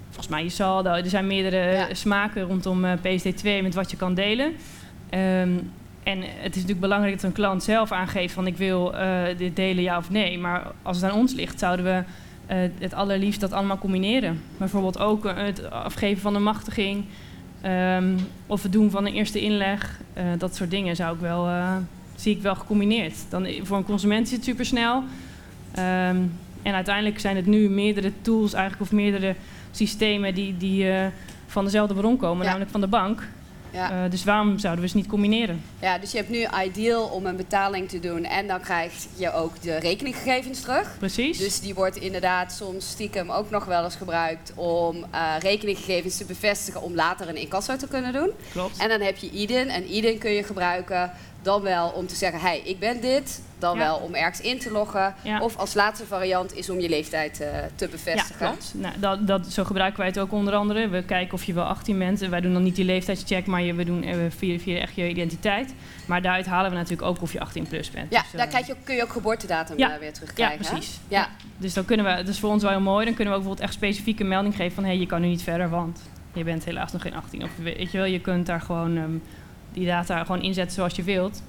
volgens 0.06 0.28
mij 0.28 0.42
je 0.42 0.48
saldo. 0.48 0.90
Er 0.90 1.08
zijn 1.08 1.26
meerdere 1.26 1.72
ja. 1.72 1.94
smaken 1.94 2.42
rondom 2.42 2.84
PSD2 2.96 3.42
met 3.42 3.74
wat 3.74 3.90
je 3.90 3.96
kan 3.96 4.14
delen. 4.14 4.52
En 6.02 6.18
het 6.20 6.50
is 6.50 6.54
natuurlijk 6.54 6.80
belangrijk 6.80 7.14
dat 7.14 7.22
een 7.24 7.32
klant 7.32 7.62
zelf 7.62 7.92
aangeeft 7.92 8.34
van 8.34 8.46
ik 8.46 8.56
wil 8.56 8.94
uh, 8.94 9.22
dit 9.36 9.56
delen 9.56 9.82
ja 9.82 9.98
of 9.98 10.10
nee. 10.10 10.38
Maar 10.38 10.66
als 10.82 10.96
het 11.00 11.10
aan 11.10 11.18
ons 11.18 11.32
ligt, 11.32 11.58
zouden 11.58 11.84
we 11.84 12.02
uh, 12.54 12.70
het 12.78 12.94
allerliefst 12.94 13.40
dat 13.40 13.52
allemaal 13.52 13.78
combineren. 13.78 14.40
Bijvoorbeeld 14.56 14.98
ook 14.98 15.24
uh, 15.24 15.36
het 15.36 15.70
afgeven 15.70 16.22
van 16.22 16.34
een 16.34 16.42
machtiging. 16.42 17.04
Um, 17.96 18.16
of 18.46 18.62
het 18.62 18.72
doen 18.72 18.90
van 18.90 19.06
een 19.06 19.12
eerste 19.12 19.40
inleg. 19.40 20.00
dat 20.38 20.56
soort 20.56 20.70
dingen 20.70 20.96
zou 20.96 21.14
ik 21.14 21.20
wel, 21.20 21.48
zie 22.14 22.36
ik 22.36 22.42
wel 22.42 22.54
gecombineerd. 22.54 23.14
Dan, 23.28 23.46
voor 23.62 23.76
een 23.76 23.84
consument 23.84 24.26
is 24.26 24.32
het 24.32 24.44
supersnel. 24.44 24.96
Um, 24.98 26.32
en 26.62 26.74
uiteindelijk 26.74 27.20
zijn 27.20 27.36
het 27.36 27.46
nu 27.46 27.68
meerdere 27.68 28.12
tools 28.22 28.52
eigenlijk, 28.52 28.82
of 28.82 28.92
meerdere 28.92 29.34
systemen 29.70 30.34
die, 30.34 30.56
die 30.56 30.86
van 31.46 31.64
dezelfde 31.64 31.94
bron 31.94 32.16
komen, 32.16 32.38
ja. 32.38 32.44
namelijk 32.44 32.70
van 32.70 32.80
de 32.80 32.86
bank. 32.86 33.22
Ja. 33.72 34.04
Uh, 34.04 34.10
dus 34.10 34.24
waarom 34.24 34.58
zouden 34.58 34.84
we 34.84 34.90
ze 34.90 34.96
niet 34.96 35.06
combineren? 35.06 35.62
Ja, 35.80 35.98
dus 35.98 36.10
je 36.10 36.16
hebt 36.16 36.30
nu 36.30 36.46
Ideal 36.64 37.04
om 37.04 37.26
een 37.26 37.36
betaling 37.36 37.88
te 37.88 38.00
doen 38.00 38.24
en 38.24 38.46
dan 38.46 38.60
krijg 38.60 38.92
je 39.16 39.32
ook 39.32 39.62
de 39.62 39.76
rekeninggegevens 39.76 40.60
terug. 40.60 40.98
Precies. 40.98 41.38
Dus 41.38 41.60
die 41.60 41.74
wordt 41.74 41.96
inderdaad 41.96 42.52
soms 42.52 42.90
stiekem 42.90 43.30
ook 43.30 43.50
nog 43.50 43.64
wel 43.64 43.84
eens 43.84 43.96
gebruikt 43.96 44.52
om 44.54 44.96
uh, 44.96 45.34
rekeninggegevens 45.38 46.16
te 46.16 46.24
bevestigen 46.24 46.82
om 46.82 46.94
later 46.94 47.28
een 47.28 47.36
incasso 47.36 47.76
te 47.76 47.88
kunnen 47.88 48.12
doen. 48.12 48.30
Klopt. 48.52 48.78
En 48.78 48.88
dan 48.88 49.00
heb 49.00 49.16
je 49.16 49.30
IDEN 49.30 49.68
en 49.68 49.94
IDEN 49.94 50.18
kun 50.18 50.30
je 50.30 50.42
gebruiken 50.42 51.12
dan 51.42 51.62
wel 51.62 51.88
om 51.88 52.06
te 52.06 52.14
zeggen, 52.14 52.40
hey, 52.40 52.60
ik 52.64 52.78
ben 52.78 53.00
dit. 53.00 53.42
Dan 53.58 53.78
wel 53.78 53.96
om 53.96 54.14
ergens 54.14 54.40
in 54.40 54.58
te 54.58 54.70
loggen. 54.70 55.14
Of 55.40 55.56
als 55.56 55.74
laatste 55.74 56.06
variant 56.06 56.56
is 56.56 56.70
om 56.70 56.80
je 56.80 56.88
leeftijd 56.88 57.40
uh, 57.40 57.48
te 57.74 57.88
bevestigen. 57.88 58.46
Ja. 58.46 58.54
Nou, 58.72 58.94
dat, 58.98 59.26
dat, 59.26 59.46
zo 59.46 59.64
gebruiken 59.64 59.98
wij 59.98 60.08
het 60.08 60.18
ook 60.18 60.32
onder 60.32 60.54
andere. 60.54 60.88
We 60.88 61.02
kijken 61.02 61.34
of 61.34 61.44
je 61.44 61.52
wel 61.52 61.64
18 61.64 61.98
bent. 61.98 62.18
Wij 62.18 62.40
doen 62.40 62.52
dan 62.52 62.62
niet 62.62 62.76
die 62.76 62.84
leeftijdscheck, 62.84 63.46
maar 63.46 63.62
je, 63.62 63.74
we 63.74 63.84
doen 63.84 64.08
uh, 64.08 64.14
via, 64.28 64.58
via 64.58 64.78
echt 64.78 64.94
je 64.94 65.08
identiteit. 65.08 65.74
Maar 66.06 66.22
daaruit 66.22 66.46
halen 66.46 66.70
we 66.70 66.76
natuurlijk 66.76 67.08
ook 67.08 67.22
of 67.22 67.32
je 67.32 67.40
18 67.40 67.66
plus 67.66 67.90
bent. 67.90 68.12
Ja, 68.12 68.22
dus, 68.22 68.30
daar 68.32 68.46
krijg 68.46 68.66
je 68.66 68.72
ook, 68.72 68.84
kun 68.84 68.94
je 68.94 69.02
ook 69.02 69.12
geboortedatum 69.12 69.78
ja. 69.78 69.98
weer 69.98 70.12
terugkrijgen. 70.12 70.64
Ja, 70.64 70.70
precies. 70.70 70.98
Ja. 71.08 71.28
Dus 71.56 71.74
dan 71.74 71.84
kunnen 71.84 72.06
we, 72.06 72.16
dat 72.16 72.28
is 72.28 72.38
voor 72.38 72.50
ons 72.50 72.62
wel 72.62 72.70
heel 72.72 72.80
mooi. 72.80 73.04
Dan 73.04 73.14
kunnen 73.14 73.32
we 73.32 73.38
ook 73.38 73.44
bijvoorbeeld 73.44 73.68
echt 73.68 73.78
specifieke 73.78 74.24
melding 74.24 74.56
geven 74.56 74.74
van... 74.74 74.84
hé, 74.84 74.90
hey, 74.90 74.98
je 74.98 75.06
kan 75.06 75.20
nu 75.20 75.26
niet 75.26 75.42
verder, 75.42 75.70
want 75.70 76.00
je 76.32 76.44
bent 76.44 76.64
helaas 76.64 76.92
nog 76.92 77.02
geen 77.02 77.14
18. 77.14 77.42
Of 77.42 77.50
weet 77.56 77.90
je 77.90 77.98
wel, 77.98 78.06
je 78.06 78.20
kunt 78.20 78.46
daar 78.46 78.60
gewoon 78.60 78.96
um, 78.96 79.22
die 79.72 79.86
data 79.86 80.24
gewoon 80.24 80.42
inzetten 80.42 80.74
zoals 80.74 80.94
je 80.94 81.02
wilt... 81.02 81.42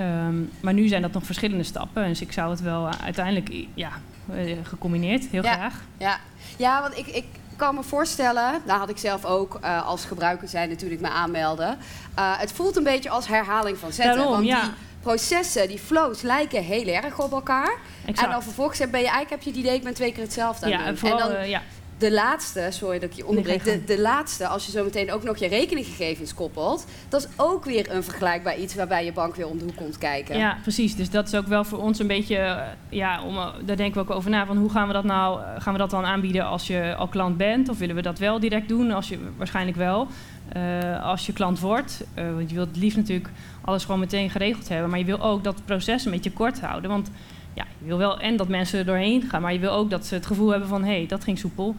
Um, 0.00 0.50
maar 0.60 0.74
nu 0.74 0.88
zijn 0.88 1.02
dat 1.02 1.12
nog 1.12 1.24
verschillende 1.24 1.64
stappen. 1.64 2.08
Dus 2.08 2.20
ik 2.20 2.32
zou 2.32 2.50
het 2.50 2.60
wel 2.60 2.88
uiteindelijk 3.02 3.66
ja, 3.74 3.90
uh, 4.34 4.56
gecombineerd, 4.62 5.26
heel 5.30 5.42
ja, 5.42 5.52
graag. 5.52 5.74
Ja, 5.96 6.18
ja 6.56 6.80
want 6.80 6.98
ik, 6.98 7.06
ik 7.06 7.24
kan 7.56 7.74
me 7.74 7.82
voorstellen, 7.82 8.60
daar 8.66 8.78
had 8.78 8.88
ik 8.88 8.98
zelf 8.98 9.24
ook 9.24 9.58
uh, 9.64 9.86
als 9.86 10.04
gebruiker 10.04 10.48
zijn 10.48 10.68
natuurlijk 10.68 11.00
me 11.00 11.08
aanmelden. 11.08 11.78
Uh, 12.18 12.38
het 12.38 12.52
voelt 12.52 12.76
een 12.76 12.82
beetje 12.82 13.10
als 13.10 13.28
herhaling 13.28 13.78
van 13.78 13.92
zetten. 13.92 14.16
Daarom, 14.16 14.32
want 14.32 14.46
ja. 14.46 14.62
die 14.62 14.70
processen, 15.00 15.68
die 15.68 15.78
flows 15.78 16.22
lijken 16.22 16.62
heel 16.62 16.86
erg 16.86 17.18
op 17.18 17.32
elkaar. 17.32 17.76
Exact. 18.04 18.26
En 18.26 18.32
dan 18.32 18.42
vervolgens 18.42 18.78
ben 18.78 18.88
je 18.88 18.94
eigenlijk 18.94 19.30
heb 19.30 19.42
je 19.42 19.50
het 19.50 19.58
idee, 19.58 19.74
ik 19.74 19.82
ben 19.82 19.94
twee 19.94 20.12
keer 20.12 20.22
hetzelfde 20.22 20.64
aan 20.64 20.72
ja, 20.72 20.84
doen. 20.84 20.96
Vooral, 20.96 21.20
en 21.20 21.32
dan, 21.32 21.42
uh, 21.42 21.48
ja. 21.48 21.62
De 21.98 22.12
laatste, 22.12 22.68
sorry 22.70 22.98
dat 22.98 23.10
ik 23.10 23.16
je 23.16 23.26
onderbreek, 23.26 23.64
de, 23.64 23.84
de 23.84 24.00
laatste, 24.00 24.46
als 24.46 24.66
je 24.66 24.72
zo 24.72 24.84
meteen 24.84 25.12
ook 25.12 25.22
nog 25.22 25.36
je 25.36 25.48
rekeninggegevens 25.48 26.34
koppelt, 26.34 26.86
dat 27.08 27.20
is 27.20 27.28
ook 27.36 27.64
weer 27.64 27.90
een 27.90 28.04
vergelijkbaar 28.04 28.58
iets 28.58 28.74
waarbij 28.74 29.04
je 29.04 29.12
bank 29.12 29.34
weer 29.34 29.46
om 29.46 29.58
de 29.58 29.64
hoek 29.64 29.76
komt 29.76 29.98
kijken. 29.98 30.38
Ja, 30.38 30.58
precies. 30.62 30.96
Dus 30.96 31.10
dat 31.10 31.26
is 31.26 31.34
ook 31.34 31.46
wel 31.46 31.64
voor 31.64 31.78
ons 31.78 31.98
een 31.98 32.06
beetje, 32.06 32.64
ja, 32.88 33.22
om, 33.22 33.34
daar 33.64 33.76
denken 33.76 33.94
we 33.94 34.08
ook 34.10 34.16
over 34.16 34.30
na, 34.30 34.46
van 34.46 34.56
hoe 34.56 34.70
gaan 34.70 34.86
we 34.86 34.92
dat 34.92 35.04
nou, 35.04 35.40
gaan 35.58 35.72
we 35.72 35.78
dat 35.78 35.90
dan 35.90 36.04
aanbieden 36.04 36.46
als 36.46 36.66
je 36.66 36.94
al 36.98 37.08
klant 37.08 37.36
bent, 37.36 37.68
of 37.68 37.78
willen 37.78 37.94
we 37.94 38.02
dat 38.02 38.18
wel 38.18 38.40
direct 38.40 38.68
doen? 38.68 38.90
Als 38.90 39.08
je, 39.08 39.18
waarschijnlijk 39.36 39.76
wel. 39.76 40.08
Uh, 40.56 41.04
als 41.04 41.26
je 41.26 41.32
klant 41.32 41.60
wordt, 41.60 42.04
uh, 42.18 42.34
want 42.34 42.48
je 42.48 42.54
wilt 42.54 42.68
het 42.68 42.76
liefst 42.76 42.96
natuurlijk 42.96 43.30
alles 43.64 43.84
gewoon 43.84 44.00
meteen 44.00 44.30
geregeld 44.30 44.68
hebben, 44.68 44.90
maar 44.90 44.98
je 44.98 45.04
wil 45.04 45.20
ook 45.20 45.44
dat 45.44 45.64
proces 45.64 46.04
een 46.04 46.10
beetje 46.10 46.32
kort 46.32 46.60
houden, 46.60 46.90
want 46.90 47.10
ja, 47.54 47.64
je 47.78 47.86
wil 47.86 47.98
wel 47.98 48.20
en 48.20 48.36
dat 48.36 48.48
mensen 48.48 48.78
er 48.78 48.84
doorheen 48.84 49.22
gaan, 49.22 49.42
maar 49.42 49.52
je 49.52 49.58
wil 49.58 49.72
ook 49.72 49.90
dat 49.90 50.06
ze 50.06 50.14
het 50.14 50.26
gevoel 50.26 50.48
hebben 50.50 50.68
van 50.68 50.84
hé, 50.84 50.96
hey, 50.96 51.06
dat 51.06 51.24
ging 51.24 51.38
soepel. 51.38 51.74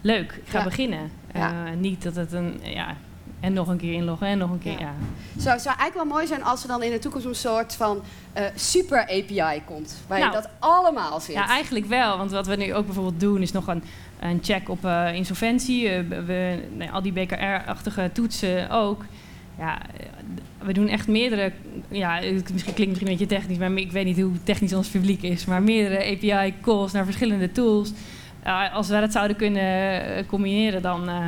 Leuk, 0.00 0.32
ik 0.44 0.48
ga 0.48 0.58
Ja. 0.58 0.64
beginnen. 0.64 1.10
Ja. 1.34 1.52
Uh, 1.64 1.70
niet 1.78 2.02
dat 2.02 2.16
het 2.16 2.32
een, 2.32 2.60
ja, 2.62 2.96
en 3.40 3.52
nog 3.52 3.68
een 3.68 3.76
keer 3.76 3.92
inloggen 3.92 4.26
en 4.26 4.38
nog 4.38 4.50
een 4.50 4.58
keer, 4.58 4.72
Ja. 4.72 4.78
ja. 4.78 4.92
Zou, 5.36 5.58
zou 5.58 5.76
eigenlijk 5.78 5.94
wel 5.94 6.04
mooi 6.18 6.26
zijn 6.26 6.44
als 6.44 6.62
er 6.62 6.68
dan 6.68 6.82
in 6.82 6.90
de 6.90 6.98
toekomst 6.98 7.26
een 7.26 7.34
soort 7.34 7.74
van 7.74 8.02
eh, 8.32 8.44
super 8.54 9.00
API 9.00 9.62
komt, 9.64 9.96
waar 10.06 10.18
Nou, 10.18 10.30
je 10.34 10.36
dat 10.40 10.48
allemaal 10.58 11.20
zit. 11.20 11.34
Ja, 11.34 11.46
eigenlijk 11.48 11.86
wel. 11.86 12.18
Want 12.18 12.30
wat 12.30 12.46
we 12.46 12.56
nu 12.56 12.74
ook 12.74 12.84
bijvoorbeeld 12.86 13.20
doen 13.20 13.42
is 13.42 13.52
nog 13.52 13.66
een, 13.66 13.82
een 14.20 14.38
check 14.42 14.68
op 14.68 14.84
eh, 14.84 15.14
insolventie. 15.14 15.88
Eh, 15.88 16.02
we, 16.26 16.62
nee, 16.72 16.90
al 16.90 17.02
die 17.02 17.12
BKR-achtige 17.12 18.10
toetsen 18.12 18.70
ook. 18.70 19.04
Ja, 19.58 19.78
eh, 19.78 20.06
we 20.64 20.72
doen 20.72 20.88
echt 20.88 21.08
meerdere, 21.08 21.52
ja, 21.88 22.14
het 22.20 22.52
misschien 22.52 22.74
klinkt 22.74 22.92
misschien 22.92 23.08
een 23.08 23.18
beetje 23.18 23.36
technisch, 23.36 23.58
maar 23.58 23.72
ik 23.72 23.92
weet 23.92 24.04
niet 24.04 24.20
hoe 24.20 24.42
technisch 24.42 24.74
ons 24.74 24.88
publiek 24.88 25.22
is, 25.22 25.44
maar 25.44 25.62
meerdere 25.62 26.04
API 26.04 26.54
calls 26.62 26.92
naar 26.92 27.04
verschillende 27.04 27.52
tools. 27.52 27.92
Uh, 28.46 28.74
als 28.74 28.88
we 28.88 29.00
dat 29.00 29.12
zouden 29.12 29.36
kunnen 29.36 30.26
combineren, 30.26 30.82
dan 30.82 31.08
uh, 31.08 31.26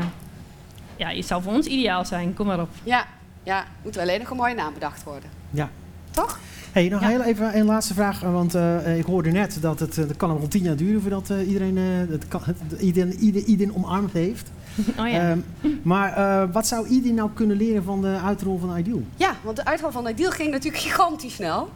ja, 0.96 1.08
het 1.08 1.26
zou 1.26 1.42
voor 1.42 1.52
ons 1.52 1.66
ideaal 1.66 2.04
zijn. 2.04 2.34
Kom 2.34 2.46
maar 2.46 2.60
op. 2.60 2.68
Ja, 2.82 3.06
ja, 3.42 3.64
moet 3.82 3.98
alleen 3.98 4.18
nog 4.18 4.30
een 4.30 4.36
mooie 4.36 4.54
naam 4.54 4.74
bedacht 4.74 5.02
worden. 5.02 5.30
Ja. 5.50 5.70
Toch? 6.10 6.38
Hey, 6.72 6.88
nog 6.88 7.00
heel 7.00 7.22
even 7.22 7.56
een 7.56 7.64
laatste 7.64 7.94
vraag, 7.94 8.20
want 8.20 8.54
uh, 8.54 8.98
ik 8.98 9.04
hoorde 9.04 9.30
net 9.30 9.58
dat 9.60 9.80
het, 9.80 9.94
dat 9.94 10.16
kan 10.16 10.30
rond 10.30 10.50
tien 10.50 10.62
jaar 10.62 10.76
duren 10.76 11.00
voordat 11.00 11.30
uh, 11.30 11.48
iedereen, 11.48 11.76
het 12.10 12.28
kan, 12.28 12.40
het, 12.44 12.80
iedereen, 12.80 13.14
iedereen, 13.14 13.48
iedereen 13.48 13.74
omarmd 13.74 14.12
heeft. 14.12 14.50
Oh 15.00 15.08
ja. 15.08 15.30
Um, 15.30 15.44
maar 15.82 16.18
uh, 16.18 16.52
wat 16.52 16.66
zou 16.66 16.88
iedereen 16.88 17.14
nou 17.14 17.30
kunnen 17.34 17.56
leren 17.56 17.84
van 17.84 18.00
de 18.00 18.18
uitrol 18.24 18.58
van 18.58 18.76
Ideal? 18.76 19.02
Ja, 19.16 19.36
want 19.42 19.56
de 19.56 19.64
uitrol 19.64 19.90
van 19.90 20.08
Ideal 20.08 20.30
ging 20.30 20.50
natuurlijk 20.50 20.82
gigantisch 20.82 21.34
snel. 21.34 21.70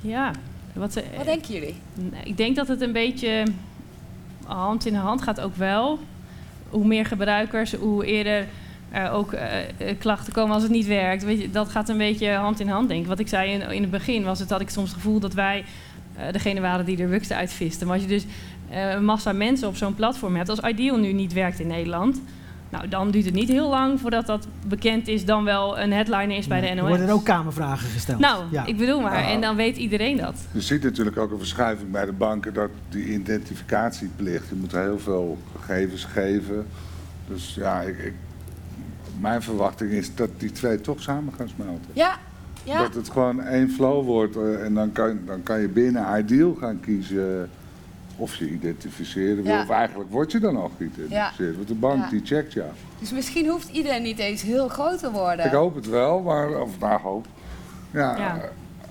Ja. 0.00 0.30
Wat, 0.72 0.94
wat 1.16 1.24
denken 1.24 1.54
jullie? 1.54 1.74
Ik 2.24 2.36
denk 2.36 2.56
dat 2.56 2.68
het 2.68 2.80
een 2.80 2.92
beetje 2.92 3.44
hand 4.46 4.86
in 4.86 4.94
hand 4.94 5.22
gaat 5.22 5.40
ook 5.40 5.56
wel. 5.56 5.98
Hoe 6.68 6.86
meer 6.86 7.06
gebruikers, 7.06 7.74
hoe 7.74 8.06
eerder 8.06 8.46
er 8.90 9.10
ook 9.10 9.32
uh, 9.32 9.40
klachten 9.98 10.32
komen 10.32 10.54
als 10.54 10.62
het 10.62 10.72
niet 10.72 10.86
werkt. 10.86 11.24
Weet 11.24 11.40
je, 11.40 11.50
dat 11.50 11.68
gaat 11.68 11.88
een 11.88 11.98
beetje 11.98 12.32
hand 12.32 12.60
in 12.60 12.68
hand, 12.68 12.88
denk 12.88 13.00
ik. 13.00 13.06
Wat 13.06 13.18
ik 13.18 13.28
zei 13.28 13.52
in, 13.52 13.70
in 13.70 13.82
het 13.82 13.90
begin 13.90 14.24
was 14.24 14.38
het, 14.38 14.50
had 14.50 14.60
ik 14.60 14.70
soms 14.70 14.88
het 14.88 14.96
gevoel 14.96 15.20
dat 15.20 15.34
wij 15.34 15.64
uh, 16.16 16.32
degene 16.32 16.60
waren 16.60 16.84
die 16.84 16.98
er 16.98 17.08
bugs 17.08 17.32
uitvisten. 17.32 17.86
Maar 17.86 17.96
als 17.96 18.04
je 18.04 18.10
dus 18.10 18.26
een 18.70 19.04
massa 19.04 19.32
mensen 19.32 19.68
op 19.68 19.76
zo'n 19.76 19.94
platform 19.94 20.36
hebt, 20.36 20.48
als 20.48 20.60
Ideal 20.60 20.96
nu 20.96 21.12
niet 21.12 21.32
werkt 21.32 21.60
in 21.60 21.66
Nederland, 21.66 22.20
nou, 22.68 22.88
dan 22.88 23.10
duurt 23.10 23.24
het 23.24 23.34
niet 23.34 23.48
heel 23.48 23.68
lang 23.68 24.00
voordat 24.00 24.26
dat 24.26 24.46
bekend 24.66 25.08
is, 25.08 25.24
dan 25.24 25.44
wel 25.44 25.78
een 25.78 25.92
headliner 25.92 26.36
is 26.36 26.46
bij 26.46 26.60
de 26.60 26.66
NOS. 26.66 26.76
Er 26.78 26.88
worden 26.88 27.10
ook 27.10 27.24
kamervragen 27.24 27.88
gesteld. 27.88 28.18
Nou, 28.18 28.44
ja. 28.50 28.66
ik 28.66 28.76
bedoel 28.76 29.00
maar. 29.00 29.24
En 29.24 29.40
dan 29.40 29.56
weet 29.56 29.76
iedereen 29.76 30.16
dat. 30.16 30.34
Je 30.52 30.60
ziet 30.60 30.82
natuurlijk 30.82 31.16
ook 31.16 31.30
een 31.30 31.38
verschuiving 31.38 31.90
bij 31.90 32.04
de 32.04 32.12
banken 32.12 32.54
dat 32.54 32.70
die 32.88 33.04
identificatieplicht, 33.04 34.48
je 34.48 34.54
moet 34.54 34.72
heel 34.72 34.98
veel 34.98 35.38
gegevens 35.60 36.04
geven. 36.04 36.66
Dus 37.28 37.54
ja, 37.54 37.80
ik, 37.80 37.98
ik, 37.98 38.14
mijn 39.20 39.42
verwachting 39.42 39.90
is 39.90 40.14
dat 40.14 40.28
die 40.36 40.52
twee 40.52 40.80
toch 40.80 41.02
samen 41.02 41.32
gaan 41.36 41.48
smelten. 41.48 41.90
Ja. 41.92 42.18
ja. 42.64 42.82
Dat 42.82 42.94
het 42.94 43.10
gewoon 43.10 43.42
één 43.42 43.70
flow 43.70 44.04
wordt 44.04 44.36
uh, 44.36 44.64
en 44.64 44.74
dan 44.74 44.92
kan, 44.92 45.18
dan 45.26 45.42
kan 45.42 45.60
je 45.60 45.68
binnen 45.68 46.18
Ideal 46.18 46.54
gaan 46.54 46.80
kiezen 46.80 47.50
of 48.16 48.36
je 48.36 48.50
identificeren 48.50 49.42
wil, 49.42 49.52
ja. 49.52 49.62
of 49.62 49.70
eigenlijk 49.70 50.10
word 50.10 50.32
je 50.32 50.38
dan 50.38 50.56
al 50.56 50.70
geïdentificeerd. 50.76 51.50
Ja. 51.50 51.56
Want 51.56 51.68
de 51.68 51.74
bank 51.74 52.04
ja. 52.04 52.10
die 52.10 52.20
checkt 52.24 52.52
ja. 52.52 52.72
Dus 52.98 53.12
misschien 53.12 53.48
hoeft 53.48 53.68
iedereen 53.68 54.02
niet 54.02 54.18
eens 54.18 54.42
heel 54.42 54.68
groot 54.68 54.98
te 54.98 55.10
worden. 55.10 55.46
Ik 55.46 55.52
hoop 55.52 55.74
het 55.74 55.88
wel, 55.88 56.20
maar, 56.20 56.60
of 56.60 56.78
nou 56.78 57.00
hoop. 57.00 57.26
Ja, 57.90 58.40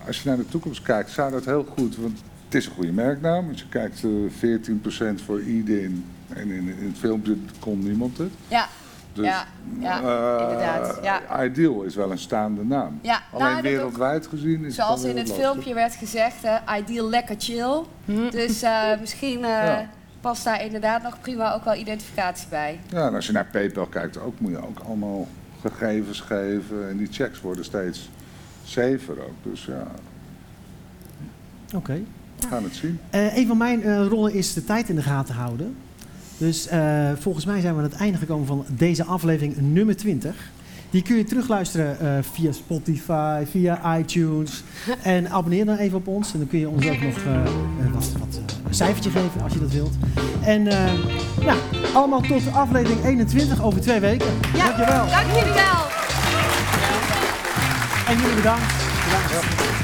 als 0.07 0.21
je 0.21 0.29
naar 0.29 0.37
de 0.37 0.47
toekomst 0.47 0.81
kijkt, 0.81 1.11
zou 1.11 1.31
dat 1.31 1.45
heel 1.45 1.63
goed, 1.63 1.97
want 1.97 2.21
het 2.45 2.55
is 2.55 2.65
een 2.65 2.71
goede 2.71 2.91
merknaam. 2.91 3.49
Als 3.49 3.59
je 3.59 3.69
kijkt, 3.69 4.03
uh, 4.03 4.29
14% 4.29 5.21
voor 5.25 5.41
IDIN 5.41 6.05
en 6.27 6.51
in, 6.51 6.67
in 6.79 6.87
het 6.87 6.97
filmpje 6.97 7.37
kon 7.59 7.79
niemand 7.79 8.17
het. 8.17 8.31
Ja. 8.47 8.67
Dus, 9.15 9.25
ja, 9.25 9.45
ja 9.79 10.01
uh, 10.01 10.41
inderdaad. 10.41 10.99
Ja. 11.03 11.43
Ideal 11.43 11.81
is 11.83 11.95
wel 11.95 12.11
een 12.11 12.19
staande 12.19 12.65
naam. 12.65 12.99
Ja, 13.01 13.21
Alleen 13.31 13.51
nou, 13.51 13.61
wereldwijd 13.61 14.27
gezien 14.27 14.65
is 14.65 14.75
Zoals 14.75 15.01
het 15.01 15.09
in 15.09 15.17
het 15.17 15.27
lastig. 15.27 15.45
filmpje 15.45 15.73
werd 15.73 15.95
gezegd, 15.95 16.43
uh, 16.45 16.55
Ideal 16.77 17.09
lekker 17.09 17.35
chill. 17.39 17.81
Hm. 18.05 18.29
Dus 18.29 18.63
uh, 18.63 18.99
misschien 18.99 19.39
ja. 19.39 19.89
past 20.21 20.43
daar 20.43 20.63
inderdaad 20.65 21.03
nog 21.03 21.19
prima 21.21 21.53
ook 21.53 21.63
wel 21.63 21.75
identificatie 21.75 22.47
bij. 22.49 22.79
Ja, 22.89 23.07
en 23.07 23.15
als 23.15 23.25
je 23.25 23.31
naar 23.31 23.47
PayPal 23.51 23.85
kijkt, 23.85 24.19
ook, 24.19 24.39
moet 24.39 24.51
je 24.51 24.67
ook 24.67 24.79
allemaal 24.79 25.27
gegevens 25.61 26.19
geven. 26.19 26.89
En 26.89 26.97
die 26.97 27.07
checks 27.11 27.41
worden 27.41 27.65
steeds 27.65 28.09
safer 28.65 29.19
ook. 29.19 29.35
Dus 29.51 29.65
ja. 29.65 29.87
Oké. 31.65 31.75
Okay. 31.75 32.05
We 32.39 32.47
gaan 32.47 32.63
het 32.63 32.75
zien. 32.75 32.99
een 33.11 33.47
van 33.47 33.57
mijn 33.57 34.07
rollen 34.07 34.33
is 34.33 34.53
de 34.53 34.63
tijd 34.63 34.89
in 34.89 34.95
de 34.95 35.01
gaten 35.01 35.35
houden. 35.35 35.75
Dus 36.37 36.67
uh, 36.71 37.09
volgens 37.19 37.45
mij 37.45 37.61
zijn 37.61 37.73
we 37.73 37.79
aan 37.79 37.89
het 37.89 37.99
einde 37.99 38.17
gekomen 38.17 38.47
van 38.47 38.65
deze 38.67 39.03
aflevering 39.03 39.55
nummer 39.57 39.95
20. 39.97 40.35
Die 40.89 41.01
kun 41.01 41.15
je 41.15 41.23
terugluisteren 41.23 41.97
uh, 42.01 42.09
via 42.33 42.51
Spotify, 42.51 43.43
via 43.49 43.97
iTunes. 43.97 44.63
En 45.03 45.29
abonneer 45.29 45.65
dan 45.65 45.77
even 45.77 45.97
op 45.97 46.07
ons. 46.07 46.33
En 46.33 46.39
dan 46.39 46.47
kun 46.47 46.59
je 46.59 46.69
ons 46.69 46.87
ook 46.87 47.01
nog 47.01 47.17
uh, 47.17 47.43
wat, 47.93 48.11
wat 48.19 48.39
een 48.67 48.73
cijfertje 48.73 49.09
geven 49.09 49.41
als 49.41 49.53
je 49.53 49.59
dat 49.59 49.71
wilt. 49.71 49.93
En 50.41 50.63
ja, 51.41 51.55
allemaal 51.93 52.21
tot 52.21 52.41
aflevering 52.53 53.03
21 53.05 53.63
over 53.63 53.81
twee 53.81 53.99
weken. 53.99 54.27
Ja, 54.53 54.65
Dankjewel. 54.65 55.05
Dank 55.05 55.27
jullie 55.27 55.53
wel. 55.53 55.83
En 58.07 58.17
jullie 58.21 58.35
bedankt. 58.35 58.73
bedankt. 59.05 59.74